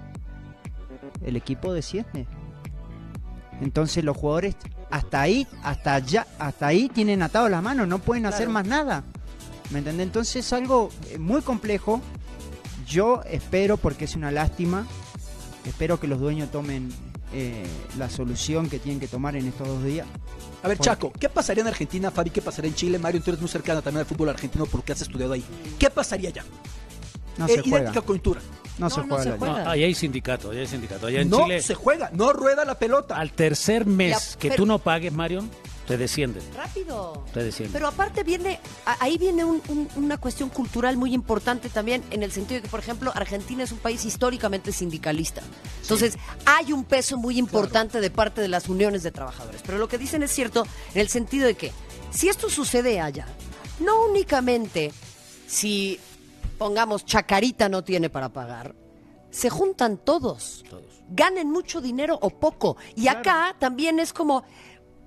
El 1.22 1.36
equipo 1.36 1.72
desciende. 1.72 2.26
Entonces 3.60 4.04
los 4.04 4.16
jugadores 4.16 4.56
hasta 4.90 5.20
ahí, 5.20 5.46
hasta 5.62 5.94
allá, 5.94 6.26
hasta 6.38 6.66
ahí 6.66 6.88
tienen 6.88 7.22
atado 7.22 7.48
las 7.48 7.62
manos, 7.62 7.88
no 7.88 7.98
pueden 7.98 8.26
hacer 8.26 8.48
más 8.48 8.66
nada. 8.66 9.04
¿Me 9.70 9.78
entiendes? 9.78 10.06
Entonces 10.06 10.46
es 10.46 10.52
algo 10.52 10.90
eh, 11.10 11.18
muy 11.18 11.42
complejo. 11.42 12.00
Yo 12.86 13.22
espero, 13.24 13.76
porque 13.76 14.04
es 14.04 14.14
una 14.14 14.30
lástima, 14.30 14.86
espero 15.64 15.98
que 16.00 16.06
los 16.06 16.20
dueños 16.20 16.50
tomen 16.50 16.90
eh, 17.32 17.64
la 17.98 18.08
solución 18.10 18.68
que 18.68 18.78
tienen 18.78 19.00
que 19.00 19.08
tomar 19.08 19.34
en 19.36 19.46
estos 19.48 19.66
dos 19.66 19.82
días. 19.84 20.06
A 20.62 20.68
ver, 20.68 20.76
Porque- 20.78 20.90
Chaco, 20.90 21.12
¿qué 21.18 21.28
pasaría 21.28 21.62
en 21.62 21.68
Argentina, 21.68 22.10
Fabi? 22.10 22.30
¿Qué 22.30 22.40
pasaría 22.42 22.68
en 22.70 22.74
Chile? 22.76 22.98
Mario, 22.98 23.20
tú 23.22 23.30
eres 23.30 23.40
muy 23.40 23.50
cercana 23.50 23.82
también 23.82 24.00
al 24.00 24.06
fútbol 24.06 24.28
argentino 24.30 24.66
porque 24.66 24.92
has 24.92 25.02
estudiado 25.02 25.32
ahí. 25.32 25.44
¿Qué 25.78 25.90
pasaría 25.90 26.28
allá? 26.30 26.44
No 27.36 27.46
Eh, 27.46 27.54
se 27.56 27.62
juega. 27.62 27.78
idéntica 27.80 28.00
coyuntura. 28.02 28.40
No, 28.78 28.86
No, 28.86 28.90
se 28.90 29.00
no 29.02 29.06
juega. 29.08 29.22
se 29.22 29.30
la- 29.30 29.36
juega. 29.38 29.64
No, 29.64 29.70
ahí 29.70 29.84
hay 29.84 29.94
sindicato, 29.94 30.50
ahí 30.50 30.58
hay 30.58 30.66
sindicato. 30.66 31.06
Allá 31.06 31.20
en 31.20 31.30
no 31.30 31.44
Chile, 31.44 31.62
se 31.62 31.74
juega, 31.74 32.10
no 32.12 32.32
rueda 32.32 32.64
la 32.64 32.78
pelota. 32.78 33.16
al 33.18 33.32
tercer 33.32 33.86
mes 33.86 34.32
La- 34.34 34.38
que 34.38 34.48
pero- 34.48 34.62
tú 34.62 34.66
no 34.66 34.78
pagues, 34.78 35.12
Marion, 35.12 35.50
te 35.86 35.96
descienden. 35.98 36.42
Rápido. 36.56 37.24
Te 37.32 37.42
descienden. 37.44 37.72
Pero 37.72 37.88
aparte 37.88 38.22
viene, 38.22 38.58
ahí 39.00 39.18
viene 39.18 39.44
un- 39.44 39.60
un- 39.68 39.88
una 39.96 40.16
cuestión 40.18 40.48
cultural 40.48 40.96
muy 40.96 41.12
importante 41.12 41.68
también, 41.68 42.02
en 42.10 42.22
el 42.22 42.32
sentido 42.32 42.58
de 42.58 42.62
que, 42.62 42.68
por 42.68 42.80
ejemplo, 42.80 43.12
Argentina 43.14 43.62
es 43.64 43.72
un 43.72 43.78
país 43.78 44.04
históricamente 44.04 44.72
sindicalista. 44.72 45.42
Entonces, 45.82 46.16
hay 46.46 46.72
un 46.72 46.84
peso 46.84 47.18
muy 47.18 47.38
importante 47.38 48.00
de 48.00 48.10
parte 48.10 48.40
de 48.40 48.48
las 48.48 48.68
uniones 48.68 49.02
de 49.02 49.10
trabajadores. 49.10 49.60
Pero 49.64 49.78
lo 49.78 49.88
que 49.88 49.98
dicen 49.98 50.22
es 50.22 50.30
cierto 50.32 50.66
en 50.94 51.00
el 51.00 51.08
sentido 51.08 51.46
de 51.46 51.54
que, 51.54 51.72
si 52.10 52.28
esto 52.28 52.48
sucede 52.48 53.00
allá, 53.00 53.26
no 53.80 54.04
únicamente 54.06 54.92
si, 55.46 56.00
pongamos, 56.58 57.04
Chacarita 57.04 57.68
no 57.68 57.84
tiene 57.84 58.08
para 58.08 58.30
pagar, 58.30 58.74
se 59.30 59.50
juntan 59.50 59.98
todos. 59.98 60.64
Todos. 60.70 60.84
Ganen 61.10 61.50
mucho 61.50 61.80
dinero 61.82 62.18
o 62.22 62.30
poco. 62.30 62.76
Y 62.96 63.08
acá 63.08 63.54
también 63.58 63.98
es 63.98 64.12
como, 64.14 64.44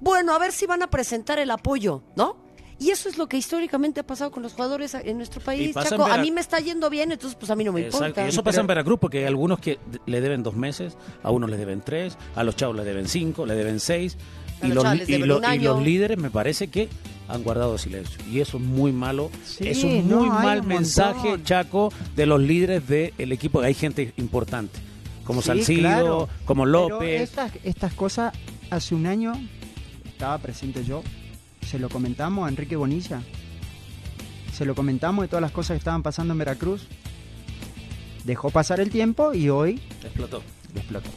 bueno, 0.01 0.33
a 0.33 0.39
ver 0.39 0.51
si 0.51 0.65
van 0.65 0.81
a 0.83 0.87
presentar 0.89 1.39
el 1.39 1.51
apoyo, 1.51 2.03
¿no? 2.15 2.45
Y 2.79 2.91
eso 2.91 3.09
es 3.09 3.17
lo 3.17 3.27
que 3.27 3.37
históricamente 3.37 4.01
ha 4.01 4.05
pasado 4.05 4.29
con 4.29 4.43
los 4.43 4.53
jugadores 4.53 4.93
en 4.93 5.17
nuestro 5.17 5.41
país. 5.41 5.73
Chaco, 5.73 6.05
a 6.05 6.19
mí 6.19 6.29
me 6.29 6.41
está 6.41 6.59
yendo 6.59 6.91
bien, 6.91 7.11
entonces 7.11 7.35
pues 7.35 7.49
a 7.49 7.55
mí 7.55 7.63
no 7.63 7.73
me 7.73 7.81
Exacto, 7.81 8.05
importa. 8.05 8.25
Y 8.25 8.29
eso 8.29 8.43
pasa 8.43 8.61
en 8.61 8.67
Veracruz 8.67 8.99
porque 8.99 9.17
hay 9.19 9.23
algunos 9.25 9.57
que 9.59 9.79
le 10.05 10.21
deben 10.21 10.43
dos 10.43 10.55
meses, 10.55 10.95
a 11.23 11.31
unos 11.31 11.49
le 11.49 11.57
deben 11.57 11.81
tres, 11.81 12.15
a 12.35 12.43
los 12.43 12.55
chavos 12.55 12.75
le 12.75 12.83
deben 12.83 13.07
cinco, 13.07 13.47
le 13.47 13.55
deben 13.55 13.79
seis. 13.79 14.15
Y 14.61 14.67
los 14.67 14.83
les 14.95 15.09
y, 15.09 15.17
lo- 15.17 15.39
y 15.53 15.83
líderes 15.83 16.17
me 16.19 16.29
parece 16.29 16.67
que 16.67 16.87
han 17.27 17.41
guardado 17.43 17.79
silencio. 17.79 18.19
Y 18.31 18.41
eso 18.41 18.57
es 18.57 18.63
muy 18.63 18.91
malo. 18.91 19.31
Sí, 19.43 19.67
es 19.67 19.83
un 19.83 20.07
muy 20.07 20.29
mal 20.29 20.61
un 20.61 20.67
mensaje, 20.67 21.17
montón. 21.29 21.43
Chaco, 21.45 21.91
de 22.15 22.25
los 22.27 22.39
líderes 22.39 22.87
del 22.87 23.31
equipo. 23.31 23.61
Hay 23.61 23.73
gente 23.73 24.13
importante, 24.17 24.79
como 25.25 25.41
Sí, 25.41 25.47
Salcido, 25.47 25.79
claro. 25.81 26.29
como 26.45 26.63
Pero 26.65 26.89
López. 26.89 27.21
estas, 27.21 27.51
estas 27.63 27.93
cosas, 27.95 28.33
hace 28.69 28.93
un 28.93 29.07
año 29.07 29.33
estaba 30.17 30.39
presente 30.39 30.83
yo, 30.83 31.03
se 31.61 31.77
lo 31.77 31.89
comentamos 31.89 32.43
a 32.43 32.49
Enrique 32.49 32.75
Bonilla, 32.75 33.21
se 34.51 34.65
lo 34.65 34.73
comentamos 34.73 35.21
de 35.21 35.27
todas 35.27 35.43
las 35.43 35.51
cosas 35.51 35.75
que 35.75 35.77
estaban 35.77 36.01
pasando 36.01 36.33
en 36.33 36.39
Veracruz. 36.39 36.87
Dejó 38.23 38.49
pasar 38.49 38.79
el 38.79 38.89
tiempo 38.89 39.35
y 39.35 39.49
hoy 39.49 39.79
Explotó. 40.03 40.41
explotó. 40.75 41.11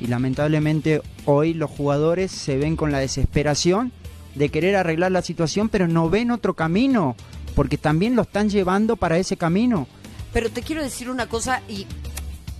Y 0.00 0.08
lamentablemente 0.08 1.00
hoy 1.26 1.54
los 1.54 1.70
jugadores 1.70 2.32
se 2.32 2.56
ven 2.56 2.74
con 2.74 2.90
la 2.90 2.98
desesperación 2.98 3.92
de 4.34 4.48
querer 4.48 4.74
arreglar 4.74 5.12
la 5.12 5.22
situación, 5.22 5.68
pero 5.68 5.86
no 5.86 6.10
ven 6.10 6.32
otro 6.32 6.54
camino, 6.54 7.14
porque 7.54 7.78
también 7.78 8.16
lo 8.16 8.22
están 8.22 8.50
llevando 8.50 8.96
para 8.96 9.16
ese 9.16 9.36
camino. 9.36 9.86
Pero 10.32 10.50
te 10.50 10.62
quiero 10.62 10.82
decir 10.82 11.08
una 11.08 11.28
cosa 11.28 11.62
y 11.68 11.86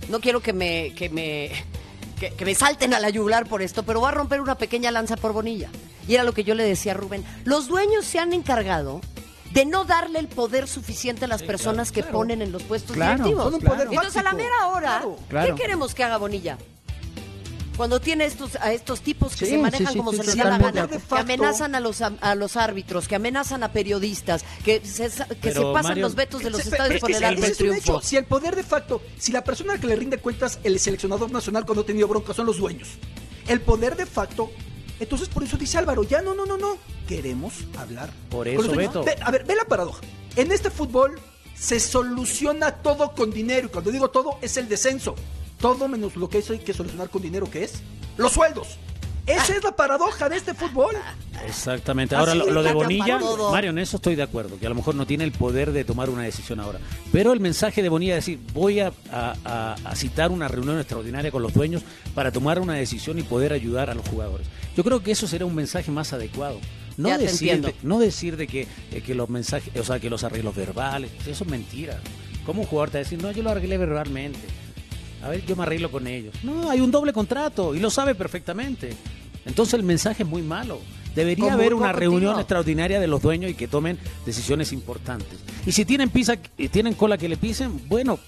no 0.09 0.21
quiero 0.21 0.39
que 0.39 0.53
me, 0.53 0.93
que 0.95 1.09
me, 1.09 1.51
que, 2.19 2.31
que 2.31 2.45
me 2.45 2.55
salten 2.55 2.93
a 2.93 2.99
la 2.99 3.09
yugular 3.09 3.47
por 3.47 3.61
esto, 3.61 3.83
pero 3.83 3.99
voy 3.99 4.09
a 4.09 4.11
romper 4.11 4.41
una 4.41 4.55
pequeña 4.57 4.91
lanza 4.91 5.15
por 5.17 5.33
Bonilla. 5.33 5.69
Y 6.07 6.15
era 6.15 6.23
lo 6.23 6.33
que 6.33 6.43
yo 6.43 6.55
le 6.55 6.63
decía 6.63 6.91
a 6.93 6.95
Rubén. 6.95 7.23
Los 7.45 7.67
dueños 7.67 8.05
se 8.05 8.19
han 8.19 8.33
encargado 8.33 9.01
de 9.51 9.65
no 9.65 9.85
darle 9.85 10.19
el 10.19 10.27
poder 10.27 10.67
suficiente 10.67 11.25
a 11.25 11.27
las 11.27 11.43
personas 11.43 11.91
que 11.91 12.01
ponen 12.03 12.41
en 12.41 12.51
los 12.51 12.63
puestos 12.63 12.95
Claro, 12.95 13.23
directivos. 13.23 13.43
son 13.45 13.53
un 13.55 13.61
poder 13.61 13.87
Entonces, 13.91 14.17
a 14.17 14.23
la 14.23 14.33
mera 14.33 14.67
hora, 14.67 14.87
Claro. 14.99 15.17
Claro. 15.29 15.55
¿qué 15.55 15.61
queremos 15.61 15.93
que 15.93 16.03
haga 16.03 16.17
Bonilla? 16.17 16.57
Cuando 17.77 17.99
tiene 17.99 18.25
estos, 18.25 18.55
a 18.57 18.71
estos 18.71 19.01
tipos 19.01 19.35
que 19.35 19.45
Sí, 19.45 19.51
se 19.53 19.57
manejan 19.57 19.87
sí, 19.87 19.93
sí, 19.93 19.97
como 19.97 20.11
se 20.11 20.23
les 20.23 20.37
da 20.37 20.43
la 20.45 20.57
gana, 20.59 20.87
que 20.87 20.99
amenazan 21.09 21.73
a 21.73 21.79
los, 21.79 22.01
a, 22.01 22.13
a 22.21 22.35
los 22.35 22.55
árbitros, 22.55 23.07
que 23.07 23.15
amenazan 23.15 23.63
a 23.63 23.71
periodistas, 23.71 24.45
que 24.63 24.79
se, 24.85 25.09
que 25.41 25.51
se 25.51 25.61
pasan 25.61 25.83
Mario, 25.83 26.03
los 26.03 26.13
vetos 26.15 26.43
de 26.43 26.51
los 26.51 26.61
Se- 26.61 26.69
estadios 26.69 27.01
pero 27.01 27.01
por 27.01 27.11
el 27.11 27.35
del 27.41 27.43
es 27.51 27.59
un 27.61 27.73
hecho. 27.73 27.99
Si 28.01 28.15
el 28.15 28.25
poder 28.25 28.55
de 28.55 28.63
facto, 28.63 29.01
si 29.17 29.31
la 29.31 29.43
persona 29.43 29.77
que 29.79 29.87
le 29.87 29.95
rinde 29.95 30.19
cuentas, 30.19 30.59
el 30.63 30.79
seleccionador 30.79 31.31
nacional 31.31 31.65
cuando 31.65 31.81
ha 31.81 31.85
tenido 31.85 32.07
bronca 32.07 32.33
son 32.33 32.45
los 32.45 32.57
dueños. 32.57 32.89
El 33.47 33.59
poder 33.59 33.95
de 33.95 34.05
facto, 34.05 34.51
entonces 34.99 35.27
por 35.29 35.43
eso 35.43 35.57
dice 35.57 35.77
Álvaro, 35.79 36.03
ya 36.03 36.21
no, 36.21 36.35
no, 36.35 36.45
no, 36.45 36.57
no. 36.57 36.77
Queremos 37.07 37.53
hablar. 37.77 38.11
Por 38.29 38.47
eso. 38.47 38.71
Beto. 38.71 39.03
Ve- 39.03 39.17
a 39.19 39.31
ver, 39.31 39.45
ve 39.45 39.55
la 39.55 39.65
paradoja. 39.65 40.01
En 40.35 40.51
este 40.51 40.69
fútbol 40.69 41.19
se 41.55 41.79
soluciona 41.79 42.71
todo 42.75 43.13
con 43.13 43.31
dinero. 43.31 43.67
Y 43.67 43.69
cuando 43.71 43.91
digo 43.91 44.09
todo, 44.11 44.37
es 44.41 44.57
el 44.57 44.69
descenso. 44.69 45.15
Todo 45.63 45.87
menos 45.87 46.15
lo 46.17 46.27
que 46.29 46.43
hay 46.47 46.59
que 46.59 46.73
solucionar 46.73 47.09
con 47.09 47.21
dinero, 47.21 47.49
que 47.49 47.63
es 47.63 47.75
los 48.17 48.33
sueldos. 48.33 48.77
Esa 49.25 49.55
es 49.55 49.63
la 49.63 49.73
paradoja 49.73 50.27
de 50.27 50.35
este 50.35 50.53
fútbol. 50.53 50.93
Exactamente. 51.47 52.13
Ahora, 52.15 52.35
lo, 52.35 52.49
lo 52.51 52.61
de 52.61 52.73
Bonilla. 52.73 53.17
Mario, 53.51 53.69
en 53.69 53.77
eso 53.77 53.95
estoy 53.95 54.15
de 54.15 54.23
acuerdo, 54.23 54.59
que 54.59 54.65
a 54.65 54.69
lo 54.69 54.75
mejor 54.75 54.95
no 54.95 55.07
tiene 55.07 55.23
el 55.23 55.31
poder 55.31 55.71
de 55.71 55.85
tomar 55.85 56.09
una 56.09 56.23
decisión 56.23 56.59
ahora. 56.59 56.79
Pero 57.13 57.31
el 57.31 57.39
mensaje 57.39 57.81
de 57.81 57.87
Bonilla 57.87 58.17
es 58.17 58.25
decir, 58.25 58.39
voy 58.53 58.81
a, 58.81 58.91
a- 59.09 59.35
a- 59.45 59.75
a 59.85 59.95
citar 59.95 60.31
una 60.31 60.49
reunión 60.49 60.77
extraordinaria 60.77 61.31
con 61.31 61.41
los 61.41 61.53
dueños 61.53 61.83
para 62.13 62.33
tomar 62.33 62.59
una 62.59 62.73
decisión 62.73 63.17
y 63.17 63.23
poder 63.23 63.53
ayudar 63.53 63.89
a 63.89 63.93
los 63.95 64.05
jugadores. 64.07 64.45
Yo 64.75 64.83
creo 64.83 65.01
que 65.01 65.11
eso 65.13 65.25
será 65.25 65.45
un 65.45 65.55
mensaje 65.55 65.89
más 65.89 66.11
adecuado. 66.11 66.59
No 66.97 67.07
Ya 67.07 67.17
decir, 67.17 67.61
de, 67.61 67.75
no 67.83 67.99
decir 67.99 68.35
de 68.35 68.47
que, 68.47 68.67
que 69.05 69.15
los 69.15 69.29
mensajes, 69.29 69.73
o 69.79 69.85
sea, 69.85 70.01
que 70.01 70.09
los 70.09 70.25
arreglos 70.25 70.53
verbales, 70.55 71.11
eso 71.25 71.45
es 71.45 71.49
mentira. 71.49 71.99
¿Cómo 72.45 72.61
un 72.63 72.67
jugador 72.67 72.89
te 72.89 72.97
va 72.97 72.99
a 72.99 73.03
decir, 73.03 73.21
no, 73.23 73.31
yo 73.31 73.41
lo 73.41 73.51
arreglé 73.51 73.77
verbalmente? 73.77 74.39
A 75.23 75.29
ver, 75.29 75.45
yo 75.45 75.55
me 75.55 75.63
arreglo 75.63 75.89
con 75.89 76.05
ellos. 76.07 76.33
No, 76.43 76.69
hay 76.69 76.81
un 76.81 76.91
doble 76.91 77.13
contrato 77.13 77.73
y 77.73 77.79
lo 77.79 77.89
sabe 77.89 78.13
perfectamente. 78.15 78.93
Entonces 79.45 79.75
el 79.75 79.83
mensaje 79.83 80.23
es 80.23 80.29
muy 80.29 80.41
malo. 80.41 80.79
Debería 81.15 81.53
haber 81.53 81.73
una 81.73 81.91
reunión 81.91 82.37
extraordinaria 82.39 82.99
de 82.99 83.07
los 83.07 83.21
dueños 83.21 83.51
y 83.51 83.53
que 83.53 83.67
tomen 83.67 83.99
decisiones 84.25 84.73
importantes. 84.73 85.39
Y 85.65 85.71
si 85.71 85.85
tienen 85.85 86.09
pisa, 86.09 86.37
y 86.57 86.69
tienen 86.69 86.95
cola 86.95 87.17
que 87.17 87.29
le 87.29 87.37
pisen, 87.37 87.87
bueno, 87.87 88.19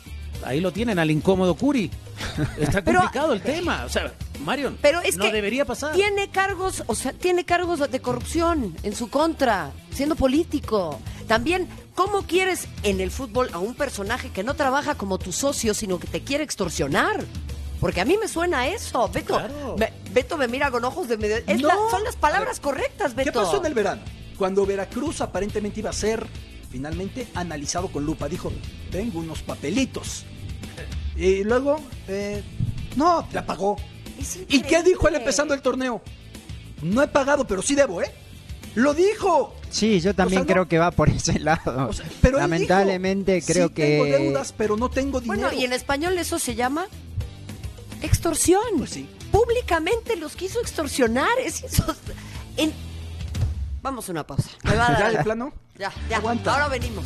ahí 0.44 0.62
lo 0.62 0.72
tienen 0.72 1.00
al 1.00 1.10
incómodo 1.10 1.56
Curi. 1.56 1.90
Está 2.60 2.84
Pero- 2.84 3.00
complicado 3.02 3.34
el 3.34 3.42
tema. 3.42 3.84
O 3.86 3.90
sea, 3.90 4.14
Marion, 4.44 4.78
Pero 4.82 5.02
es 5.02 5.18
no 5.18 5.26
que 5.26 5.32
debería 5.32 5.66
pasar. 5.66 5.96
Tiene 5.96 6.30
cargos, 6.30 6.84
o 6.86 6.94
sea, 6.96 7.12
tiene 7.14 7.44
cargos 7.44 7.80
de 7.92 8.00
corrupción 8.00 8.76
en 8.84 8.96
su 8.96 9.10
contra, 9.10 9.72
siendo 9.92 10.16
político. 10.16 11.00
También, 11.28 11.68
¿cómo 11.96 12.24
quieres 12.24 12.68
en 12.84 13.00
el 13.02 13.10
fútbol 13.10 13.50
a 13.54 13.60
un 13.60 13.74
personaje 13.74 14.30
que 14.30 14.44
no 14.44 14.54
trabaja 14.54 14.96
como 14.96 15.18
tu 15.18 15.32
socio, 15.32 15.74
sino 15.74 16.00
que 16.00 16.08
te 16.08 16.22
quiere 16.22 16.44
extorsionar? 16.44 17.24
Porque 17.80 18.02
a 18.02 18.06
mí 18.06 18.18
me 18.22 18.28
suena 18.28 18.68
eso. 18.68 19.08
Beto, 19.10 19.36
Claro. 19.38 19.76
me, 19.78 19.92
Beto 20.12 20.38
me 20.38 20.48
mira 20.48 20.72
con 20.72 20.84
ojos 20.86 21.08
de 21.08 21.18
medio. 21.18 21.38
es 21.48 21.62
No. 21.62 21.68
la- 21.68 21.76
son 21.92 22.04
las 22.04 22.16
palabras 22.16 22.60
correctas, 22.60 23.16
Beto. 23.16 23.32
¿Qué 23.32 23.38
pasó 23.40 23.58
en 23.58 23.66
el 23.66 23.74
verano? 23.74 24.02
Cuando 24.38 24.66
Veracruz 24.66 25.22
aparentemente 25.22 25.80
iba 25.80 25.90
a 25.90 25.94
ser 25.94 26.26
finalmente 26.72 27.28
analizado 27.36 27.88
con 27.90 28.06
lupa, 28.06 28.28
dijo, 28.28 28.52
tengo 28.92 29.20
unos 29.20 29.42
papelitos. 29.42 30.26
Y 31.16 31.44
luego, 31.46 31.80
eh, 32.08 32.44
no, 32.98 33.28
la 33.32 33.46
pagó. 33.46 33.78
¿Y 34.50 34.62
qué 34.62 34.84
dijo 34.84 35.08
él 35.08 35.16
empezando 35.16 35.54
el 35.54 35.62
torneo? 35.62 36.02
No 36.82 37.02
he 37.02 37.08
pagado, 37.08 37.46
pero 37.48 37.62
sí 37.62 37.76
debo, 37.76 38.02
¿eh? 38.02 38.14
Lo 38.76 38.94
dijo. 38.94 39.56
Sí, 39.70 40.00
yo 40.02 40.14
también 40.14 40.42
O 40.42 40.46
sea, 40.46 40.48
no- 40.48 40.54
creo 40.54 40.68
que 40.68 40.78
va 40.80 40.92
por 40.92 41.10
ese 41.10 41.40
lado. 41.40 41.88
O 41.90 41.94
sea, 41.94 42.06
pero 42.22 42.38
él 42.38 42.44
Lamentablemente 42.44 43.36
dijo, 43.36 43.48
creo 43.48 43.68
"Sí 43.70 43.74
que 43.74 43.84
tengo 43.88 44.06
deudas, 44.06 44.54
pero 44.58 44.78
no 44.78 44.90
tengo 44.90 45.20
dinero. 45.22 45.42
Bueno, 45.42 45.58
y 45.60 45.64
en 45.66 45.74
español 45.74 46.18
eso 46.18 46.38
se 46.40 46.56
llama 46.56 46.88
extorsión. 48.02 48.62
Pues 48.78 48.92
sí. 48.92 49.10
Públicamente 49.32 50.16
los 50.18 50.36
quiso 50.36 50.60
extorsionar. 50.62 51.30
Es 51.44 51.64
eso. 51.64 51.84
En... 52.58 52.74
Vamos 53.82 54.08
a 54.10 54.12
una 54.12 54.26
pausa. 54.26 54.50
Me 54.64 54.76
va 54.76 54.88
a 54.88 54.92
dar 54.92 55.12
¿Ya 55.12 55.18
de 55.18 55.24
plano? 55.24 55.54
Ya, 55.78 55.92
ya. 56.10 56.18
Aguanta. 56.18 56.54
Ahora 56.54 56.68
venimos. 56.70 57.06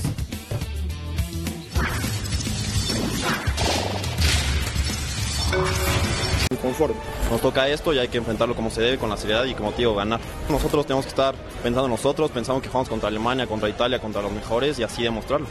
Conforme. 6.58 6.96
Nos 7.30 7.42
toca 7.42 7.68
esto 7.68 7.94
y 7.94 8.00
hay 8.00 8.08
que 8.08 8.18
enfrentarlo 8.18 8.56
como 8.56 8.72
se 8.72 8.82
debe, 8.82 8.98
con 8.98 9.08
la 9.10 9.18
seriedad 9.18 9.46
y 9.46 9.54
como 9.54 9.72
te 9.72 9.78
digo, 9.80 9.94
ganar. 9.94 10.20
Nosotros 10.50 10.84
tenemos 10.86 11.06
que 11.06 11.10
estar 11.10 11.36
pensando 11.62 11.86
en 11.86 11.92
nosotros, 11.92 12.32
pensando 12.32 12.60
que 12.60 12.70
jugamos 12.70 12.90
contra 12.90 13.08
Alemania, 13.08 13.46
contra 13.46 13.70
Italia, 13.70 14.00
contra 14.00 14.22
los 14.24 14.32
mejores 14.32 14.80
y 14.80 14.84
así 14.84 15.04
demostrarlo. 15.04 15.46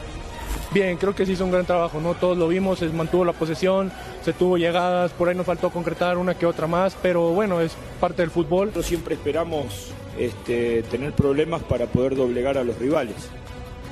Bien, 0.72 0.96
creo 0.96 1.14
que 1.14 1.24
se 1.24 1.32
hizo 1.32 1.44
un 1.44 1.52
gran 1.52 1.64
trabajo, 1.64 2.00
¿no? 2.00 2.14
Todos 2.14 2.36
lo 2.36 2.48
vimos, 2.48 2.80
se 2.80 2.88
mantuvo 2.88 3.24
la 3.24 3.32
posesión, 3.32 3.92
se 4.24 4.32
tuvo 4.32 4.58
llegadas, 4.58 5.12
por 5.12 5.28
ahí 5.28 5.36
nos 5.36 5.46
faltó 5.46 5.70
concretar 5.70 6.18
una 6.18 6.34
que 6.34 6.46
otra 6.46 6.66
más, 6.66 6.96
pero 7.00 7.30
bueno, 7.30 7.60
es 7.60 7.76
parte 8.00 8.22
del 8.22 8.30
fútbol. 8.30 8.66
Nosotros 8.66 8.86
siempre 8.86 9.14
esperamos 9.14 9.92
este, 10.18 10.82
tener 10.82 11.12
problemas 11.12 11.62
para 11.62 11.86
poder 11.86 12.16
doblegar 12.16 12.58
a 12.58 12.64
los 12.64 12.76
rivales, 12.76 13.14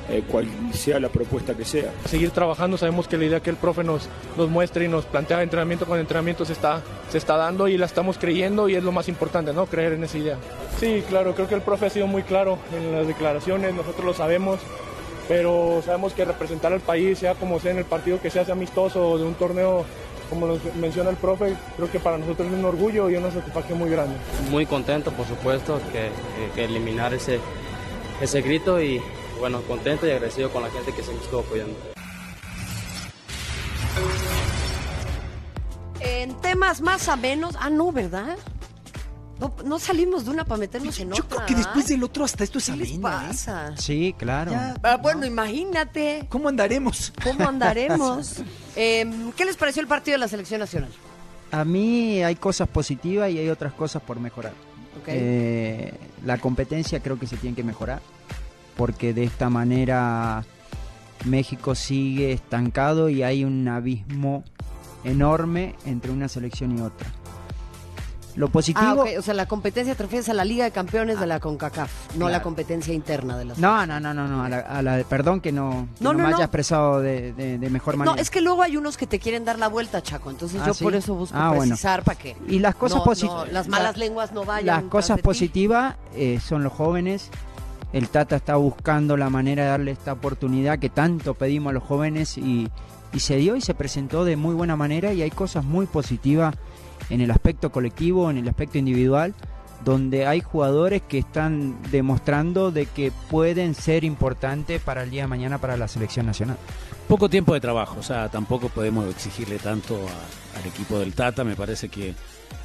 eh, 0.08 0.22
cual 0.30 0.46
sea 0.72 1.00
la 1.00 1.08
propuesta 1.08 1.54
que 1.54 1.64
sea. 1.64 1.90
Seguir 2.04 2.30
trabajando, 2.30 2.76
sabemos 2.76 3.08
que 3.08 3.16
la 3.16 3.24
idea 3.24 3.40
que 3.40 3.50
el 3.50 3.56
profe 3.56 3.82
nos, 3.82 4.08
nos 4.36 4.48
muestre 4.48 4.84
y 4.84 4.88
nos 4.88 5.04
plantea 5.04 5.42
entrenamiento 5.42 5.86
con 5.86 5.98
entrenamiento 5.98 6.44
se 6.44 6.52
está, 6.52 6.80
se 7.10 7.18
está 7.18 7.36
dando 7.36 7.66
y 7.66 7.76
la 7.76 7.86
estamos 7.86 8.16
creyendo 8.18 8.68
y 8.68 8.76
es 8.76 8.84
lo 8.84 8.92
más 8.92 9.08
importante, 9.08 9.52
¿no? 9.52 9.66
Creer 9.66 9.94
en 9.94 10.04
esa 10.04 10.18
idea. 10.18 10.36
Sí, 10.78 11.02
claro, 11.08 11.34
creo 11.34 11.48
que 11.48 11.54
el 11.54 11.62
profe 11.62 11.86
ha 11.86 11.90
sido 11.90 12.06
muy 12.06 12.22
claro 12.22 12.58
en 12.76 12.92
las 12.92 13.06
declaraciones, 13.06 13.74
nosotros 13.74 14.04
lo 14.04 14.14
sabemos, 14.14 14.60
pero 15.26 15.82
sabemos 15.84 16.12
que 16.12 16.24
representar 16.24 16.72
al 16.72 16.80
país, 16.80 17.18
sea 17.18 17.34
como 17.34 17.58
sea 17.58 17.72
en 17.72 17.78
el 17.78 17.84
partido 17.84 18.20
que 18.20 18.30
sea, 18.30 18.44
sea 18.44 18.54
amistoso 18.54 19.10
o 19.10 19.18
de 19.18 19.24
un 19.24 19.34
torneo, 19.34 19.84
como 20.30 20.46
nos 20.46 20.58
menciona 20.76 21.10
el 21.10 21.16
profe, 21.16 21.54
creo 21.76 21.90
que 21.90 21.98
para 21.98 22.18
nosotros 22.18 22.48
es 22.48 22.54
un 22.54 22.64
orgullo 22.64 23.10
y 23.10 23.16
una 23.16 23.30
satisfacción 23.30 23.78
muy 23.78 23.90
grande. 23.90 24.16
Muy 24.50 24.66
contento, 24.66 25.10
por 25.12 25.26
supuesto, 25.26 25.80
que, 25.92 26.10
que 26.54 26.64
eliminar 26.64 27.14
ese, 27.14 27.40
ese 28.20 28.40
grito 28.42 28.80
y 28.80 29.00
bueno, 29.38 29.60
contento 29.62 30.06
y 30.06 30.10
agradecido 30.10 30.50
con 30.50 30.62
la 30.62 30.70
gente 30.70 30.92
que 30.92 31.02
siempre 31.02 31.24
estuvo 31.24 31.40
apoyando. 31.40 31.74
En 36.00 36.34
temas 36.40 36.80
más 36.80 37.08
a 37.08 37.16
menos. 37.16 37.56
Ah, 37.58 37.70
no, 37.70 37.92
¿verdad? 37.92 38.36
No, 39.40 39.54
no 39.64 39.78
salimos 39.78 40.24
de 40.24 40.30
una 40.30 40.44
para 40.44 40.58
meternos 40.58 40.98
en 40.98 41.10
Yo 41.10 41.22
otra. 41.22 41.44
creo 41.44 41.46
que 41.46 41.54
después 41.56 41.86
del 41.88 42.02
otro 42.02 42.24
hasta 42.24 42.44
esto 42.44 42.58
es 42.58 42.66
¿Qué 42.66 42.76
les 42.76 42.90
¿eh? 42.92 42.98
pasa? 43.00 43.76
Sí, 43.76 44.14
claro. 44.16 44.52
Ah, 44.82 44.96
bueno, 44.96 45.26
imagínate. 45.26 46.26
¿Cómo 46.30 46.48
andaremos? 46.48 47.12
¿Cómo 47.22 47.44
andaremos? 47.48 48.36
Em, 48.74 49.32
¿Qué 49.32 49.44
les 49.44 49.56
pareció 49.56 49.82
el 49.82 49.88
partido 49.88 50.14
de 50.14 50.20
la 50.20 50.28
selección 50.28 50.60
nacional? 50.60 50.90
A 51.50 51.64
mí 51.64 52.22
hay 52.22 52.36
cosas 52.36 52.68
positivas 52.68 53.30
y 53.30 53.38
hay 53.38 53.48
otras 53.50 53.72
cosas 53.74 54.02
por 54.02 54.18
mejorar. 54.20 54.52
Ok. 55.00 55.08
Eh, 55.08 55.92
la 56.24 56.38
competencia 56.38 57.00
creo 57.00 57.18
que 57.18 57.26
se 57.26 57.36
tiene 57.36 57.54
que 57.54 57.62
mejorar 57.62 58.00
porque 58.76 59.12
de 59.14 59.24
esta 59.24 59.48
manera 59.50 60.44
México 61.24 61.74
sigue 61.74 62.32
estancado 62.32 63.08
y 63.08 63.22
hay 63.22 63.44
un 63.44 63.66
abismo 63.68 64.44
enorme 65.04 65.74
entre 65.86 66.10
una 66.10 66.28
selección 66.28 66.76
y 66.78 66.80
otra. 66.82 67.08
Lo 68.34 68.48
positivo... 68.50 69.04
Ah. 69.06 69.18
O 69.18 69.22
sea, 69.22 69.32
la 69.32 69.46
competencia 69.46 69.94
te 69.94 70.02
refieres 70.02 70.28
a 70.28 70.34
la 70.34 70.44
Liga 70.44 70.66
de 70.66 70.70
Campeones 70.70 71.18
de 71.18 71.26
la 71.26 71.40
CONCACAF, 71.40 72.16
no 72.16 72.26
a 72.26 72.30
la 72.30 72.42
competencia 72.42 72.92
interna 72.92 73.38
de 73.38 73.46
la 73.46 73.54
No, 73.56 73.86
no, 73.86 73.98
no, 73.98 74.12
no, 74.12 74.28
no, 74.28 74.44
a 74.44 74.48
la, 74.50 74.58
a 74.58 74.82
la- 74.82 75.02
perdón 75.04 75.40
que 75.40 75.52
no, 75.52 75.88
que 75.96 76.04
No, 76.04 76.12
no 76.12 76.18
no, 76.18 76.28
me 76.28 76.34
haya 76.34 76.44
expresado 76.44 77.00
de, 77.00 77.32
de- 77.32 77.56
de 77.56 77.70
mejor 77.70 77.96
manera. 77.96 78.14
No, 78.14 78.20
es 78.20 78.28
que 78.28 78.42
luego 78.42 78.62
hay 78.62 78.76
unos 78.76 78.98
que 78.98 79.06
te 79.06 79.18
quieren 79.20 79.46
dar 79.46 79.58
la 79.58 79.68
vuelta, 79.68 80.02
Chaco. 80.02 80.28
Entonces 80.30 80.60
Ah, 80.62 80.66
yo 80.66 80.74
¿sí? 80.74 80.84
por 80.84 80.94
eso 80.94 81.14
busco 81.14 81.34
Ah, 81.34 81.48
bueno. 81.48 81.70
precisar 81.70 82.02
para 82.04 82.18
que 82.18 82.36
Y 82.46 82.58
las 82.58 82.74
cosas 82.74 83.00
positivas. 83.00 83.50
las 83.50 83.68
malas 83.68 83.96
lenguas 83.96 84.32
no 84.32 84.44
vayan. 84.44 84.66
Las 84.66 84.84
cosas 84.90 85.18
positivas 85.22 85.96
eh, 86.14 86.38
son 86.46 86.62
los 86.62 86.74
jóvenes. 86.74 87.30
El 87.96 88.10
Tata 88.10 88.36
está 88.36 88.56
buscando 88.56 89.16
la 89.16 89.30
manera 89.30 89.62
de 89.62 89.68
darle 89.70 89.90
esta 89.92 90.12
oportunidad 90.12 90.78
que 90.78 90.90
tanto 90.90 91.32
pedimos 91.32 91.70
a 91.70 91.72
los 91.72 91.82
jóvenes 91.82 92.36
y, 92.36 92.68
se 93.16 93.36
dio 93.36 93.56
y 93.56 93.62
se 93.62 93.72
presentó 93.72 94.26
de 94.26 94.36
muy 94.36 94.54
buena 94.54 94.76
manera 94.76 95.14
y 95.14 95.22
hay 95.22 95.30
cosas 95.30 95.64
muy 95.64 95.86
positivas 95.86 96.54
en 97.08 97.22
el 97.22 97.30
aspecto 97.30 97.72
colectivo, 97.72 98.30
en 98.30 98.36
el 98.36 98.46
aspecto 98.46 98.76
individual, 98.76 99.34
donde 99.82 100.26
hay 100.26 100.42
jugadores 100.42 101.00
que 101.08 101.16
están 101.16 101.74
demostrando 101.90 102.70
de 102.70 102.84
que 102.84 103.12
pueden 103.30 103.74
ser 103.74 104.04
importantes 104.04 104.82
para 104.82 105.04
el 105.04 105.08
día 105.08 105.22
de 105.22 105.28
mañana 105.28 105.56
para 105.56 105.78
la 105.78 105.88
selección 105.88 106.26
nacional. 106.26 106.58
Poco 107.08 107.30
tiempo 107.30 107.54
de 107.54 107.60
trabajo, 107.60 107.96
o 108.00 108.02
sea, 108.02 108.28
tampoco 108.28 108.68
podemos 108.68 109.08
exigirle 109.08 109.56
tanto 109.56 109.98
al 110.54 110.66
equipo 110.66 110.98
del 110.98 111.14
Tata. 111.14 111.44
Me 111.44 111.56
parece 111.56 111.88
que 111.88 112.14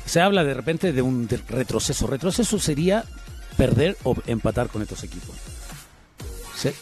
se 0.05 0.19
habla 0.19 0.43
de 0.43 0.53
repente 0.53 0.91
de 0.91 1.01
un 1.01 1.29
retroceso. 1.47 2.05
Retroceso 2.05 2.59
sería 2.59 3.05
perder 3.57 3.97
o 4.03 4.15
empatar 4.27 4.69
con 4.69 4.81
estos 4.81 5.03
equipos. 5.03 5.35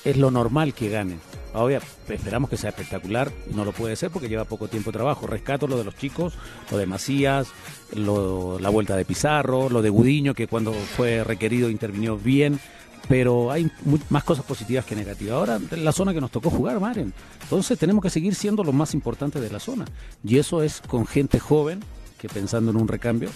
Es 0.04 0.18
lo 0.18 0.30
normal 0.30 0.74
que 0.74 0.90
ganen. 0.90 1.20
Obvio, 1.54 1.80
esperamos 2.10 2.50
que 2.50 2.58
sea 2.58 2.70
espectacular. 2.70 3.32
No 3.56 3.66
lo 3.66 3.72
puede 3.72 3.96
ser 3.96 4.12
porque 4.12 4.28
lleva 4.30 4.44
poco 4.44 4.68
tiempo 4.68 4.92
de 4.92 4.98
trabajo. 4.98 5.26
Rescato 5.26 5.68
lo 5.68 5.78
de 5.78 5.84
los 5.84 5.96
chicos, 5.96 6.34
lo 6.70 6.78
de 6.78 6.86
Macías, 6.86 7.48
la 7.94 8.70
vuelta 8.70 8.96
de 8.96 9.06
Pizarro, 9.06 9.70
lo 9.70 9.82
de 9.82 9.90
Gudiño, 9.90 10.34
que 10.34 10.48
cuando 10.48 10.74
fue 10.74 11.24
requerido 11.24 11.70
intervinió 11.70 12.18
bien. 12.18 12.60
Pero 13.08 13.52
hay 13.52 13.72
más 14.10 14.24
cosas 14.24 14.46
positivas 14.46 14.86
que 14.86 14.96
negativas. 14.96 15.34
Ahora, 15.34 15.60
la 15.72 15.92
zona 15.92 16.14
que 16.14 16.22
nos 16.22 16.30
tocó 16.30 16.52
jugar, 16.52 16.80
Maren. 16.80 17.14
Entonces 17.42 17.80
tenemos 17.80 18.04
que 18.04 18.10
seguir 18.12 18.36
siendo 18.36 18.64
los 18.64 18.76
más 18.76 18.94
importantes 18.94 19.42
de 19.42 19.50
la 19.50 19.60
zona. 19.60 19.86
Y 20.24 20.38
eso 20.38 20.62
es 20.62 20.82
con 20.82 21.08
gente 21.08 21.40
joven, 21.40 21.80
que 22.20 22.30
pensando 22.30 22.70
en 22.70 22.78
un 22.78 22.88
recambio, 22.88 23.30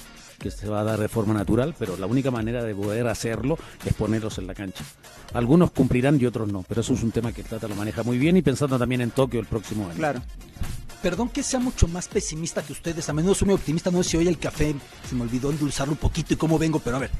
que 0.43 0.51
se 0.51 0.67
va 0.67 0.81
a 0.81 0.83
dar 0.83 0.99
de 0.99 1.07
forma 1.07 1.33
natural, 1.33 1.73
pero 1.79 1.95
la 1.95 2.05
única 2.05 2.29
manera 2.29 2.61
de 2.61 2.75
poder 2.75 3.07
hacerlo 3.07 3.57
es 3.85 3.93
ponerlos 3.93 4.37
en 4.39 4.47
la 4.47 4.53
cancha. 4.53 4.83
Algunos 5.33 5.71
cumplirán 5.71 6.19
y 6.19 6.25
otros 6.25 6.51
no, 6.51 6.65
pero 6.67 6.81
eso 6.81 6.93
es 6.93 7.01
un 7.01 7.11
tema 7.11 7.31
que 7.31 7.39
el 7.39 7.47
Tata 7.47 7.69
lo 7.69 7.75
maneja 7.75 8.03
muy 8.03 8.17
bien 8.17 8.35
y 8.35 8.41
pensando 8.41 8.77
también 8.77 8.99
en 8.99 9.11
Tokio 9.11 9.39
el 9.39 9.45
próximo 9.45 9.85
año. 9.85 9.95
Claro. 9.95 10.21
Perdón 11.01 11.29
que 11.29 11.43
sea 11.43 11.61
mucho 11.61 11.87
más 11.87 12.09
pesimista 12.09 12.61
que 12.61 12.73
ustedes. 12.73 13.07
A 13.07 13.13
menudo 13.13 13.35
soy 13.35 13.45
muy 13.45 13.55
optimista. 13.55 13.89
No 13.89 14.03
sé 14.03 14.09
si 14.09 14.17
hoy 14.17 14.27
el 14.27 14.37
café 14.37 14.75
se 15.09 15.15
me 15.15 15.21
olvidó 15.21 15.49
endulzarlo 15.49 15.93
un 15.93 15.97
poquito 15.97 16.33
y 16.33 16.37
cómo 16.37 16.59
vengo, 16.59 16.79
pero 16.79 16.97
a 16.97 16.99
ver. 16.99 17.11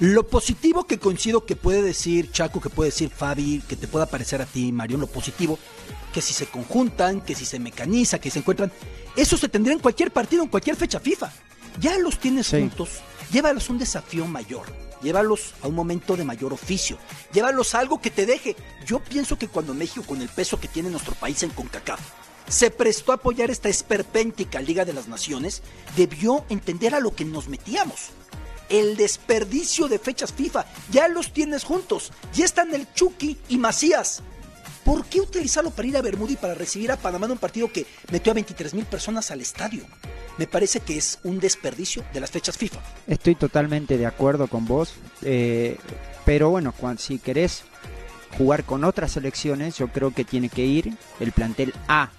Lo 0.00 0.26
positivo 0.26 0.88
que 0.88 0.98
coincido 0.98 1.46
que 1.46 1.54
puede 1.54 1.82
decir 1.82 2.32
Chaco, 2.32 2.60
que 2.60 2.70
puede 2.70 2.90
decir 2.90 3.10
Fabi, 3.10 3.62
que 3.68 3.76
te 3.76 3.86
pueda 3.86 4.06
parecer 4.06 4.42
a 4.42 4.46
ti, 4.46 4.72
Marión, 4.72 5.00
lo 5.00 5.06
positivo, 5.06 5.56
que 6.12 6.20
si 6.20 6.34
se 6.34 6.46
conjuntan, 6.46 7.20
que 7.20 7.36
si 7.36 7.44
se 7.44 7.60
mecaniza, 7.60 8.18
que 8.18 8.30
se 8.30 8.40
encuentran, 8.40 8.72
eso 9.14 9.36
se 9.36 9.48
tendría 9.48 9.74
en 9.74 9.80
cualquier 9.80 10.10
partido, 10.10 10.42
en 10.42 10.48
cualquier 10.48 10.74
fecha 10.74 10.98
FIFA. 10.98 11.30
Ya 11.78 11.98
los 11.98 12.18
tienes 12.18 12.48
Sí. 12.48 12.58
juntos, 12.60 12.88
llévalos 13.32 13.68
a 13.68 13.72
un 13.72 13.78
desafío 13.78 14.26
mayor, 14.26 14.66
llévalos 15.02 15.54
a 15.62 15.68
un 15.68 15.74
momento 15.74 16.16
de 16.16 16.24
mayor 16.24 16.52
oficio, 16.52 16.98
llévalos 17.32 17.74
a 17.74 17.78
algo 17.80 18.00
que 18.00 18.10
te 18.10 18.26
deje. 18.26 18.56
Yo 18.86 18.98
pienso 19.00 19.38
que 19.38 19.48
cuando 19.48 19.74
México, 19.74 20.04
con 20.06 20.20
el 20.20 20.28
peso 20.28 20.58
que 20.60 20.68
tiene 20.68 20.90
nuestro 20.90 21.14
país 21.14 21.42
en 21.42 21.50
CONCACAF, 21.50 22.00
se 22.48 22.70
prestó 22.70 23.12
a 23.12 23.16
apoyar 23.16 23.50
esta 23.50 23.68
esperpéntica 23.68 24.60
Liga 24.60 24.84
de 24.84 24.92
las 24.92 25.06
Naciones, 25.06 25.62
debió 25.96 26.44
entender 26.48 26.94
a 26.94 27.00
lo 27.00 27.14
que 27.14 27.24
nos 27.24 27.48
metíamos. 27.48 28.10
El 28.68 28.96
desperdicio 28.96 29.88
de 29.88 29.98
fechas 29.98 30.32
FIFA, 30.32 30.64
ya 30.90 31.08
los 31.08 31.32
tienes 31.32 31.64
juntos, 31.64 32.12
ya 32.34 32.44
están 32.44 32.74
el 32.74 32.92
Chucky 32.92 33.36
y 33.48 33.58
Macías. 33.58 34.22
¿Por 34.84 35.04
qué 35.04 35.20
utilizarlo 35.20 35.70
para 35.70 35.88
ir 35.88 35.96
a 35.96 36.02
Bermuda 36.02 36.32
y 36.32 36.36
para 36.36 36.54
recibir 36.54 36.90
a 36.90 36.96
Panamá 36.96 37.26
en 37.26 37.32
un 37.32 37.38
partido 37.38 37.70
que 37.70 37.86
metió 38.10 38.32
a 38.32 38.34
23 38.34 38.74
mil 38.74 38.84
personas 38.86 39.30
al 39.30 39.40
estadio? 39.40 39.84
Me 40.38 40.46
parece 40.46 40.80
que 40.80 40.96
es 40.96 41.18
un 41.22 41.38
desperdicio 41.38 42.02
de 42.14 42.20
las 42.20 42.30
fechas 42.30 42.56
FIFA. 42.56 42.80
Estoy 43.06 43.34
totalmente 43.34 43.98
de 43.98 44.06
acuerdo 44.06 44.46
con 44.46 44.64
vos, 44.66 44.94
eh, 45.22 45.76
pero 46.24 46.48
bueno, 46.50 46.72
cuan- 46.72 46.98
si 46.98 47.18
querés 47.18 47.62
jugar 48.38 48.64
con 48.64 48.84
otras 48.84 49.12
selecciones, 49.12 49.76
yo 49.76 49.88
creo 49.88 50.12
que 50.14 50.24
tiene 50.24 50.48
que 50.48 50.64
ir 50.64 50.96
el 51.20 51.32
plantel 51.32 51.74
A. 51.88 52.10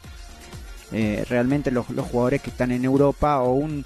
Eh, 0.91 1.25
realmente 1.29 1.71
los, 1.71 1.85
jugadores 1.87 2.41
que 2.41 2.49
están 2.51 2.71
en 2.71 2.85
Europa 2.85 3.39
o 3.41 3.53
un- 3.53 3.85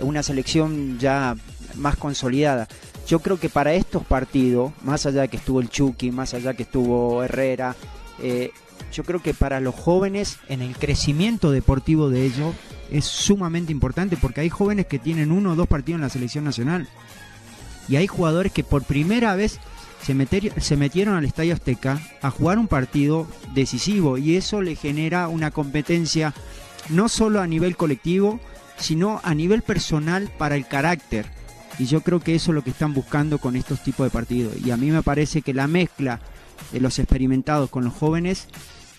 una 0.00 0.22
selección 0.22 0.98
ya 0.98 1.36
más 1.76 1.96
consolidada. 1.96 2.68
Yo 3.06 3.20
creo 3.20 3.38
que 3.40 3.48
para 3.48 3.72
estos 3.72 4.04
partidos, 4.04 4.72
más 4.82 5.06
allá 5.06 5.22
de 5.22 5.28
que 5.28 5.36
estuvo 5.36 5.60
el 5.60 5.68
Chucky, 5.70 6.10
más 6.10 6.34
allá 6.34 6.54
que 6.54 6.64
estuvo 6.64 7.22
Herrera, 7.24 7.74
eh, 8.22 8.52
yo 8.92 9.04
creo 9.04 9.22
que 9.22 9.34
para 9.34 9.60
los 9.60 9.74
jóvenes 9.74 10.38
en 10.48 10.62
el 10.62 10.76
crecimiento 10.76 11.50
deportivo 11.50 12.10
de 12.10 12.24
ellos 12.24 12.54
es 12.90 13.04
sumamente 13.04 13.72
importante 13.72 14.16
porque 14.16 14.40
hay 14.40 14.48
jóvenes 14.48 14.86
que 14.86 14.98
tienen 14.98 15.30
uno 15.30 15.52
o 15.52 15.56
dos 15.56 15.68
partidos 15.68 15.98
en 15.98 16.02
la 16.02 16.08
selección 16.08 16.44
nacional 16.44 16.88
y 17.88 17.96
hay 17.96 18.06
jugadores 18.06 18.52
que 18.52 18.64
por 18.64 18.84
primera 18.84 19.34
vez 19.34 19.58
se, 20.02 20.14
se 20.60 20.76
metieron 20.76 21.16
al 21.16 21.24
Estadio 21.24 21.54
Azteca 21.54 22.00
a 22.22 22.30
jugar 22.30 22.58
un 22.58 22.68
partido 22.68 23.26
decisivo 23.54 24.16
y 24.16 24.36
eso 24.36 24.62
le 24.62 24.76
genera 24.76 25.28
una 25.28 25.50
competencia 25.50 26.32
no 26.88 27.08
solo 27.08 27.40
a 27.40 27.46
nivel 27.46 27.76
colectivo, 27.76 28.40
sino 28.78 29.20
a 29.22 29.34
nivel 29.34 29.62
personal 29.62 30.30
para 30.38 30.56
el 30.56 30.66
carácter. 30.66 31.26
Y 31.78 31.86
yo 31.86 32.02
creo 32.02 32.20
que 32.20 32.34
eso 32.34 32.50
es 32.50 32.54
lo 32.54 32.62
que 32.62 32.70
están 32.70 32.94
buscando 32.94 33.38
con 33.38 33.56
estos 33.56 33.82
tipos 33.82 34.06
de 34.06 34.10
partidos. 34.10 34.54
Y 34.64 34.70
a 34.70 34.76
mí 34.76 34.90
me 34.90 35.02
parece 35.02 35.42
que 35.42 35.54
la 35.54 35.66
mezcla 35.66 36.20
los 36.72 36.98
experimentados 36.98 37.70
con 37.70 37.84
los 37.84 37.94
jóvenes 37.94 38.48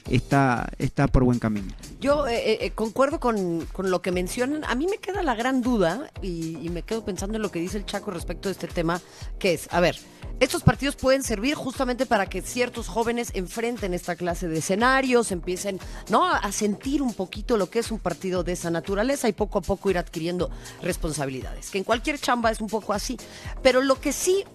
está, 0.09 0.69
está 0.77 1.07
por 1.07 1.23
buen 1.23 1.39
camino. 1.39 1.73
Yo 1.99 2.27
eh, 2.27 2.65
eh, 2.65 2.71
concuerdo 2.71 3.19
con, 3.19 3.65
con 3.71 3.91
lo 3.91 4.01
que 4.01 4.11
mencionan. 4.11 4.63
A 4.65 4.75
mí 4.75 4.87
me 4.87 4.97
queda 4.97 5.21
la 5.23 5.35
gran 5.35 5.61
duda 5.61 6.11
y, 6.21 6.69
me 6.71 6.83
quedo 6.83 7.03
pensando 7.03 7.35
en 7.35 7.41
lo 7.41 7.51
que 7.51 7.59
dice 7.59 7.77
el 7.77 7.85
Chaco 7.85 8.11
respecto 8.11 8.47
de 8.47 8.53
este 8.53 8.67
tema, 8.67 9.01
que 9.39 9.53
es, 9.53 9.67
a 9.71 9.81
ver, 9.81 9.97
estos 10.39 10.63
partidos 10.63 10.95
pueden 10.95 11.21
servir 11.21 11.55
justamente 11.55 12.05
para 12.05 12.27
que 12.27 12.41
ciertos 12.41 12.87
jóvenes 12.87 13.31
enfrenten 13.33 13.93
esta 13.93 14.15
clase 14.15 14.47
de 14.47 14.59
escenarios, 14.59 15.31
empiecen 15.31 15.79
¿no? 16.09 16.25
a 16.25 16.51
sentir 16.51 17.01
un 17.01 17.13
poquito 17.13 17.57
lo 17.57 17.69
que 17.69 17.79
es 17.79 17.91
un 17.91 17.99
partido 17.99 18.43
de 18.43 18.53
esa 18.53 18.71
naturaleza 18.71 19.27
y 19.27 19.33
poco 19.33 19.59
a 19.59 19.61
poco 19.61 19.89
ir 19.89 19.97
adquiriendo 19.97 20.49
responsabilidades, 20.81 21.69
que 21.69 21.77
en 21.77 21.83
cualquier 21.83 22.19
chamba 22.19 22.51
es 22.51 22.61
un 22.61 22.69
poco 22.69 22.93
así. 22.93 23.17
Pero 23.61 23.81
lo 23.81 23.99
que 23.99 24.13
sí 24.13 24.45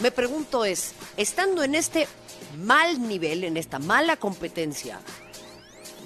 me 0.00 0.10
pregunto 0.10 0.64
es, 0.64 0.92
estando 1.16 1.62
en 1.62 1.74
este 1.74 2.08
mal 2.64 3.06
nivel, 3.06 3.44
en 3.44 3.56
esta 3.56 3.78
mala 3.78 4.16
competencia, 4.16 5.00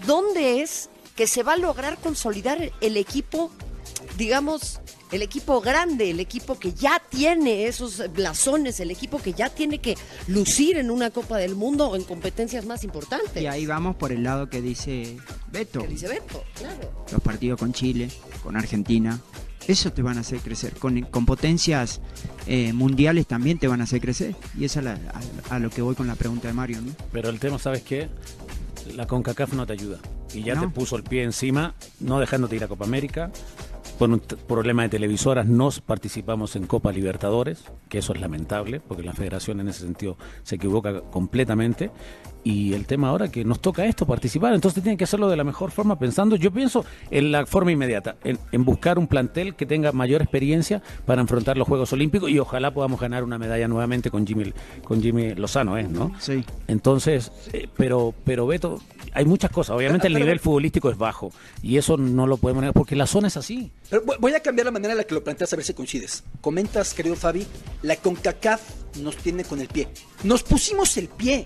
¿dónde 0.07 0.62
es 0.62 0.91
que 1.16 1.26
se 1.26 1.43
va 1.43 1.55
a 1.55 1.57
lograr 1.57 1.99
consolidar 1.99 2.70
el 2.81 2.97
equipo, 2.97 3.51
digamos, 4.16 4.81
el 5.11 5.22
equipo 5.22 5.61
grande, 5.61 6.11
el 6.11 6.20
equipo 6.20 6.59
que 6.59 6.72
ya 6.72 7.03
tiene 7.09 7.66
esos 7.66 8.12
blasones, 8.12 8.79
el 8.81 8.91
equipo 8.91 9.18
que 9.18 9.33
ya 9.33 9.49
tiene 9.49 9.79
que 9.79 9.97
lucir 10.26 10.76
en 10.76 10.91
una 10.91 11.11
Copa 11.11 11.39
del 11.39 11.55
Mundo 11.55 11.89
o 11.89 11.97
en 11.97 12.05
competencias 12.05 12.66
más 12.66 12.85
importantes? 12.85 13.43
Y 13.43 13.47
ahí 13.47 13.66
vamos 13.66 13.97
por 13.97 14.12
el 14.12 14.22
lado 14.22 14.49
que 14.49 14.61
dice 14.61 15.16
Beto. 15.51 15.81
Que 15.81 15.89
dice 15.89 16.09
Beto, 16.09 16.45
claro. 16.55 17.07
Los 17.11 17.20
partidos 17.20 17.59
con 17.59 17.72
Chile, 17.72 18.11
con 18.43 18.57
Argentina. 18.57 19.20
Eso 19.69 19.93
te 19.93 20.03
van 20.03 20.16
a 20.19 20.23
hacer 20.23 20.41
crecer. 20.41 20.73
Con, 20.75 21.01
con 21.03 21.25
potencias 21.27 22.01
eh, 22.47 22.73
mundiales 22.73 23.27
también 23.27 23.59
te 23.59 23.69
van 23.69 23.81
a 23.81 23.85
hacer 23.85 24.01
crecer. 24.01 24.35
Y 24.59 24.64
eso 24.64 24.81
es 24.81 24.85
la- 24.87 24.99
a, 25.51 25.55
a 25.57 25.59
lo 25.61 25.71
que 25.71 25.83
voy 25.83 25.95
con 25.95 26.07
la 26.09 26.16
pregunta 26.16 26.49
de 26.49 26.55
Mario. 26.55 26.81
¿no? 26.81 26.93
Pero 27.12 27.29
el 27.29 27.39
tema, 27.39 27.59
¿sabes 27.59 27.83
qué? 27.83 28.09
La 28.97 29.07
CONCACAF 29.07 29.53
no 29.53 29.66
te 29.66 29.75
ayuda. 29.75 29.99
Y 30.35 30.43
ya 30.43 30.55
No. 30.55 30.62
te 30.62 30.69
puso 30.69 30.97
el 30.97 31.03
pie 31.05 31.23
encima, 31.23 31.75
no 32.01 32.19
dejándote 32.19 32.57
ir 32.57 32.64
a 32.64 32.69
Copa 32.69 32.85
América. 32.87 33.31
Por 33.99 34.11
un 34.11 34.21
problema 34.21 34.83
de 34.83 34.91
televisoras, 34.91 35.47
no 35.47 35.71
participamos 35.85 36.55
en 36.55 36.66
Copa 36.66 36.93
Libertadores, 36.93 37.64
que 37.89 37.99
eso 37.99 38.12
es 38.12 38.21
lamentable, 38.21 38.79
porque 38.81 39.03
la 39.03 39.12
federación 39.12 39.61
en 39.61 39.69
ese 39.69 39.81
sentido 39.81 40.16
se 40.45 40.55
equivoca 40.55 41.01
completamente. 41.01 41.91
Y 42.51 42.72
el 42.72 42.86
tema 42.86 43.11
ahora 43.11 43.30
que 43.30 43.44
nos 43.44 43.61
toca 43.61 43.84
esto, 43.84 44.07
participar, 44.07 44.55
entonces 44.55 44.82
tienen 44.82 44.96
que 44.96 45.05
hacerlo 45.05 45.28
de 45.28 45.36
la 45.36 45.44
mejor 45.44 45.70
forma, 45.70 45.99
pensando, 45.99 46.34
yo 46.34 46.51
pienso 46.51 46.82
en 47.11 47.30
la 47.30 47.44
forma 47.44 47.72
inmediata, 47.72 48.16
en, 48.24 48.38
en 48.53 48.64
buscar 48.64 48.99
un 48.99 49.07
plantel 49.07 49.55
que 49.55 49.66
tenga 49.66 49.92
mayor 49.92 50.22
experiencia 50.22 50.80
para 51.05 51.20
enfrentar 51.20 51.59
los 51.59 51.68
Juegos 51.68 51.92
Olímpicos 51.92 52.30
y 52.30 52.38
ojalá 52.38 52.72
podamos 52.72 52.99
ganar 53.01 53.22
una 53.22 53.36
medalla 53.36 53.68
nuevamente 53.68 54.11
con 54.11 54.26
Jimmy, 54.26 54.55
con 54.82 55.03
Jimmy 55.03 55.34
Lozano, 55.34 55.76
¿eh? 55.76 55.82
¿no? 55.82 56.11
Sí. 56.20 56.42
Entonces, 56.68 57.30
eh, 57.53 57.68
pero, 57.76 58.14
pero 58.24 58.46
Beto, 58.46 58.80
hay 59.12 59.26
muchas 59.26 59.51
cosas. 59.51 59.76
Obviamente 59.76 60.07
el 60.07 60.14
Pero- 60.14 60.24
nivel 60.24 60.40
futbolístico 60.40 60.90
es 60.90 60.96
bajo 60.96 61.30
y 61.62 61.76
eso 61.76 61.99
no 61.99 62.26
lo 62.26 62.38
podemos 62.38 62.62
negar 62.62 62.72
porque 62.72 62.96
la 62.96 63.07
zona 63.07 63.28
es 63.28 63.36
así. 63.36 63.70
Pero 63.90 64.03
voy 64.20 64.32
a 64.32 64.40
cambiar 64.40 64.64
la 64.64 64.70
manera 64.70 64.92
en 64.92 64.99
la 64.99 65.05
que 65.05 65.14
lo 65.14 65.22
planteas 65.22 65.53
a 65.53 65.57
ver 65.57 65.66
si 65.66 65.74
coincides. 65.74 66.24
Comentas, 66.40 66.94
querido 66.94 67.14
Fabi, 67.14 67.46
la 67.82 67.96
CONCACAF 67.96 68.62
nos 69.03 69.16
tiene 69.18 69.44
con 69.44 69.61
el 69.61 69.68
pie. 69.68 69.88
Nos 70.24 70.42
pusimos 70.42 70.96
el 70.96 71.09
pie. 71.09 71.44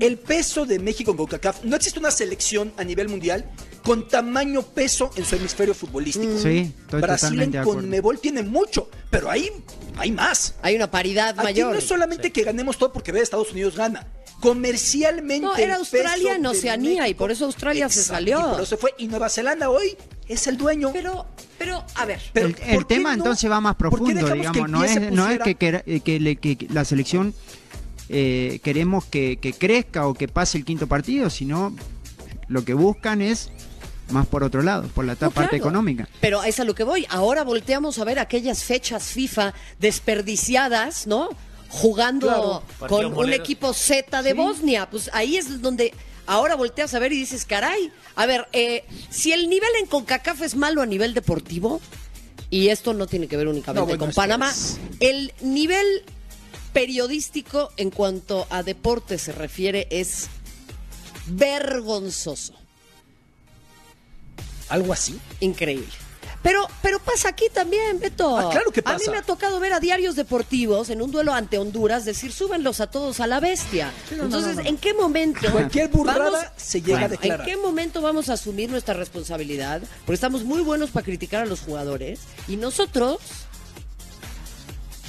El 0.00 0.18
peso 0.18 0.66
de 0.66 0.78
México 0.78 1.10
en 1.10 1.16
CONCACAF. 1.16 1.64
No 1.64 1.76
existe 1.76 1.98
una 1.98 2.10
selección 2.10 2.72
a 2.76 2.84
nivel 2.84 3.08
mundial 3.08 3.50
con 3.82 4.08
tamaño 4.08 4.62
peso 4.62 5.10
en 5.16 5.24
su 5.24 5.36
hemisferio 5.36 5.74
futbolístico. 5.74 6.38
Sí, 6.38 6.72
estoy 6.80 7.00
Brasil 7.00 7.40
en. 7.40 7.52
Conmebol 7.62 8.20
tiene 8.20 8.42
mucho, 8.42 8.88
pero 9.10 9.30
hay, 9.30 9.50
hay 9.96 10.12
más. 10.12 10.54
Hay 10.62 10.76
una 10.76 10.90
paridad 10.90 11.30
Aquí 11.30 11.42
mayor. 11.42 11.72
no 11.72 11.78
es 11.78 11.84
solamente 11.84 12.32
que 12.32 12.42
ganemos 12.42 12.78
todo 12.78 12.92
porque 12.92 13.12
ve 13.12 13.20
Estados 13.20 13.52
Unidos 13.52 13.76
gana. 13.76 14.06
Comercialmente. 14.40 15.46
No, 15.46 15.56
era 15.56 15.76
Australia 15.76 16.34
en 16.34 16.46
Oceanía 16.46 17.08
y 17.08 17.14
por 17.14 17.30
eso 17.30 17.44
Australia 17.44 17.88
se 17.88 18.02
salió. 18.02 18.40
Y 18.40 18.42
por 18.54 18.60
eso 18.62 18.76
fue. 18.76 18.94
Y 18.98 19.06
Nueva 19.06 19.28
Zelanda 19.28 19.70
hoy 19.70 19.96
es 20.26 20.46
el 20.46 20.56
dueño. 20.56 20.90
Pero, 20.92 21.26
pero, 21.58 21.84
a 21.94 22.04
ver. 22.04 22.20
Pero, 22.32 22.48
el, 22.48 22.54
¿por 22.54 22.64
el 22.68 22.78
qué 22.78 22.94
tema 22.96 23.10
no? 23.10 23.22
entonces 23.22 23.50
va 23.50 23.60
más 23.60 23.76
¿Por 23.76 23.90
qué 23.90 23.96
profundo, 23.96 24.34
digamos. 24.34 24.68
No 24.68 24.84
es, 24.84 25.12
no 25.12 25.28
que 25.44 26.68
la 26.70 26.84
selección 26.84 27.34
eh, 28.08 28.60
queremos 28.62 29.04
que, 29.04 29.38
que 29.38 29.52
crezca 29.52 30.06
o 30.06 30.14
que 30.14 30.28
pase 30.28 30.58
el 30.58 30.64
quinto 30.64 30.86
partido, 30.86 31.30
sino 31.30 31.74
lo 32.48 32.64
que 32.64 32.74
buscan 32.74 33.22
es 33.22 33.50
más 34.10 34.26
por 34.26 34.42
otro 34.44 34.62
lado, 34.62 34.88
por 34.88 35.04
la 35.06 35.12
No, 35.14 35.30
parte 35.30 35.50
claro. 35.50 35.56
económica. 35.56 36.08
Pero 36.20 36.42
es 36.44 36.60
a 36.60 36.64
lo 36.64 36.74
que 36.74 36.84
voy. 36.84 37.06
Ahora 37.08 37.44
volteamos 37.44 37.98
a 37.98 38.04
ver 38.04 38.18
aquellas 38.18 38.62
fechas 38.64 39.04
FIFA 39.04 39.54
desperdiciadas, 39.78 41.06
¿no? 41.06 41.30
Jugando 41.68 42.62
Claro. 42.78 42.88
con 42.88 43.16
un 43.16 43.32
equipo 43.32 43.72
Z 43.72 44.22
de 44.22 44.34
Bosnia. 44.34 44.90
Pues 44.90 45.08
ahí 45.14 45.36
es 45.38 45.62
donde 45.62 45.94
ahora 46.26 46.54
volteas 46.56 46.92
a 46.94 46.98
ver 46.98 47.12
y 47.12 47.16
dices, 47.18 47.46
caray. 47.46 47.90
A 48.14 48.26
ver, 48.26 48.46
eh, 48.52 48.84
si 49.08 49.32
el 49.32 49.48
nivel 49.48 49.70
en 49.80 49.86
CONCACAF 49.86 50.42
es 50.42 50.54
malo 50.56 50.82
a 50.82 50.86
nivel 50.86 51.14
deportivo, 51.14 51.80
y 52.50 52.68
esto 52.68 52.92
no 52.92 53.06
tiene 53.06 53.28
que 53.28 53.38
ver 53.38 53.48
únicamente 53.48 53.80
No, 53.80 53.86
bueno, 53.86 53.98
con 54.04 54.12
Panamá, 54.12 54.50
es- 54.50 54.78
el 55.00 55.32
nivel 55.40 55.86
periodístico 56.72 57.70
en 57.76 57.90
cuanto 57.90 58.46
a 58.50 58.62
deporte 58.62 59.18
se 59.18 59.32
refiere 59.32 59.86
es 59.90 60.28
vergonzoso. 61.26 62.54
Algo 64.68 64.92
así. 64.92 65.18
Increíble. 65.40 65.86
Pero, 66.42 66.66
pero 66.82 66.98
pasa 66.98 67.28
aquí 67.28 67.44
también, 67.54 68.00
Beto. 68.00 68.36
Ah, 68.36 68.50
claro 68.50 68.72
que 68.72 68.80
A 68.84 68.94
mí 68.94 68.98
pasa. 68.98 69.10
me 69.12 69.18
ha 69.18 69.22
tocado 69.22 69.60
ver 69.60 69.72
a 69.74 69.78
diarios 69.78 70.16
deportivos 70.16 70.90
en 70.90 71.00
un 71.00 71.12
duelo 71.12 71.32
ante 71.32 71.56
Honduras 71.56 72.04
decir 72.04 72.32
súbenlos 72.32 72.80
a 72.80 72.88
todos 72.90 73.20
a 73.20 73.28
la 73.28 73.38
bestia. 73.38 73.92
no, 74.16 74.24
Entonces, 74.24 74.56
no, 74.56 74.62
no. 74.62 74.68
¿en 74.68 74.76
qué 74.76 74.92
momento? 74.92 75.52
Cualquier 75.52 75.86
burrada 75.88 76.30
vamos- 76.30 76.46
se 76.56 76.80
llega 76.82 76.96
a 76.96 77.00
Bueno, 77.02 77.08
declarar. 77.12 77.48
¿En 77.48 77.54
qué 77.54 77.62
momento 77.62 78.00
vamos 78.00 78.28
a 78.28 78.32
asumir 78.32 78.70
nuestra 78.70 78.94
responsabilidad? 78.94 79.82
Porque 80.04 80.14
estamos 80.14 80.42
muy 80.42 80.62
buenos 80.62 80.90
para 80.90 81.04
criticar 81.04 81.42
a 81.42 81.46
los 81.46 81.60
jugadores 81.60 82.18
y 82.48 82.56
nosotros 82.56 83.18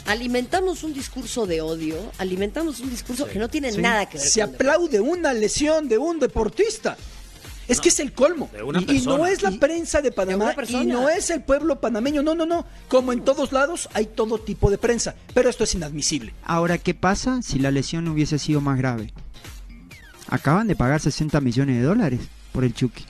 alimentamos 0.06 0.84
un 0.84 0.94
discurso 0.94 1.46
de 1.46 1.62
odio, 1.62 1.96
alimentamos 2.18 2.80
un 2.80 2.90
discurso 2.90 3.26
que 3.28 3.40
no 3.40 3.50
tiene 3.50 3.72
Sí. 3.72 3.82
nada 3.82 4.08
que 4.08 4.18
ver 4.18 4.28
Se 4.28 4.42
con 4.42 4.54
aplaude 4.56 5.00
una 5.00 5.34
lesión 5.34 5.88
de 5.88 5.98
un 5.98 6.20
deportista. 6.20 6.98
Es 7.66 7.80
que 7.80 7.88
es 7.90 8.00
el 8.02 8.12
colmo. 8.12 8.50
de 8.52 8.62
una 8.62 8.82
y, 8.82 8.98
y 8.98 9.02
no 9.06 9.26
es 9.26 9.42
la 9.42 9.52
prensa 9.52 10.02
de 10.02 10.12
Panamá 10.12 10.54
y 10.68 10.86
no 10.86 11.08
es 11.08 11.30
el 11.30 11.42
pueblo 11.44 11.80
panameño. 11.80 12.22
No, 12.22 12.36
no, 12.36 12.46
no. 12.46 12.66
Como 12.90 13.14
en 13.14 13.24
todos 13.24 13.54
lados 13.54 13.88
hay 13.94 14.06
todo 14.08 14.38
tipo 14.38 14.70
de 14.70 14.78
prensa. 14.78 15.16
Pero 15.34 15.50
esto 15.50 15.64
es 15.64 15.74
inadmisible. 15.74 16.34
Ahora, 16.44 16.78
¿qué 16.78 16.94
pasa 16.94 17.42
si 17.42 17.60
la 17.60 17.72
lesión 17.72 18.08
hubiese 18.10 18.38
sido 18.38 18.60
más 18.60 18.78
grave? 18.78 19.14
Acaban 20.28 20.68
de 20.68 20.76
pagar 20.76 21.00
60 21.00 21.40
millones 21.40 21.78
de 21.78 21.84
dólares 21.84 22.20
por 22.52 22.66
el 22.66 22.74
Chucky. 22.74 23.06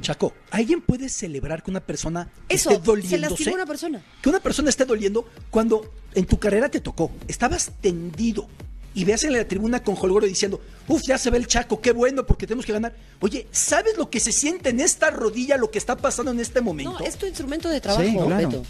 Chaco, 0.00 0.34
¿alguien 0.50 0.82
puede 0.82 1.08
celebrar 1.08 1.62
que 1.62 1.70
una 1.70 1.80
persona 1.80 2.28
Eso, 2.48 2.70
esté 2.70 2.80
se 2.82 2.86
doliéndose? 2.86 3.18
lastimó 3.18 3.54
una 3.54 3.66
persona. 3.66 4.04
Que 4.22 4.28
una 4.28 4.40
persona 4.40 4.68
esté 4.70 4.84
doliendo 4.84 5.26
cuando 5.50 5.92
en 6.14 6.26
tu 6.26 6.38
carrera 6.38 6.68
te 6.68 6.80
tocó. 6.80 7.10
Estabas 7.28 7.70
tendido. 7.80 8.48
Y 8.96 9.04
veas 9.04 9.24
en 9.24 9.32
la 9.32 9.48
tribuna 9.48 9.82
con 9.82 9.96
Holgoro 10.00 10.24
diciendo, 10.26 10.60
uf, 10.86 11.00
ya 11.08 11.18
se 11.18 11.28
ve 11.30 11.38
el 11.38 11.48
Chaco, 11.48 11.80
qué 11.80 11.90
bueno, 11.90 12.24
porque 12.26 12.46
tenemos 12.46 12.64
que 12.64 12.72
ganar. 12.72 12.94
Oye, 13.20 13.48
¿sabes 13.50 13.96
lo 13.96 14.08
que 14.08 14.20
se 14.20 14.30
siente 14.30 14.68
en 14.68 14.78
esta 14.78 15.10
rodilla, 15.10 15.56
lo 15.56 15.70
que 15.70 15.78
está 15.78 15.96
pasando 15.96 16.30
en 16.30 16.38
este 16.38 16.60
momento? 16.60 16.98
No, 17.00 17.04
es 17.04 17.16
tu 17.16 17.26
instrumento 17.26 17.68
de 17.68 17.80
trabajo, 17.80 18.04
Sí, 18.06 18.12
claro. 18.16 18.48
Beto. 18.50 18.62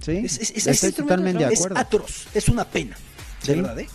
Sí, 0.00 0.12
Es, 0.24 0.38
es- 0.38 0.50
es- 0.52 0.66
estoy 0.68 0.88
es- 0.90 0.94
totalmente 0.94 1.44
de 1.44 1.52
es 1.52 1.58
acuerdo. 1.60 1.76
atroz, 1.78 2.26
es 2.32 2.48
una 2.48 2.64
pena. 2.64 2.96
De 3.44 3.46
Sí. 3.54 3.60
verdad, 3.60 3.78
¿eh? 3.78 3.88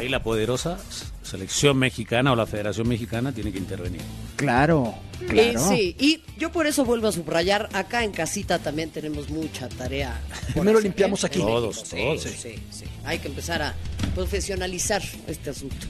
Ahí 0.00 0.08
la 0.08 0.22
poderosa 0.22 0.78
selección 1.22 1.76
mexicana 1.76 2.32
o 2.32 2.36
la 2.36 2.46
Federación 2.46 2.88
Mexicana 2.88 3.32
tiene 3.32 3.52
que 3.52 3.58
intervenir. 3.58 4.00
Claro, 4.36 4.94
Y 5.20 5.26
claro. 5.26 5.60
sí, 5.68 5.94
y 5.98 6.22
yo 6.38 6.50
por 6.50 6.66
eso 6.66 6.86
vuelvo 6.86 7.08
a 7.08 7.12
subrayar, 7.12 7.68
acá 7.74 8.02
en 8.02 8.12
casita 8.12 8.58
también 8.58 8.88
tenemos 8.88 9.28
mucha 9.28 9.68
tarea. 9.68 10.18
Primero 10.54 10.80
limpiamos 10.80 11.22
¿eh? 11.22 11.26
aquí. 11.26 11.38
Todos, 11.40 11.76
México, 11.92 11.96
sí, 11.96 11.96
todos. 12.02 12.22
Sí, 12.22 12.54
sí, 12.70 12.84
Hay 13.04 13.18
que 13.18 13.28
empezar 13.28 13.60
a 13.60 13.74
profesionalizar 14.14 15.02
este 15.26 15.50
asunto. 15.50 15.86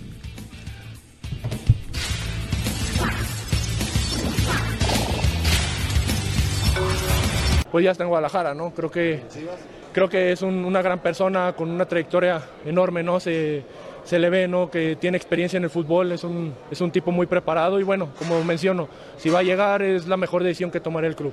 pues 7.70 7.84
ya 7.84 7.92
está 7.92 8.02
en 8.02 8.08
Guadalajara, 8.08 8.52
¿no? 8.54 8.72
Creo 8.74 8.90
que, 8.90 9.22
creo 9.92 10.08
que 10.08 10.32
es 10.32 10.42
un- 10.42 10.64
una 10.64 10.82
gran 10.82 10.98
persona 11.00 11.52
con 11.56 11.70
una 11.70 11.86
trayectoria 11.86 12.42
enorme, 12.64 13.02
¿no? 13.02 13.20
Se, 13.20 13.62
se 14.04 14.18
le 14.18 14.30
ve, 14.30 14.48
¿no? 14.48 14.70
Que 14.70 14.96
tiene 14.96 15.16
experiencia 15.16 15.56
en 15.56 15.64
el 15.64 15.70
fútbol, 15.70 16.12
es 16.12 16.24
un, 16.24 16.54
es 16.70 16.80
un 16.80 16.90
tipo 16.90 17.10
muy 17.10 17.26
preparado 17.26 17.80
y 17.80 17.82
bueno, 17.82 18.10
como 18.18 18.42
menciono, 18.44 18.88
si 19.16 19.30
va 19.30 19.40
a 19.40 19.42
llegar 19.42 19.82
es 19.82 20.06
la 20.06 20.16
mejor 20.16 20.42
decisión 20.42 20.70
que 20.70 20.80
tomará 20.80 21.06
el 21.06 21.16
club. 21.16 21.32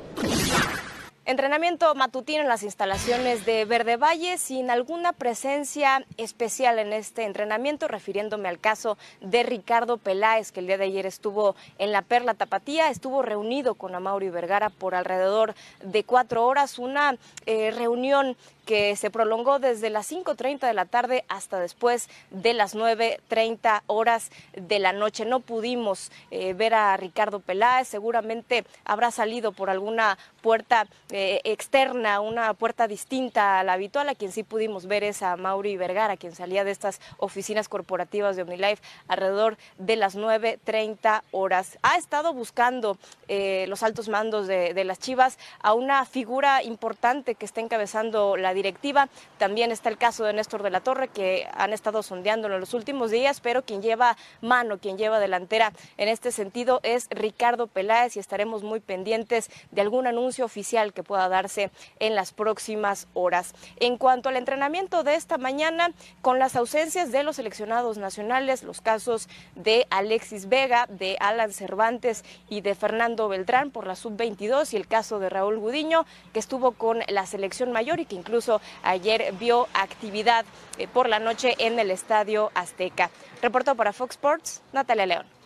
Entrenamiento 1.27 1.93
matutino 1.93 2.41
en 2.41 2.47
las 2.47 2.63
instalaciones 2.63 3.45
de 3.45 3.65
Verde 3.65 3.97
Valle 3.97 4.37
sin 4.37 4.69
alguna 4.69 5.11
presencia 5.11 6.05
especial 6.15 6.79
en 6.79 6.93
este 6.93 7.25
entrenamiento, 7.25 7.89
refiriéndome 7.89 8.47
al 8.47 8.59
caso 8.59 8.97
de 9.19 9.43
Ricardo 9.43 9.97
Peláez, 9.97 10.53
que 10.53 10.61
el 10.61 10.67
día 10.67 10.77
de 10.77 10.85
ayer 10.85 11.05
estuvo 11.05 11.57
en 11.79 11.91
la 11.91 12.01
Perla 12.01 12.33
Tapatía, 12.33 12.89
estuvo 12.89 13.23
reunido 13.23 13.75
con 13.75 13.93
Amaury 13.93 14.29
Vergara 14.29 14.69
por 14.69 14.95
alrededor 14.95 15.53
de 15.83 16.05
cuatro 16.05 16.45
horas, 16.45 16.79
una 16.79 17.17
eh, 17.45 17.71
reunión 17.71 18.37
que 18.67 18.97
se 18.97 19.09
prolongó 19.09 19.59
desde 19.59 19.89
las 19.89 20.11
5.30 20.11 20.67
de 20.67 20.73
la 20.73 20.83
tarde 20.83 21.23
hasta 21.29 21.57
después 21.57 22.09
de 22.31 22.53
las 22.53 22.75
9.30 22.75 23.81
horas 23.87 24.29
de 24.53 24.79
la 24.79 24.91
noche. 24.91 25.25
No 25.25 25.39
pudimos 25.39 26.11
eh, 26.31 26.53
ver 26.53 26.73
a 26.73 26.97
Ricardo 26.97 27.39
Peláez, 27.39 27.87
seguramente 27.87 28.65
habrá 28.83 29.09
salido 29.09 29.53
por 29.53 29.69
alguna 29.69 30.17
puerta 30.41 30.85
eh, 31.11 31.39
externa, 31.45 32.19
una 32.19 32.53
puerta 32.53 32.87
distinta 32.89 33.59
a 33.59 33.63
la 33.63 33.73
habitual. 33.73 34.09
A 34.09 34.15
quien 34.15 34.33
sí 34.33 34.43
pudimos 34.43 34.85
ver 34.85 35.05
es 35.05 35.23
a 35.23 35.37
Mauri 35.37 35.77
Vergara, 35.77 36.17
quien 36.17 36.35
salía 36.35 36.65
de 36.65 36.71
estas 36.71 36.99
oficinas 37.19 37.69
corporativas 37.69 38.35
de 38.35 38.41
OmniLife 38.41 38.83
alrededor 39.07 39.57
de 39.77 39.95
las 39.95 40.17
9.30 40.17 41.21
horas. 41.31 41.79
Ha 41.83 41.95
estado 41.95 42.33
buscando 42.33 42.97
eh, 43.29 43.65
los 43.69 43.81
altos 43.81 44.09
mandos 44.09 44.45
de, 44.45 44.73
de 44.73 44.83
las 44.83 44.99
Chivas 44.99 45.39
a 45.61 45.73
una 45.73 46.03
figura 46.05 46.63
importante 46.63 47.35
que 47.35 47.45
está 47.45 47.61
encabezando 47.61 48.35
la 48.35 48.53
directiva. 48.57 49.07
También 49.37 49.71
está 49.71 49.89
el 49.89 49.97
caso 49.97 50.25
de 50.25 50.33
Néstor 50.33 50.63
de 50.63 50.71
la 50.71 50.81
Torre, 50.81 51.07
que 51.07 51.47
han 51.53 51.71
estado 51.71 52.01
sondeándolo 52.01 52.55
en 52.55 52.61
los 52.61 52.73
últimos 52.73 53.11
días, 53.11 53.39
pero 53.39 53.61
quien 53.61 53.81
lleva 53.81 54.17
mano, 54.41 54.79
quien 54.79 54.97
lleva 54.97 55.19
delantera 55.19 55.71
en 55.97 56.07
este 56.09 56.31
sentido 56.31 56.79
es 56.83 57.07
Ricardo 57.11 57.67
Peláez 57.67 58.17
y 58.17 58.19
estaremos 58.19 58.63
muy 58.63 58.79
pendientes 58.79 59.49
de 59.71 59.81
algún 59.81 60.07
anuncio 60.07 60.43
oficial 60.45 60.93
que 60.93 61.03
pueda 61.03 61.29
darse 61.29 61.69
en 61.99 62.15
las 62.15 62.33
próximas 62.33 63.07
horas. 63.13 63.53
En 63.79 63.97
cuanto 63.97 64.29
al 64.29 64.37
entrenamiento 64.37 65.03
de 65.03 65.15
esta 65.15 65.37
mañana, 65.37 65.91
con 66.21 66.39
las 66.39 66.55
ausencias 66.55 67.11
de 67.11 67.23
los 67.23 67.35
seleccionados 67.35 67.97
nacionales, 67.97 68.63
los 68.63 68.81
casos 68.81 69.29
de 69.55 69.85
Alexis 69.91 70.49
Vega, 70.49 70.87
de 70.89 71.17
Alan 71.19 71.53
Cervantes 71.53 72.25
y 72.49 72.61
de 72.61 72.73
Fernando 72.73 73.27
Beltrán 73.27 73.69
por 73.69 73.85
la 73.85 73.95
sub-22 73.95 74.73
y 74.73 74.77
el 74.77 74.87
caso 74.87 75.19
de 75.19 75.29
Raúl 75.29 75.59
Gudiño, 75.59 76.05
que 76.33 76.39
estuvo 76.39 76.71
con 76.71 77.01
la 77.07 77.25
selección 77.25 77.71
mayor 77.71 77.99
y 77.99 78.05
que 78.05 78.15
incluso 78.15 78.46
ayer 78.83 79.33
vio 79.39 79.67
actividad 79.73 80.45
eh, 80.77 80.87
por 80.87 81.09
la 81.09 81.19
noche 81.19 81.55
en 81.59 81.79
el 81.79 81.91
Estadio 81.91 82.51
Azteca. 82.53 83.09
Reportó 83.41 83.75
para 83.75 83.93
Fox 83.93 84.15
Sports, 84.15 84.61
Natalia 84.73 85.05
León. 85.05 85.37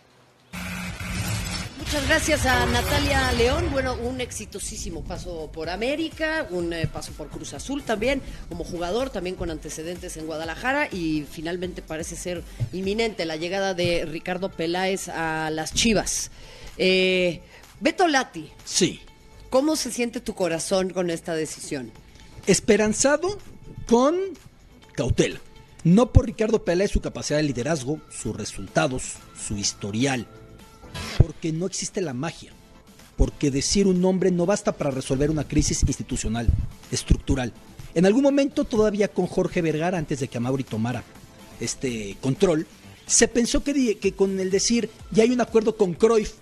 Muchas 1.78 2.08
gracias 2.08 2.46
a 2.46 2.64
Natalia 2.66 3.32
León. 3.32 3.68
Bueno, 3.70 3.94
un 3.94 4.20
exitosísimo 4.20 5.04
paso 5.04 5.50
por 5.52 5.68
América, 5.68 6.46
un 6.48 6.72
eh, 6.72 6.86
paso 6.86 7.12
por 7.12 7.28
Cruz 7.28 7.52
Azul 7.52 7.82
también, 7.82 8.22
como 8.48 8.64
jugador, 8.64 9.10
también 9.10 9.36
con 9.36 9.50
antecedentes 9.50 10.16
en 10.16 10.26
Guadalajara 10.26 10.88
y 10.90 11.26
finalmente 11.30 11.82
parece 11.82 12.16
ser 12.16 12.44
inminente 12.72 13.26
la 13.26 13.36
llegada 13.36 13.74
de 13.74 14.06
Ricardo 14.06 14.50
Peláez 14.50 15.08
a 15.08 15.50
las 15.50 15.74
Chivas. 15.74 16.30
Eh, 16.78 17.42
Beto 17.80 18.08
Lati. 18.08 18.50
Sí. 18.64 19.00
¿Cómo 19.50 19.76
se 19.76 19.92
siente 19.92 20.20
tu 20.20 20.34
corazón 20.34 20.90
con 20.90 21.10
esta 21.10 21.34
decisión? 21.34 21.92
Esperanzado 22.46 23.38
con 23.86 24.16
cautela. 24.94 25.40
No 25.84 26.12
por 26.12 26.26
Ricardo 26.26 26.64
Peláez 26.64 26.90
su 26.90 27.00
capacidad 27.00 27.38
de 27.38 27.44
liderazgo, 27.44 28.00
sus 28.10 28.36
resultados, 28.36 29.14
su 29.40 29.56
historial. 29.56 30.26
Porque 31.18 31.52
no 31.52 31.66
existe 31.66 32.00
la 32.00 32.14
magia. 32.14 32.52
Porque 33.16 33.52
decir 33.52 33.86
un 33.86 34.00
nombre 34.00 34.32
no 34.32 34.44
basta 34.44 34.72
para 34.72 34.90
resolver 34.90 35.30
una 35.30 35.46
crisis 35.46 35.84
institucional, 35.86 36.48
estructural. 36.90 37.52
En 37.94 38.06
algún 38.06 38.22
momento, 38.22 38.64
todavía 38.64 39.08
con 39.08 39.26
Jorge 39.26 39.62
Vergara, 39.62 39.98
antes 39.98 40.18
de 40.18 40.28
que 40.28 40.38
Amauri 40.38 40.64
tomara 40.64 41.04
este 41.60 42.16
control, 42.20 42.66
se 43.06 43.28
pensó 43.28 43.62
que, 43.62 43.98
que 43.98 44.12
con 44.12 44.40
el 44.40 44.50
decir 44.50 44.90
ya 45.12 45.22
hay 45.22 45.30
un 45.30 45.40
acuerdo 45.40 45.76
con 45.76 45.94
Cruyff, 45.94 46.32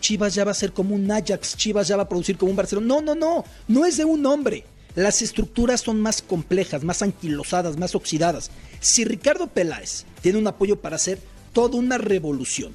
Chivas 0.00 0.34
ya 0.34 0.44
va 0.44 0.52
a 0.52 0.54
ser 0.54 0.72
como 0.72 0.94
un 0.94 1.10
Ajax, 1.10 1.56
Chivas 1.56 1.88
ya 1.88 1.96
va 1.96 2.04
a 2.04 2.08
producir 2.08 2.38
como 2.38 2.50
un 2.50 2.56
Barcelona. 2.56 2.86
No, 2.86 3.02
no, 3.02 3.14
no, 3.14 3.44
no 3.68 3.84
es 3.84 3.98
de 3.98 4.06
un 4.06 4.24
hombre. 4.24 4.64
Las 4.94 5.22
estructuras 5.22 5.80
son 5.82 6.00
más 6.00 6.20
complejas, 6.22 6.82
más 6.84 7.02
anquilosadas, 7.02 7.76
más 7.78 7.94
oxidadas. 7.94 8.50
Si 8.80 9.04
Ricardo 9.04 9.46
Peláez 9.46 10.04
tiene 10.20 10.38
un 10.38 10.46
apoyo 10.46 10.80
para 10.80 10.96
hacer 10.96 11.20
toda 11.52 11.76
una 11.78 11.98
revolución, 11.98 12.74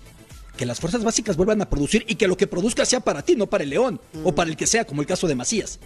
que 0.57 0.65
las 0.65 0.79
fuerzas 0.79 1.03
básicas 1.03 1.35
vuelvan 1.35 1.61
a 1.61 1.69
producir 1.69 2.05
y 2.07 2.15
que 2.15 2.27
lo 2.27 2.37
que 2.37 2.47
produzca 2.47 2.85
sea 2.85 3.01
para 3.01 3.21
ti, 3.21 3.35
no 3.35 3.47
para 3.47 3.63
el 3.65 3.69
León 3.71 3.99
o 4.23 4.33
para 4.33 4.49
el 4.49 4.55
que 4.55 4.67
sea, 4.67 4.85
como 4.85 5.01
el 5.01 5.07
caso 5.07 5.27
de 5.27 5.35
Macías. 5.35 5.79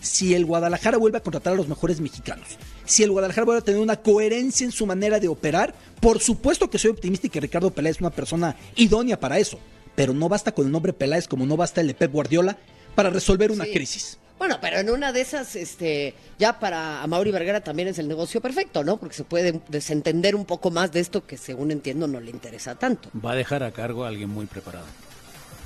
Si 0.00 0.34
el 0.34 0.44
Guadalajara 0.44 0.98
vuelve 0.98 1.18
a 1.18 1.22
contratar 1.22 1.52
a 1.52 1.56
los 1.56 1.68
mejores 1.68 2.00
mexicanos, 2.00 2.46
si 2.84 3.02
el 3.02 3.10
Guadalajara 3.12 3.44
vuelve 3.44 3.60
a 3.60 3.64
tener 3.64 3.80
una 3.80 3.96
coherencia 4.00 4.64
en 4.64 4.72
su 4.72 4.84
manera 4.86 5.18
de 5.20 5.28
operar, 5.28 5.74
por 6.00 6.20
supuesto 6.20 6.70
que 6.70 6.78
soy 6.78 6.90
optimista 6.90 7.26
y 7.26 7.30
que 7.30 7.40
Ricardo 7.40 7.70
Peláez 7.72 7.96
es 7.96 8.00
una 8.00 8.10
persona 8.10 8.56
idónea 8.76 9.18
para 9.18 9.38
eso. 9.38 9.58
Pero 9.94 10.14
no 10.14 10.28
basta 10.28 10.52
con 10.52 10.66
el 10.66 10.72
nombre 10.72 10.92
Peláez 10.92 11.28
como 11.28 11.44
no 11.46 11.56
basta 11.56 11.80
el 11.80 11.86
de 11.88 11.94
Pep 11.94 12.12
Guardiola 12.12 12.58
para 12.94 13.10
resolver 13.10 13.50
una 13.52 13.64
Sí. 13.64 13.72
crisis. 13.72 14.18
Bueno, 14.42 14.58
pero 14.60 14.78
en 14.80 14.90
una 14.90 15.12
de 15.12 15.20
esas, 15.20 15.54
este, 15.54 16.14
ya 16.36 16.58
para 16.58 17.06
Mauri 17.06 17.30
Vergara 17.30 17.60
también 17.60 17.86
es 17.86 18.00
el 18.00 18.08
negocio 18.08 18.40
perfecto, 18.40 18.82
¿no? 18.82 18.96
Porque 18.96 19.14
se 19.14 19.22
puede 19.22 19.60
desentender 19.68 20.34
un 20.34 20.44
poco 20.46 20.72
más 20.72 20.90
de 20.90 20.98
esto 20.98 21.24
que, 21.24 21.36
según 21.36 21.70
entiendo, 21.70 22.08
no 22.08 22.18
le 22.18 22.32
interesa 22.32 22.74
tanto. 22.74 23.08
Va 23.24 23.30
a 23.30 23.34
dejar 23.36 23.62
a 23.62 23.70
cargo 23.70 24.04
a 24.04 24.08
alguien 24.08 24.28
muy 24.30 24.46
preparado. 24.46 24.86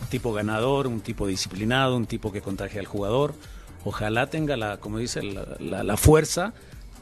Un 0.03 0.09
tipo 0.09 0.31
ganador, 0.35 0.89
un 0.89 1.01
tipo 1.01 1.27
disciplinado, 1.27 1.97
un 1.97 2.05
tipo 2.05 2.31
que 2.33 2.43
contagie 2.43 2.79
al 2.79 2.85
jugador. 2.85 3.33
Ojalá 3.87 4.27
tenga 4.27 4.59
la, 4.59 4.77
como 4.77 4.99
dice, 4.99 5.23
la, 5.23 5.57
la- 5.59 5.83
la 5.83 5.97
fuerza 5.97 6.53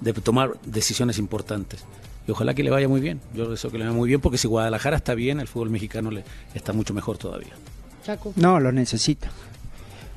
de 0.01 0.13
tomar 0.13 0.53
decisiones 0.65 1.19
importantes. 1.19 1.81
Y 2.29 2.31
ojalá 2.31 2.55
que 2.55 2.63
le 2.63 2.71
vaya 2.71 2.87
muy 2.87 3.01
bien. 3.01 3.21
Yo 3.35 3.51
deseo 3.51 3.73
que 3.73 3.79
le 3.79 3.85
vaya 3.85 3.97
muy 3.97 4.07
bien 4.09 4.21
porque 4.21 4.39
si 4.39 4.47
Guadalajara 4.47 4.97
está 4.99 5.17
bien, 5.17 5.41
el 5.41 5.49
fútbol 5.49 5.71
mexicano 5.71 6.13
le 6.13 6.23
está 6.55 6.73
mucho 6.73 6.95
mejor 6.95 7.19
todavía. 7.19 7.55
Chaco. 8.07 8.33
No, 8.37 8.61
lo 8.61 8.71
necesita. 8.71 9.29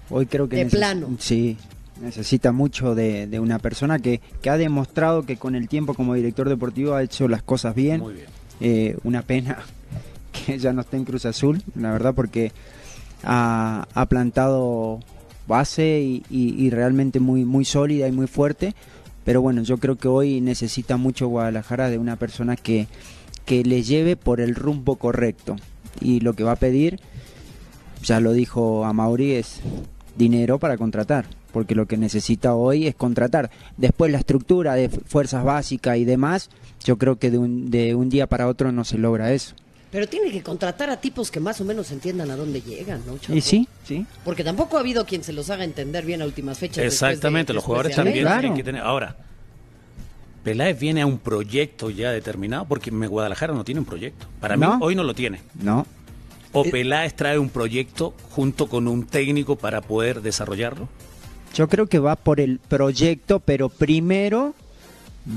Hoy 0.09 0.25
creo 0.25 0.47
que 0.47 0.57
De 0.57 0.65
plano. 0.67 1.15
Sí, 1.19 1.57
necesita 2.01 2.51
mucho 2.51 2.95
de, 2.95 3.27
de 3.27 3.39
una 3.39 3.59
persona 3.59 3.99
que, 3.99 4.21
que 4.41 4.49
ha 4.49 4.57
demostrado 4.57 5.23
que 5.25 5.37
con 5.37 5.55
el 5.55 5.67
tiempo 5.67 5.93
como 5.93 6.13
director 6.13 6.47
deportivo 6.49 6.93
ha 6.93 7.03
hecho 7.03 7.27
las 7.27 7.41
cosas 7.43 7.75
bien. 7.75 8.01
Muy 8.01 8.13
bien. 8.15 8.25
Eh, 8.59 8.97
una 9.03 9.21
pena 9.21 9.57
que 10.45 10.57
ya 10.59 10.73
no 10.73 10.81
esté 10.81 10.97
en 10.97 11.05
Cruz 11.05 11.25
Azul, 11.25 11.61
la 11.75 11.91
verdad, 11.91 12.13
porque 12.15 12.51
ha, 13.23 13.87
ha 13.93 14.05
plantado 14.07 14.99
base 15.47 16.01
y, 16.01 16.23
y- 16.29 16.55
y 16.65 16.69
realmente 16.69 17.19
muy, 17.19 17.45
muy 17.45 17.65
sólida 17.65 18.07
y 18.07 18.11
muy 18.11 18.27
fuerte. 18.27 18.75
Pero 19.25 19.41
bueno, 19.41 19.61
yo 19.63 19.77
creo 19.77 19.97
que 19.97 20.07
hoy 20.07 20.39
necesita 20.39 20.95
mucho 20.97 21.27
Guadalajara 21.27 21.89
de 21.89 21.97
una 21.97 22.15
persona 22.15 22.55
que, 22.55 22.87
que 23.45 23.63
le 23.65 23.83
lleve 23.83 24.15
por 24.15 24.39
el 24.39 24.55
rumbo 24.55 24.95
correcto. 24.95 25.57
Y 25.99 26.21
lo 26.21 26.33
que 26.33 26.43
va 26.43 26.53
a 26.53 26.57
pedir, 26.57 26.99
ya 28.03 28.19
lo 28.21 28.31
dijo 28.31 28.85
a 28.85 28.93
Mauri, 28.93 29.33
es 29.33 29.59
dinero 30.18 30.59
para 30.59 30.78
contratar. 30.78 31.26
Porque 31.51 31.76
lo 31.76 31.86
que 31.88 31.97
necesita 31.97 32.53
hoy 32.55 32.88
es 32.88 32.95
contratar. 32.95 33.49
Después 33.78 34.11
la 34.11 34.20
estructura 34.20 34.76
de 34.76 34.89
fu- 34.89 35.01
fuerzas 35.05 35.43
básicas 35.43 35.97
y 35.97 36.05
demás, 36.05 36.49
yo 36.84 36.97
creo 36.97 37.18
que 37.18 37.32
de 37.32 37.38
un, 37.38 37.70
de 37.72 37.95
un 37.95 38.09
día 38.09 38.28
para 38.28 38.47
otro 38.47 38.72
no 38.72 38.84
se 38.84 38.97
logra 38.97 39.32
eso. 39.34 39.55
Pero 39.89 40.05
tiene 40.07 40.30
que 40.32 40.43
contratar 40.43 40.89
a 40.89 40.97
tipos 40.99 41.32
que 41.32 41.39
más 41.39 41.61
o 41.61 41.63
menos 41.65 41.89
entiendan 41.91 42.30
a 42.30 42.36
dónde 42.36 42.61
llegan, 42.61 43.01
¿no, 43.07 43.18
Chaco? 43.18 43.34
Y 43.34 43.41
sí, 43.41 43.68
sí. 43.86 44.05
Porque 44.26 44.43
tampoco 44.43 44.76
ha 44.78 44.82
habido 44.82 45.05
quien 45.05 45.24
se 45.24 45.32
los 45.32 45.49
haga 45.49 45.63
entender 45.63 46.05
bien 46.05 46.22
a 46.22 46.26
últimas 46.26 46.59
fechas. 46.59 46.78
de- 46.82 46.88
Exactamente, 46.88 47.53
los 47.53 47.61
después 47.63 47.65
jugadores 47.68 47.95
de 47.95 48.03
también 48.03 48.28
tienen 48.28 48.53
que 48.55 48.63
tener. 48.63 48.82
Ahora, 48.82 49.15
Peláez 50.43 50.80
viene 50.80 51.01
a 51.01 51.05
un 51.05 51.18
proyecto 51.20 51.89
ya 51.89 52.11
determinado 52.11 52.65
porque 52.65 52.91
me- 52.91 53.07
Guadalajara 53.07 53.53
no 53.53 53.63
tiene 53.63 53.80
un 53.80 53.86
proyecto. 53.86 54.28
Para 54.39 54.55
No. 54.57 54.74
mí, 54.74 54.78
hoy 54.82 54.95
no 54.95 55.03
lo 55.03 55.13
tiene. 55.13 55.39
No. 55.61 55.86
O 56.59 56.63
Peláez 56.63 57.13
trae 57.13 57.37
un 57.37 57.49
proyecto 57.49 58.13
junto 58.31 58.67
con 58.67 58.87
un 58.87 59.05
técnico 59.05 59.57
para 59.57 59.81
poder 59.81 60.21
desarrollarlo. 60.21 60.89
Yo 61.53 61.67
creo 61.67 61.87
que 61.87 61.99
va 61.99 62.15
por 62.15 62.39
el 62.39 62.59
proyecto, 62.59 63.39
pero 63.39 63.69
primero 63.69 64.53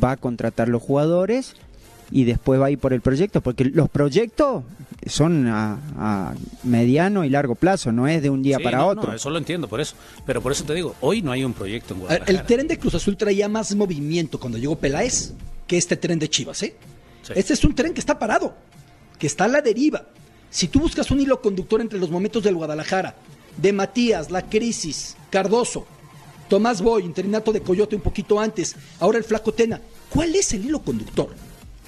va 0.03 0.13
a 0.13 0.17
contratar 0.17 0.69
los 0.69 0.83
jugadores 0.83 1.55
y 2.11 2.25
después 2.25 2.61
va 2.61 2.67
a 2.67 2.71
ir 2.71 2.79
por 2.79 2.93
el 2.93 3.01
proyecto, 3.01 3.41
porque 3.41 3.65
los 3.65 3.89
proyectos 3.89 4.65
son 5.07 5.47
a, 5.47 5.79
a 5.97 6.35
mediano 6.65 7.25
y 7.25 7.31
largo 7.31 7.55
plazo, 7.55 7.93
no 7.93 8.09
es 8.09 8.23
de 8.23 8.31
un 8.31 8.43
día 8.43 8.59
Sí, 8.59 8.65
para 8.65 8.79
no, 8.79 8.87
otro. 8.89 9.11
No, 9.11 9.15
eso 9.15 9.31
lo 9.31 9.39
entiendo, 9.39 9.69
por 9.69 9.81
eso. 9.81 9.95
Pero 10.27 10.43
por 10.43 10.53
eso 10.53 10.65
te 10.65 10.75
digo, 10.75 10.95
hoy 11.01 11.23
no 11.23 11.33
hay 11.33 11.45
un 11.45 11.53
proyecto 11.53 11.95
en 11.95 12.01
ver, 12.01 12.07
Guadalajara. 12.09 12.39
El 12.39 12.47
tren 12.47 12.67
de 12.67 12.79
Cruz 12.79 12.95
Azul 12.95 13.17
traía 13.17 13.49
más 13.49 13.75
movimiento 13.75 14.41
cuando 14.41 14.59
llegó 14.59 14.77
Peláez 14.77 15.33
que 15.67 15.77
este 15.77 15.97
tren 15.97 16.19
de 16.19 16.29
Chivas, 16.29 16.63
¿eh? 16.63 16.75
Este 17.35 17.53
es 17.53 17.65
un 17.65 17.75
tren 17.75 17.95
que 17.95 18.01
está 18.01 18.19
parado, 18.19 18.55
que 19.19 19.27
está 19.27 19.45
a 19.45 19.49
la 19.49 19.61
deriva. 19.61 20.07
Si 20.51 20.69
tú 20.69 20.81
buscas 20.81 21.11
un 21.11 21.21
hilo 21.21 21.41
conductor 21.41 21.81
entre 21.81 21.99
los 21.99 22.11
momentos 22.11 22.43
del 22.43 22.57
Guadalajara, 22.57 23.15
de 23.57 23.73
Matías, 23.73 24.31
la 24.31 24.43
crisis, 24.43 25.17
Cardoso, 25.31 25.87
Tomás 26.49 26.83
Boy, 26.83 27.05
interinato 27.05 27.53
de 27.53 27.63
Coyote 27.63 27.95
un 27.95 28.03
poquito 28.03 28.41
antes, 28.41 28.75
ahora 28.99 29.19
el 29.19 29.25
Flaco 29.25 29.53
Tena, 29.53 29.81
¿cuál 30.09 30.35
es 30.35 30.53
el 30.53 30.65
hilo 30.65 30.81
conductor? 30.81 31.31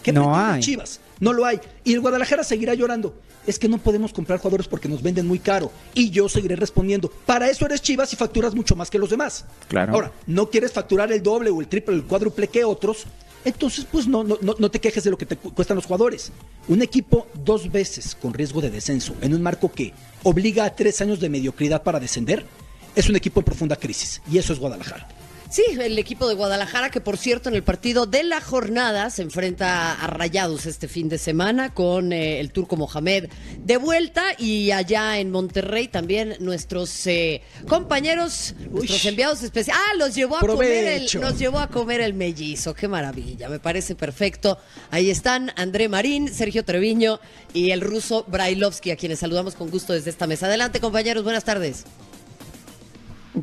¿Qué 0.02 0.12
No 0.12 0.36
hay. 0.36 0.60
Chivas? 0.60 1.00
No 1.18 1.32
lo 1.32 1.44
hay. 1.44 1.60
Y 1.84 1.92
el 1.92 2.00
Guadalajara 2.00 2.44
seguirá 2.44 2.74
llorando. 2.74 3.14
Es 3.46 3.58
que 3.58 3.68
no 3.68 3.78
podemos 3.78 4.12
comprar 4.12 4.38
jugadores 4.38 4.68
porque 4.68 4.88
nos 4.88 5.02
venden 5.02 5.26
muy 5.26 5.40
caro. 5.40 5.72
Y 5.94 6.10
yo 6.10 6.28
seguiré 6.28 6.54
respondiendo. 6.54 7.08
Para 7.26 7.50
eso 7.50 7.66
eres 7.66 7.82
Chivas 7.82 8.12
y 8.12 8.16
facturas 8.16 8.54
mucho 8.54 8.76
más 8.76 8.90
que 8.90 8.98
los 8.98 9.10
demás. 9.10 9.44
Claro. 9.68 9.92
Ahora, 9.94 10.12
no 10.26 10.50
quieres 10.50 10.72
facturar 10.72 11.10
el 11.12 11.22
doble 11.22 11.50
o 11.50 11.60
el 11.60 11.66
triple 11.66 11.94
o 11.94 11.98
el 11.98 12.04
cuádruple 12.04 12.48
que 12.48 12.64
otros. 12.64 13.06
Entonces, 13.44 13.86
pues 13.90 14.06
no, 14.06 14.22
no, 14.22 14.38
no, 14.40 14.70
te 14.70 14.80
quejes 14.80 15.02
de 15.04 15.10
lo 15.10 15.18
que 15.18 15.26
te 15.26 15.36
cu- 15.36 15.52
cuestan 15.52 15.74
los 15.76 15.86
jugadores. 15.86 16.30
Un 16.68 16.80
equipo 16.82 17.26
dos 17.44 17.70
veces 17.72 18.14
con 18.14 18.32
riesgo 18.34 18.60
de 18.60 18.70
descenso 18.70 19.14
en 19.20 19.34
un 19.34 19.42
marco 19.42 19.70
que 19.72 19.92
obliga 20.22 20.64
a 20.64 20.74
tres 20.76 21.00
años 21.00 21.18
de 21.18 21.28
mediocridad 21.28 21.82
para 21.82 21.98
descender, 21.98 22.46
es 22.94 23.08
un 23.08 23.16
equipo 23.16 23.40
en 23.40 23.44
profunda 23.44 23.74
crisis. 23.76 24.22
Y 24.30 24.38
eso 24.38 24.52
es 24.52 24.58
Guadalajara. 24.60 25.08
Sí, 25.52 25.62
el 25.78 25.98
equipo 25.98 26.26
de 26.28 26.34
Guadalajara, 26.34 26.88
que 26.88 27.02
por 27.02 27.18
cierto 27.18 27.50
en 27.50 27.54
el 27.54 27.62
partido 27.62 28.06
de 28.06 28.24
la 28.24 28.40
jornada 28.40 29.10
se 29.10 29.20
enfrenta 29.20 29.92
a 29.92 30.06
Rayados 30.06 30.64
este 30.64 30.88
fin 30.88 31.10
de 31.10 31.18
semana 31.18 31.74
con 31.74 32.14
eh, 32.14 32.40
el 32.40 32.52
turco 32.52 32.78
Mohamed 32.78 33.28
de 33.62 33.76
vuelta 33.76 34.22
y 34.38 34.70
allá 34.70 35.18
en 35.18 35.30
Monterrey 35.30 35.88
también 35.88 36.36
nuestros 36.40 37.06
eh, 37.06 37.42
compañeros, 37.68 38.54
nuestros 38.70 39.04
enviados 39.04 39.42
especiales. 39.42 39.78
Ah, 39.90 39.94
los 39.98 40.14
llevó 40.14 40.38
a 40.38 40.40
comer 40.40 40.70
el, 40.70 40.94
Provecho. 40.94 41.20
nos 41.20 41.38
llevó 41.38 41.58
a 41.58 41.68
comer 41.68 42.00
el 42.00 42.14
mellizo, 42.14 42.72
qué 42.72 42.88
maravilla, 42.88 43.50
me 43.50 43.60
parece 43.60 43.94
perfecto. 43.94 44.56
Ahí 44.90 45.10
están 45.10 45.52
André 45.56 45.90
Marín, 45.90 46.32
Sergio 46.32 46.64
Treviño 46.64 47.20
y 47.52 47.72
el 47.72 47.82
ruso 47.82 48.24
Brailovsky, 48.26 48.90
a 48.90 48.96
quienes 48.96 49.18
saludamos 49.18 49.54
con 49.54 49.68
gusto 49.68 49.92
desde 49.92 50.08
esta 50.08 50.26
mesa. 50.26 50.46
Adelante 50.46 50.80
compañeros, 50.80 51.24
buenas 51.24 51.44
tardes. 51.44 51.84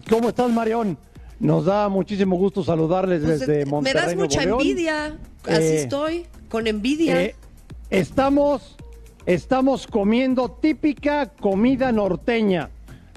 ¿Cómo 0.09 0.29
estás, 0.29 0.49
Marión? 0.49 0.97
Nos 1.39 1.65
da 1.65 1.87
muchísimo 1.89 2.35
gusto 2.37 2.63
saludarles 2.63 3.23
Pues, 3.23 3.39
desde 3.39 3.61
eh, 3.61 3.65
Monterrey. 3.65 3.93
me 3.95 3.99
das 4.07 4.15
Nuevo 4.15 4.21
mucha 4.29 4.45
León. 4.45 4.59
envidia, 4.61 5.05
así 5.45 5.63
Eh, 5.63 5.81
estoy, 5.83 6.25
con 6.49 6.67
envidia. 6.67 7.21
eh, 7.21 7.35
estamos, 7.89 8.75
estamos 9.25 9.87
comiendo 9.87 10.49
típica 10.51 11.27
comida 11.39 11.91
norteña. 11.91 12.69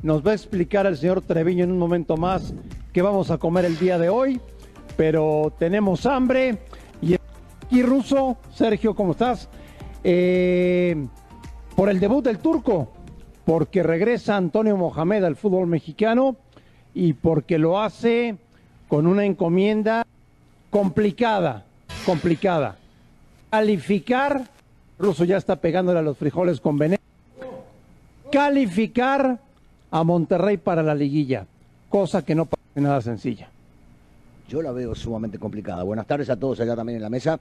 Nos 0.02 0.24
va 0.26 0.32
a 0.32 0.34
explicar 0.34 0.86
el 0.86 0.96
señor 0.96 1.22
Treviño 1.22 1.64
en 1.64 1.72
un 1.72 1.78
momento 1.78 2.16
más 2.16 2.54
qué 2.92 3.02
vamos 3.02 3.30
a 3.30 3.38
comer 3.38 3.64
el 3.64 3.78
día 3.78 3.98
de 3.98 4.08
hoy, 4.08 4.40
pero 4.96 5.52
tenemos 5.58 6.06
hambre. 6.06 6.58
Y 7.00 7.14
aquí, 7.14 7.82
Ruso, 7.82 8.36
Sergio, 8.54 8.94
¿cómo 8.94 9.12
estás? 9.12 9.48
Eh, 10.04 11.06
por 11.76 11.88
el 11.88 11.98
debut 11.98 12.24
del 12.24 12.38
turco, 12.38 12.88
porque 13.44 13.82
regresa 13.82 14.36
Antonio 14.36 14.76
Mohamed 14.76 15.24
al 15.24 15.36
fútbol 15.36 15.66
mexicano 15.66 16.36
y 16.95 17.12
porque 17.14 17.59
lo 17.59 17.80
hace 17.80 18.36
con 18.88 19.07
una 19.07 19.24
encomienda 19.24 20.07
complicada, 20.70 21.64
complicada. 22.05 22.76
Calificar, 23.51 24.49
Russo 24.99 25.24
ya 25.24 25.36
está 25.36 25.57
pegándole 25.57 25.99
a 25.99 26.03
los 26.03 26.16
frijoles 26.16 26.61
con 26.61 26.78
veneno, 26.78 27.03
calificar 28.30 29.38
a 29.90 30.05
Monterrey 30.05 30.57
para 30.57 30.82
la 30.82 30.95
liguilla, 30.95 31.47
cosa 31.88 32.24
que 32.24 32.34
no 32.34 32.47
parece 32.47 32.80
nada 32.80 33.01
sencilla. 33.01 33.49
Yo 34.49 34.62
la 34.62 34.72
veo 34.72 34.95
sumamente 34.95 35.38
complicada. 35.38 35.82
Buenas 35.82 36.07
tardes 36.07 36.28
a 36.28 36.36
todos 36.36 36.61
allá 36.61 36.76
también 36.76 36.97
en 36.97 37.03
la 37.03 37.11
mesa. 37.11 37.38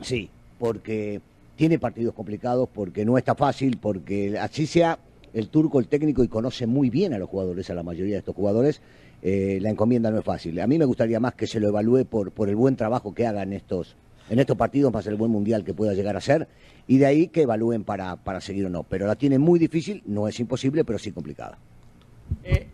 Sí, 0.00 0.28
porque 0.58 1.20
tiene 1.56 1.78
partidos 1.78 2.14
complicados, 2.14 2.68
porque 2.72 3.04
no 3.04 3.18
está 3.18 3.34
fácil, 3.34 3.78
porque 3.78 4.38
así 4.38 4.66
sea 4.66 4.98
el 5.34 5.48
turco, 5.48 5.80
el 5.80 5.88
técnico, 5.88 6.24
y 6.24 6.28
conoce 6.28 6.66
muy 6.66 6.88
bien 6.90 7.12
a 7.12 7.18
los 7.18 7.28
jugadores, 7.28 7.68
a 7.68 7.74
la 7.74 7.82
mayoría 7.82 8.14
de 8.14 8.20
estos 8.20 8.34
jugadores, 8.34 8.80
eh, 9.22 9.58
la 9.60 9.70
encomienda 9.70 10.10
no 10.10 10.18
es 10.18 10.24
fácil. 10.24 10.58
A 10.60 10.66
mí 10.66 10.78
me 10.78 10.84
gustaría 10.84 11.20
más 11.20 11.34
que 11.34 11.46
se 11.46 11.60
lo 11.60 11.68
evalúe 11.68 12.04
por, 12.04 12.30
por 12.30 12.48
el 12.48 12.56
buen 12.56 12.76
trabajo 12.76 13.14
que 13.14 13.26
haga 13.26 13.42
en 13.42 13.52
estos, 13.52 13.96
en 14.30 14.38
estos 14.38 14.56
partidos, 14.56 14.92
más 14.92 15.06
el 15.06 15.16
buen 15.16 15.30
mundial 15.30 15.64
que 15.64 15.74
pueda 15.74 15.92
llegar 15.92 16.16
a 16.16 16.20
ser, 16.20 16.48
y 16.86 16.98
de 16.98 17.06
ahí 17.06 17.28
que 17.28 17.42
evalúen 17.42 17.84
para, 17.84 18.16
para 18.16 18.40
seguir 18.40 18.66
o 18.66 18.70
no. 18.70 18.84
Pero 18.84 19.06
la 19.06 19.16
tiene 19.16 19.38
muy 19.38 19.58
difícil, 19.58 20.02
no 20.06 20.28
es 20.28 20.38
imposible, 20.38 20.84
pero 20.84 20.98
sí 20.98 21.10
complicada. 21.10 21.58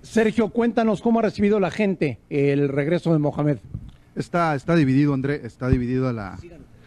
Sergio, 0.02 0.50
cuéntanos 0.50 1.00
cómo 1.02 1.18
ha 1.18 1.22
recibido 1.22 1.58
la 1.60 1.70
gente 1.70 2.18
el 2.28 2.68
regreso 2.68 3.12
de 3.12 3.18
Mohamed. 3.18 3.58
Está, 4.14 4.54
está 4.54 4.76
dividido, 4.76 5.14
André, 5.14 5.40
está 5.44 5.68
dividido 5.68 6.12
la, 6.12 6.38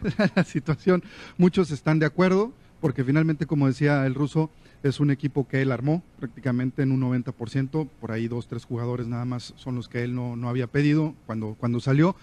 la 0.36 0.44
situación. 0.44 1.04
Muchos 1.38 1.72
están 1.72 2.00
de 2.00 2.06
acuerdo, 2.06 2.54
porque 2.82 3.04
finalmente, 3.04 3.46
como 3.46 3.68
decía 3.68 4.06
el 4.06 4.14
ruso, 4.14 4.50
es 4.84 5.00
un 5.00 5.12
equipo 5.12 5.48
que 5.48 5.62
él 5.62 5.72
armó 5.72 6.04
prácticamente 6.20 6.84
en 6.84 6.92
un 6.92 7.02
90%, 7.02 7.88
por 8.00 8.12
ahí 8.12 8.28
dos, 8.28 8.48
tres 8.48 8.66
jugadores 8.66 9.08
nada 9.08 9.26
más 9.26 9.54
son 9.56 9.76
los 9.76 9.88
que 9.88 10.04
él 10.04 10.14
no, 10.14 10.36
no 10.36 10.50
había 10.50 10.68
pedido 10.68 11.16
cuando, 11.26 11.56
cuando 11.58 11.80
salió. 11.80 12.16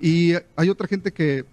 Y 0.00 0.34
hay 0.56 0.68
otra 0.68 0.86
gente 0.86 1.12
que, 1.12 1.44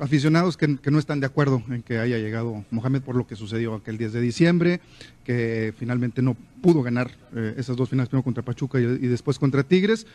aficionados 0.00 0.56
que, 0.56 0.78
no 0.90 0.98
están 0.98 1.20
de 1.20 1.26
acuerdo 1.26 1.62
en 1.68 1.82
que 1.82 1.98
haya 1.98 2.18
llegado 2.18 2.64
Mohamed 2.70 3.02
por 3.02 3.16
lo 3.16 3.26
que 3.26 3.36
sucedió 3.36 3.74
aquel 3.74 3.98
10 3.98 4.14
de 4.14 4.20
diciembre, 4.20 4.80
que 5.24 5.74
finalmente 5.78 6.22
no 6.22 6.36
pudo 6.62 6.82
ganar 6.82 7.10
eh, 7.34 7.54
esas 7.56 7.76
dos 7.76 7.88
finales, 7.88 8.08
primero 8.08 8.24
contra 8.24 8.42
Pachuca 8.42 8.80
y, 8.80 8.84
después 8.84 9.38
contra 9.38 9.62
Tigres, 9.62 10.06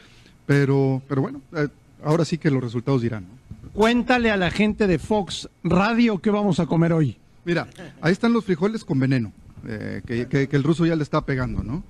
pero, 0.45 1.01
pero 1.07 1.21
bueno, 1.21 1.41
eh, 1.55 1.67
ahora 2.03 2.25
sí 2.25 2.37
que 2.37 2.51
los 2.51 2.63
resultados 2.63 3.01
dirán. 3.01 3.25
Cuéntale 3.73 4.31
a 4.31 4.37
la 4.37 4.51
gente 4.51 4.87
de 4.87 4.99
Fox 4.99 5.49
Radio 5.63 6.19
qué 6.19 6.29
vamos 6.29 6.59
a 6.59 6.65
comer 6.65 6.93
hoy. 6.93 7.17
Mira, 7.45 7.67
ahí 8.01 8.11
están 8.11 8.33
los 8.33 8.45
frijoles 8.45 8.85
con 8.85 8.99
veneno, 8.99 9.31
eh, 9.67 10.01
que, 10.05 10.27
que- 10.27 10.47
que 10.47 10.55
el 10.55 10.63
ruso 10.63 10.85
ya 10.85 10.95
le 10.95 11.03
está 11.03 11.25
pegando, 11.25 11.63
¿no? 11.63 11.83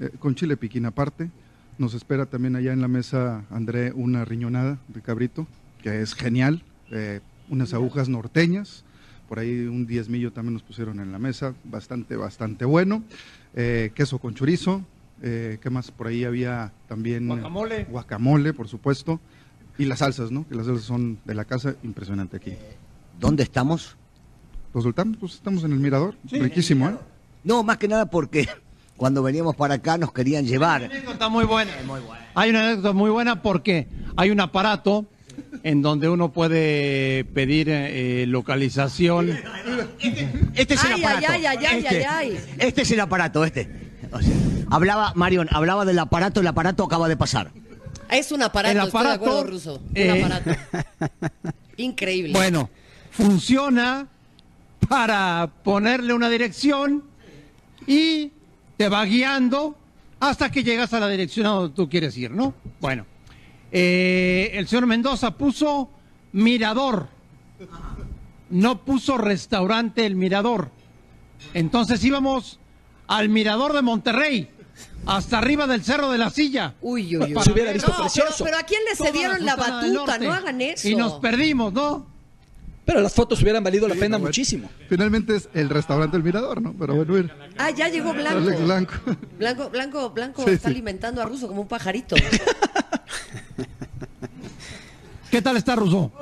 Eh, 0.00 0.10
con 0.18 0.34
chile 0.34 0.56
piquín 0.56 0.86
aparte. 0.86 1.30
Nos 1.76 1.94
espera 1.94 2.26
también 2.26 2.54
allá 2.56 2.72
en 2.72 2.80
la 2.80 2.88
mesa, 2.88 3.44
André, 3.50 3.92
una 3.92 4.24
riñonada 4.24 4.78
de 4.88 5.00
cabrito, 5.02 5.46
que 5.82 6.00
es 6.00 6.14
genial. 6.14 6.62
eh, 6.90 7.20
unas 7.48 7.74
agujas 7.74 8.08
norteñas, 8.08 8.84
por 9.28 9.38
ahí 9.38 9.66
un 9.66 9.86
diezmillo 9.86 10.32
también 10.32 10.54
nos 10.54 10.62
pusieron 10.62 10.98
en 11.00 11.12
la 11.12 11.18
mesa, 11.18 11.54
bastante, 11.64 12.14
bastante 12.16 12.64
bueno. 12.64 13.02
Eh, 13.54 13.90
queso 13.94 14.18
con 14.18 14.34
chorizo, 14.34 14.82
eh, 15.22 15.58
¿qué 15.60 15.68
más? 15.70 15.90
Por 15.90 16.06
ahí 16.06 16.24
había 16.24 16.72
también... 16.88 17.24
eh, 17.24 17.34
Guacamole. 17.34 17.84
Guacamole, 17.84 18.52
por 18.54 18.68
supuesto. 18.68 19.20
Y 19.76 19.84
las 19.86 19.98
salsas, 20.00 20.30
¿no? 20.30 20.46
Que 20.48 20.54
las 20.54 20.66
salsas 20.66 20.84
son 20.84 21.18
de 21.24 21.34
la 21.34 21.44
casa, 21.44 21.74
impresionante 21.82 22.36
aquí. 22.36 22.54
¿Dónde 23.18 23.42
estamos? 23.42 23.96
Los 24.74 24.92
pues 25.20 25.34
estamos 25.34 25.62
en 25.62 25.70
el 25.72 25.78
mirador, 25.78 26.16
riquísimo, 26.32 26.88
¿eh? 26.88 26.96
No, 27.44 27.62
más 27.62 27.78
que 27.78 27.86
nada 27.86 28.06
porque 28.06 28.48
cuando 28.96 29.22
veníamos 29.22 29.54
para 29.54 29.74
acá 29.74 29.96
nos 29.98 30.12
querían 30.12 30.44
llevar. 30.44 30.82
Está 30.92 31.28
muy 31.28 31.44
buena. 31.44 31.70
Hay 32.34 32.50
una 32.50 32.66
anécdota 32.66 32.92
muy 32.92 33.10
buena 33.10 33.40
porque 33.40 33.86
hay 34.16 34.30
un 34.32 34.40
aparato 34.40 35.06
en 35.62 35.80
donde 35.80 36.08
uno 36.08 36.32
puede 36.32 37.24
pedir 37.24 37.68
eh, 37.70 38.26
localización. 38.26 39.38
Este 40.54 40.74
es 40.74 40.84
el 40.84 40.92
aparato. 40.94 41.26
ay, 41.28 41.46
ay, 41.46 41.46
ay, 41.46 41.66
ay, 41.66 41.78
este, 41.78 42.06
ay, 42.06 42.06
ay. 42.06 42.54
este 42.58 42.82
es 42.82 42.90
el 42.90 43.00
aparato, 43.00 43.44
este. 43.44 43.70
O 44.10 44.20
sea, 44.20 44.34
hablaba, 44.70 45.12
Marion, 45.14 45.46
hablaba 45.52 45.84
del 45.84 46.00
aparato, 46.00 46.40
el 46.40 46.46
aparato 46.48 46.82
acaba 46.82 47.08
de 47.08 47.16
pasar. 47.16 47.52
Es 48.10 48.32
un 48.32 48.42
aparato, 48.42 48.72
El 48.72 48.86
estoy 48.86 49.02
de 49.02 49.08
aparato, 49.08 49.24
acuerdo, 49.24 49.50
Ruso. 49.50 49.74
Un 49.74 49.96
eh, 49.96 50.22
aparato. 50.24 50.50
Increíble. 51.76 52.32
Bueno, 52.32 52.70
funciona 53.12 54.08
para 54.88 55.50
ponerle 55.62 56.12
una 56.12 56.28
dirección 56.28 57.04
y 57.86 58.32
te 58.76 58.88
va 58.88 59.04
guiando 59.04 59.76
hasta 60.20 60.50
que 60.50 60.62
llegas 60.64 60.92
a 60.94 61.00
la 61.00 61.08
dirección 61.08 61.46
a 61.46 61.50
donde 61.50 61.74
tú 61.74 61.88
quieres 61.88 62.16
ir, 62.16 62.30
¿no? 62.30 62.54
Bueno, 62.80 63.06
eh, 63.70 64.50
el 64.54 64.66
señor 64.68 64.86
Mendoza 64.86 65.32
puso 65.32 65.90
mirador, 66.32 67.08
no 68.50 68.84
puso 68.84 69.18
restaurante 69.18 70.06
el 70.06 70.16
mirador. 70.16 70.70
Entonces 71.52 72.02
íbamos 72.04 72.58
al 73.06 73.28
mirador 73.28 73.74
de 73.74 73.82
Monterrey, 73.82 74.48
hasta 75.06 75.38
arriba 75.38 75.66
del 75.66 75.84
Cerro 75.84 76.10
de 76.10 76.18
la 76.18 76.30
Silla. 76.30 76.74
Uy, 76.80 77.16
uy, 77.16 77.34
uy. 77.34 77.42
Se 77.42 77.52
hubiera 77.52 77.70
ver 77.70 77.74
visto 77.74 77.90
No, 77.90 77.96
pero, 77.98 78.04
precioso. 78.04 78.44
pero 78.44 78.56
¿a 78.58 78.62
quién 78.62 78.80
le 78.88 78.96
cedieron 78.96 79.44
la 79.44 79.56
batuta? 79.56 80.18
No 80.18 80.32
hagan 80.32 80.60
eso. 80.60 80.88
Y 80.88 80.94
nos 80.94 81.14
perdimos, 81.14 81.72
¿no? 81.72 82.13
Pero 82.84 83.00
las 83.00 83.14
fotos 83.14 83.40
hubieran 83.42 83.64
valido 83.64 83.88
la 83.88 83.94
Sí, 83.94 84.00
pena 84.00 84.18
muchísimo. 84.18 84.68
Finalmente 84.90 85.36
es 85.36 85.48
el 85.54 85.70
restaurante 85.70 86.16
El 86.18 86.22
Mirador, 86.22 86.60
¿no? 86.60 86.74
Pero 86.78 86.94
bueno, 86.96 87.16
ir. 87.18 87.30
Ah, 87.56 87.70
ya 87.70 87.88
llegó 87.88 88.12
Blanco. 88.12 88.38
Alex 88.38 88.62
Blanco. 88.62 88.92
Blanco, 89.38 89.70
Blanco, 89.70 90.10
Blanco 90.10 90.44
Sí, 90.44 90.50
está 90.50 90.68
sí. 90.68 90.74
alimentando 90.74 91.22
a 91.22 91.24
Ruso 91.24 91.48
como 91.48 91.62
un 91.62 91.68
pajarito. 91.68 92.14
¿Qué 95.30 95.42
tal 95.42 95.56
está, 95.56 95.74
Russo? 95.76 96.12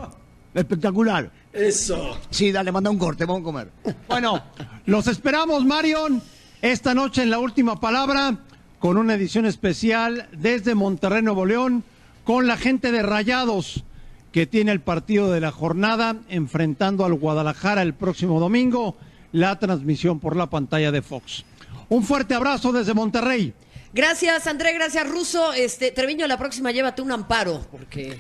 Espectacular. 0.55 1.31
Eso. 1.53 2.19
Sí, 2.31 2.53
dale, 2.53 2.73
manda 2.73 2.91
un 2.91 2.99
corte, 2.99 3.25
vamos 3.25 3.43
a 3.43 3.45
comer. 3.45 3.71
Bueno, 4.09 4.43
los 4.87 5.07
esperamos, 5.07 5.65
Marion, 5.65 6.23
esta 6.63 6.95
noche 6.95 7.23
en 7.23 7.31
la 7.31 7.39
última 7.39 7.79
palabra, 7.81 8.39
con 8.79 8.97
una 8.97 9.15
edición 9.15 9.47
especial 9.47 10.29
desde 10.33 10.75
Monterrey, 10.75 11.23
Nuevo 11.23 11.45
León, 11.45 11.85
con 12.25 12.47
la 12.47 12.57
gente 12.57 12.91
de 12.93 13.03
Rayados, 13.03 13.85
que 14.33 14.47
tiene 14.47 14.73
el 14.73 14.81
partido 14.81 15.31
de 15.31 15.41
la 15.41 15.53
jornada, 15.53 16.17
enfrentando 16.29 17.05
al 17.05 17.15
Guadalajara 17.15 17.83
el 17.83 17.95
próximo 17.95 18.41
domingo, 18.41 18.97
la 19.31 19.59
transmisión 19.59 20.21
por 20.21 20.37
la 20.37 20.49
pantalla 20.49 20.91
de 20.91 21.03
Fox. 21.03 21.45
Un 21.89 22.03
fuerte 22.03 22.35
abrazo 22.35 22.73
desde 22.73 22.95
Monterrey. 22.95 23.53
Gracias, 23.93 24.47
André, 24.47 24.73
gracias, 24.73 25.07
Ruso. 25.07 25.53
Este, 25.53 25.91
Treviño, 25.91 26.27
la 26.27 26.39
próxima 26.39 26.71
llévate 26.73 27.03
un 27.03 27.13
amparo, 27.13 27.61
porque 27.71 28.19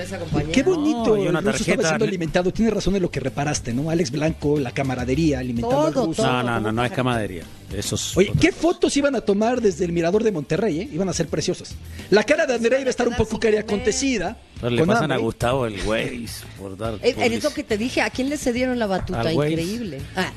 esa 0.00 0.18
compañía. 0.18 0.52
Qué 0.52 0.62
bonito, 0.62 1.16
No, 1.16 1.16
y 1.16 1.28
una 1.28 1.40
el 1.40 1.44
ruso 1.44 1.58
estaba 1.58 1.76
tarjeta. 1.76 1.88
siendo 1.88 2.04
alimentado. 2.04 2.52
Tiene 2.52 2.70
razón 2.70 2.96
en 2.96 3.02
lo 3.02 3.10
que 3.10 3.20
reparaste, 3.20 3.72
¿no? 3.72 3.90
Alex 3.90 4.10
Blanco, 4.10 4.58
la 4.58 4.70
camaradería, 4.70 5.38
alimentando 5.40 5.86
al 5.86 5.94
ruso. 5.94 6.26
No, 6.26 6.42
no, 6.42 6.60
no, 6.60 6.72
no 6.72 6.84
es 6.84 6.92
camaradería. 6.92 7.44
Eso 7.72 7.94
es 7.94 8.16
Oye, 8.16 8.32
¿qué 8.38 8.52
fotos 8.52 8.96
iban 8.96 9.16
a 9.16 9.20
tomar 9.22 9.60
desde 9.60 9.84
el 9.84 9.92
mirador 9.92 10.22
de 10.22 10.32
Monterrey? 10.32 10.80
Eh? 10.80 10.88
Iban 10.92 11.08
a 11.08 11.12
ser 11.12 11.28
preciosas. 11.28 11.74
La 12.10 12.22
cara 12.24 12.46
de 12.46 12.54
Andrea 12.54 12.78
iba 12.78 12.88
a 12.88 12.90
estar 12.90 13.08
un 13.08 13.14
poco 13.14 13.38
acontecida. 13.58 14.36
Pero 14.60 14.70
le 14.70 14.86
pasan 14.86 15.12
a. 15.12 15.16
Gustavo 15.16 15.66
el 15.66 15.82
güey 15.82 16.26
por 16.58 16.76
dar. 16.76 16.98
Es 17.02 17.42
lo 17.42 17.50
que 17.50 17.64
te 17.64 17.78
dije, 17.78 18.02
¿a 18.02 18.10
quién 18.10 18.28
le 18.28 18.36
cedieron 18.36 18.78
la 18.78 18.86
batuta? 18.86 19.20
Al. 19.20 19.32
Increíble. 19.34 20.00
Ah. 20.16 20.30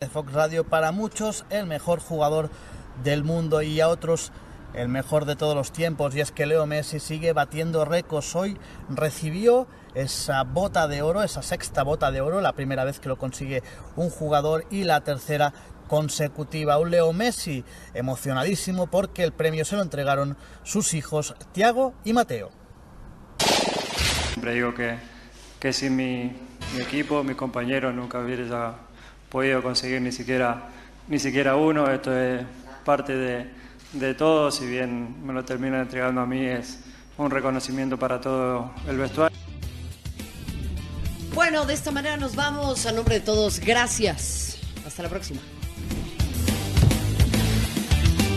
de 0.00 0.08
Fox 0.12 0.32
Radio 0.32 0.64
para 0.64 0.92
muchos 0.92 1.44
el 1.50 1.66
mejor 1.66 2.00
jugador 2.00 2.50
del 3.02 3.24
mundo 3.24 3.62
y 3.62 3.80
a 3.80 3.88
otros 3.88 4.32
el 4.74 4.88
mejor 4.88 5.24
de 5.24 5.36
todos 5.36 5.54
los 5.54 5.72
tiempos. 5.72 6.14
Y 6.14 6.20
es 6.20 6.32
que 6.32 6.46
Leo 6.46 6.66
Messi 6.66 7.00
sigue 7.00 7.32
batiendo 7.32 7.84
récords 7.84 8.34
hoy. 8.36 8.58
Recibió 8.88 9.66
esa 9.94 10.44
bota 10.44 10.86
de 10.86 11.02
oro 11.02 11.22
esa 11.22 11.42
sexta 11.42 11.82
bota 11.82 12.10
de 12.10 12.20
oro 12.20 12.40
la 12.40 12.52
primera 12.52 12.84
vez 12.84 13.00
que 13.00 13.08
lo 13.08 13.16
consigue 13.16 13.62
un 13.96 14.10
jugador 14.10 14.66
y 14.70 14.84
la 14.84 15.00
tercera 15.00 15.52
consecutiva. 15.88 16.78
Un 16.78 16.90
Leo 16.90 17.12
Messi 17.12 17.64
emocionadísimo 17.94 18.86
porque 18.86 19.24
el 19.24 19.32
premio 19.32 19.64
se 19.64 19.76
lo 19.76 19.82
entregaron 19.82 20.36
sus 20.62 20.94
hijos 20.94 21.34
Tiago 21.52 21.94
y 22.04 22.12
Mateo. 22.12 22.50
Siempre 24.32 24.54
digo 24.54 24.74
que, 24.74 24.96
que 25.58 25.72
sin 25.72 25.96
mi, 25.96 26.32
equipo, 26.78 27.24
mis 27.24 27.36
compañeros, 27.36 27.94
nunca 27.94 28.20
hubiera 28.20 28.74
podido 29.28 29.62
conseguir 29.62 30.00
ni 30.00 30.12
siquiera, 30.12 30.68
ni 31.08 31.18
siquiera 31.18 31.56
uno. 31.56 31.90
Esto 31.90 32.16
es 32.16 32.42
parte 32.88 33.14
de, 33.14 33.46
de 33.92 34.14
todo. 34.14 34.50
Si 34.50 34.66
bien 34.66 35.26
me 35.26 35.34
lo 35.34 35.44
terminan 35.44 35.82
entregando 35.82 36.22
a 36.22 36.26
mí, 36.26 36.42
es 36.42 36.78
un 37.18 37.30
reconocimiento 37.30 37.98
para 37.98 38.18
todo 38.18 38.72
el 38.88 38.96
vestuario. 38.96 39.36
Bueno, 41.34 41.66
de 41.66 41.74
esta 41.74 41.90
manera 41.90 42.16
nos 42.16 42.34
vamos. 42.34 42.86
A 42.86 42.92
nombre 42.92 43.16
de 43.16 43.20
todos, 43.20 43.60
gracias. 43.60 44.58
Hasta 44.86 45.02
la 45.02 45.10
próxima. 45.10 45.40